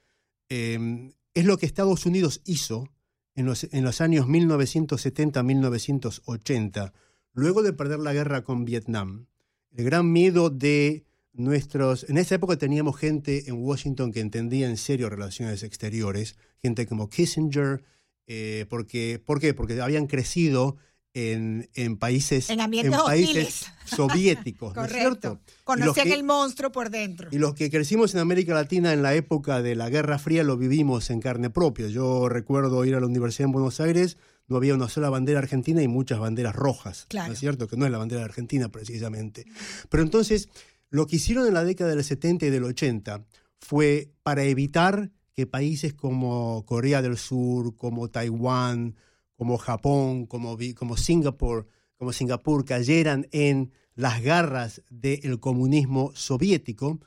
Eh, 0.50 1.12
es 1.34 1.46
lo 1.46 1.58
que 1.58 1.66
Estados 1.66 2.06
Unidos 2.06 2.42
hizo 2.46 2.88
en 3.36 3.48
los 3.48 4.02
años 4.02 4.28
1970-1980, 4.28 6.94
luego 7.34 7.64
de 7.64 7.74
perder 7.74 7.98
la 8.00 8.14
guerra 8.14 8.44
con 8.44 8.64
Vietnam. 8.64 9.26
El 9.72 9.86
gran 9.86 10.12
miedo 10.12 10.52
de 10.52 11.08
nuestros... 11.34 12.08
En 12.08 12.18
esa 12.18 12.36
época 12.36 12.58
teníamos 12.58 12.96
gente 12.98 13.50
en 13.50 13.56
Washington 13.56 14.12
que 14.12 14.20
entendía 14.20 14.70
en 14.70 14.78
serio 14.78 15.10
relaciones 15.10 15.64
exteriores, 15.64 16.36
gente 16.62 16.86
como 16.86 17.10
Kissinger, 17.10 17.84
eh, 18.28 18.66
porque, 18.70 19.22
¿por 19.24 19.40
qué? 19.40 19.54
Porque 19.54 19.80
habían 19.82 20.08
crecido 20.08 20.78
en, 21.16 21.70
en 21.76 21.98
países, 21.98 22.50
En 22.50 22.60
ambientes 22.62 23.00
países 23.00 23.66
soviéticos, 23.86 24.76
¿no 24.76 24.84
es 24.86 24.92
Correcto. 24.92 25.40
cierto? 25.40 25.42
Conocían 25.64 26.08
que- 26.08 26.14
el 26.14 26.24
monstruo 26.24 26.72
por 26.72 26.90
dentro. 26.90 27.30
y 27.32 27.38
los 27.38 27.54
que 27.54 27.70
crecimos 27.70 28.14
en 28.16 28.20
América 28.22 28.54
Latina 28.54 28.94
en 28.94 29.04
la 29.04 29.14
época 29.14 29.62
de 29.62 29.76
la 29.76 29.90
Guerra 29.90 30.18
Fría 30.18 30.44
lo 30.44 30.58
vivimos 30.58 31.10
en 31.12 31.20
carne 31.22 31.50
propia. 31.52 31.88
Yo 31.88 32.30
recuerdo 32.30 32.84
ir 32.86 32.96
a 32.96 33.00
la 33.00 33.06
universidad 33.06 33.46
en 33.46 33.52
Buenos 33.52 33.80
Aires, 33.80 34.18
no 34.48 34.58
había 34.58 34.74
una 34.74 34.90
sola 34.90 35.10
bandera 35.10 35.40
argentina 35.40 35.82
y 35.84 35.88
muchas 35.88 36.20
banderas 36.20 36.56
rojas. 36.56 37.06
Claro. 37.10 37.28
¿No 37.28 37.34
es 37.34 37.40
cierto? 37.40 37.68
Que 37.68 37.78
no 37.78 37.86
es 37.86 37.92
la 37.92 37.98
bandera 38.00 38.22
de 38.22 38.26
Argentina 38.26 38.70
precisamente. 38.70 39.46
Pero 39.90 40.02
entonces, 40.04 40.50
lo 40.90 41.06
que 41.08 41.18
hicieron 41.18 41.48
en 41.48 41.54
la 41.54 41.64
década 41.64 41.92
del 41.92 42.04
70 42.04 42.48
y 42.48 42.50
del 42.50 42.64
80 42.64 43.24
fue 43.60 44.10
para 44.24 44.44
evitar 44.44 45.12
que 45.36 45.48
países 45.48 45.94
como 45.94 46.64
Corea 46.66 47.02
del 47.02 47.18
Sur, 47.18 47.76
como 47.76 48.10
Taiwán, 48.10 48.96
como 49.36 49.58
Japón, 49.58 50.26
como, 50.26 50.58
como 50.76 50.98
Singapur, 50.98 51.68
como 51.98 52.14
Singapur 52.14 52.66
cayeran 52.66 53.28
en 53.32 53.72
las 53.96 54.22
garras 54.22 54.82
del 54.90 55.40
comunismo 55.40 56.12
soviético, 56.16 57.00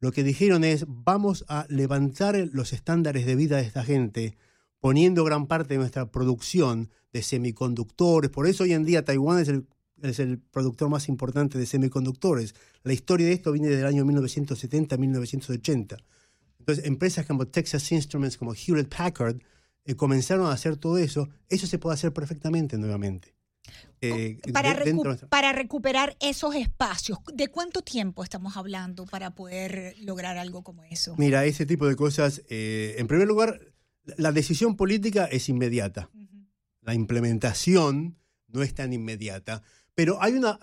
lo 0.00 0.12
que 0.12 0.22
dijeron 0.22 0.64
es 0.64 0.84
vamos 0.86 1.44
a 1.48 1.66
levantar 1.68 2.36
los 2.52 2.72
estándares 2.72 3.26
de 3.26 3.36
vida 3.36 3.56
de 3.56 3.62
esta 3.62 3.84
gente, 3.84 4.36
poniendo 4.80 5.24
gran 5.24 5.46
parte 5.46 5.74
de 5.74 5.78
nuestra 5.78 6.10
producción 6.10 6.90
de 7.12 7.22
semiconductores. 7.22 8.30
Por 8.30 8.46
eso 8.46 8.64
hoy 8.64 8.74
en 8.74 8.84
día 8.84 9.04
Taiwán 9.04 9.38
es 9.40 9.48
el, 9.48 9.66
es 10.02 10.18
el 10.18 10.38
productor 10.38 10.90
más 10.90 11.08
importante 11.08 11.58
de 11.58 11.64
semiconductores. 11.64 12.54
La 12.82 12.92
historia 12.92 13.26
de 13.26 13.32
esto 13.32 13.52
viene 13.52 13.68
del 13.68 13.86
año 13.86 14.04
1970-1980. 14.04 15.96
Entonces, 16.64 16.86
empresas 16.86 17.26
como 17.26 17.46
Texas 17.46 17.92
Instruments, 17.92 18.38
como 18.38 18.54
Hewlett 18.54 18.88
Packard, 18.88 19.36
eh, 19.84 19.94
comenzaron 19.96 20.46
a 20.46 20.52
hacer 20.52 20.78
todo 20.78 20.96
eso. 20.96 21.28
Eso 21.50 21.66
se 21.66 21.78
puede 21.78 21.92
hacer 21.92 22.14
perfectamente 22.14 22.78
nuevamente. 22.78 23.34
Eh, 24.00 24.38
Para, 24.52 24.74
recu- 24.82 25.04
nuestra- 25.04 25.52
recuperar 25.52 26.16
esos 26.20 26.54
espacios, 26.54 27.18
¿de 27.34 27.48
cuánto 27.48 27.82
tiempo 27.82 28.24
estamos 28.24 28.56
hablando 28.56 29.04
para 29.04 29.34
poder 29.34 29.94
lograr 30.00 30.38
algo 30.38 30.62
como 30.64 30.84
eso? 30.84 31.14
Mira, 31.18 31.44
ese 31.44 31.66
tipo 31.66 31.86
de 31.86 31.96
cosas, 31.96 32.42
eh, 32.48 32.94
en 32.96 33.06
primer 33.08 33.28
lugar, 33.28 33.60
la 34.16 34.32
decisión 34.32 34.76
política 34.76 35.26
es 35.26 35.50
inmediata. 35.50 36.08
La 36.80 36.94
implementación 36.94 38.16
no 38.48 38.62
es 38.62 38.72
tan 38.74 38.92
inmediata, 38.94 39.62
pero 39.94 40.22
hay 40.22 40.32
una... 40.32 40.58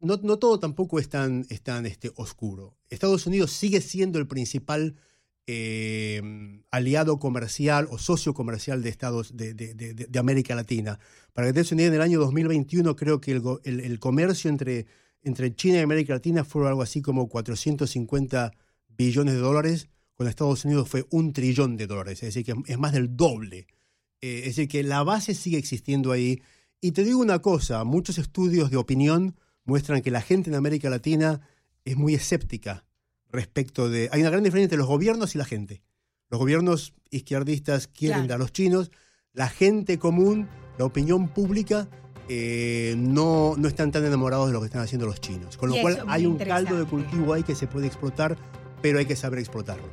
No, 0.00 0.16
no 0.22 0.38
todo 0.38 0.58
tampoco 0.60 0.98
es 1.00 1.08
tan, 1.08 1.44
es 1.50 1.60
tan, 1.62 1.84
este, 1.84 2.12
oscuro. 2.14 2.78
Estados 2.88 3.26
Unidos 3.26 3.50
sigue 3.52 3.80
siendo 3.80 4.18
el 4.20 4.28
principal 4.28 4.94
eh, 5.50 6.20
aliado 6.70 7.18
comercial 7.18 7.88
o 7.90 7.96
socio 7.98 8.34
comercial 8.34 8.82
de 8.82 8.90
Estados 8.90 9.34
de, 9.34 9.54
de- 9.54 9.74
de- 9.74 10.18
América 10.18 10.54
Latina. 10.54 11.00
Para 11.32 11.46
que 11.46 11.54
te 11.54 11.60
des 11.60 11.72
en 11.72 11.80
el 11.80 12.02
año 12.02 12.20
2021 12.20 12.94
creo 12.96 13.18
que 13.20 13.32
el- 13.32 13.80
el 13.80 13.98
comercio 13.98 14.50
entre, 14.50 14.86
entre 15.22 15.54
China 15.54 15.78
y 15.78 15.80
América 15.80 16.12
Latina 16.12 16.44
fue 16.44 16.68
algo 16.68 16.82
así 16.82 17.00
como 17.00 17.28
450 17.28 18.52
billones 18.88 19.34
de 19.34 19.40
dólares. 19.40 19.88
Con 20.14 20.26
Estados 20.28 20.64
Unidos 20.66 20.88
fue 20.88 21.06
un 21.10 21.32
trillón 21.32 21.76
de 21.78 21.86
dólares, 21.86 22.22
es 22.22 22.34
decir, 22.34 22.44
que 22.44 22.72
es 22.72 22.78
más 22.78 22.92
del 22.92 23.16
doble. 23.16 23.68
Eh, 24.20 24.40
es 24.40 24.56
decir, 24.56 24.68
que 24.68 24.82
la 24.82 25.02
base 25.02 25.34
sigue 25.34 25.56
existiendo 25.56 26.12
ahí. 26.12 26.42
Y 26.80 26.92
te 26.92 27.04
digo 27.04 27.20
una 27.20 27.38
cosa, 27.38 27.84
muchos 27.84 28.18
estudios 28.18 28.70
de 28.70 28.76
opinión 28.76 29.36
muestran 29.64 30.02
que 30.02 30.10
la 30.10 30.20
gente 30.20 30.50
en 30.50 30.56
América 30.56 30.90
Latina 30.90 31.40
es 31.86 31.96
muy 31.96 32.14
escéptica 32.14 32.84
respecto 33.30 33.88
de... 33.88 34.08
Hay 34.12 34.20
una 34.20 34.30
gran 34.30 34.42
diferencia 34.42 34.64
entre 34.64 34.78
los 34.78 34.86
gobiernos 34.86 35.34
y 35.34 35.38
la 35.38 35.44
gente. 35.44 35.82
Los 36.30 36.38
gobiernos 36.38 36.94
izquierdistas 37.10 37.86
quieren 37.86 38.26
Claro. 38.26 38.34
a 38.34 38.38
los 38.38 38.52
chinos, 38.52 38.90
la 39.32 39.48
gente 39.48 39.98
común, 39.98 40.48
la 40.78 40.84
opinión 40.84 41.28
pública, 41.28 41.88
eh, 42.28 42.94
no, 42.98 43.54
no 43.56 43.68
están 43.68 43.90
tan 43.90 44.04
enamorados 44.04 44.48
de 44.48 44.52
lo 44.52 44.60
que 44.60 44.66
están 44.66 44.82
haciendo 44.82 45.06
los 45.06 45.20
chinos. 45.20 45.56
Con 45.56 45.70
lo 45.70 45.76
cual 45.80 46.04
hay 46.08 46.26
un 46.26 46.36
caldo 46.36 46.78
de 46.78 46.84
cultivo 46.84 47.32
ahí 47.32 47.42
que 47.42 47.54
se 47.54 47.66
puede 47.66 47.86
explotar, 47.86 48.36
pero 48.82 48.98
hay 48.98 49.06
que 49.06 49.16
saber 49.16 49.38
explotarlo. 49.38 49.88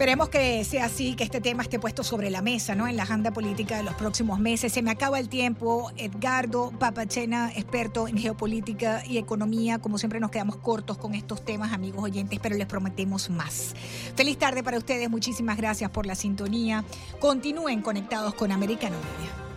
Esperemos 0.00 0.30
que 0.30 0.64
sea 0.64 0.86
así, 0.86 1.14
que 1.14 1.24
este 1.24 1.42
tema 1.42 1.62
esté 1.62 1.78
puesto 1.78 2.02
sobre 2.02 2.30
la 2.30 2.40
mesa, 2.40 2.74
¿no? 2.74 2.88
En 2.88 2.96
la 2.96 3.02
agenda 3.02 3.32
política 3.32 3.76
de 3.76 3.82
los 3.82 3.92
próximos 3.96 4.38
meses. 4.38 4.72
Se 4.72 4.80
me 4.80 4.90
acaba 4.90 5.18
el 5.18 5.28
tiempo. 5.28 5.92
Edgardo 5.98 6.72
Papachena, 6.78 7.52
experto 7.54 8.08
en 8.08 8.16
geopolítica 8.16 9.02
y 9.06 9.18
economía. 9.18 9.78
Como 9.78 9.98
siempre 9.98 10.18
nos 10.18 10.30
quedamos 10.30 10.56
cortos 10.56 10.96
con 10.96 11.14
estos 11.14 11.44
temas, 11.44 11.74
amigos 11.74 12.02
oyentes, 12.02 12.40
pero 12.42 12.56
les 12.56 12.66
prometemos 12.66 13.28
más. 13.28 13.74
Feliz 14.16 14.38
tarde 14.38 14.62
para 14.62 14.78
ustedes. 14.78 15.10
Muchísimas 15.10 15.58
gracias 15.58 15.90
por 15.90 16.06
la 16.06 16.14
sintonía. 16.14 16.82
Continúen 17.18 17.82
conectados 17.82 18.32
con 18.32 18.52
Americano 18.52 18.96
Media. 18.96 19.49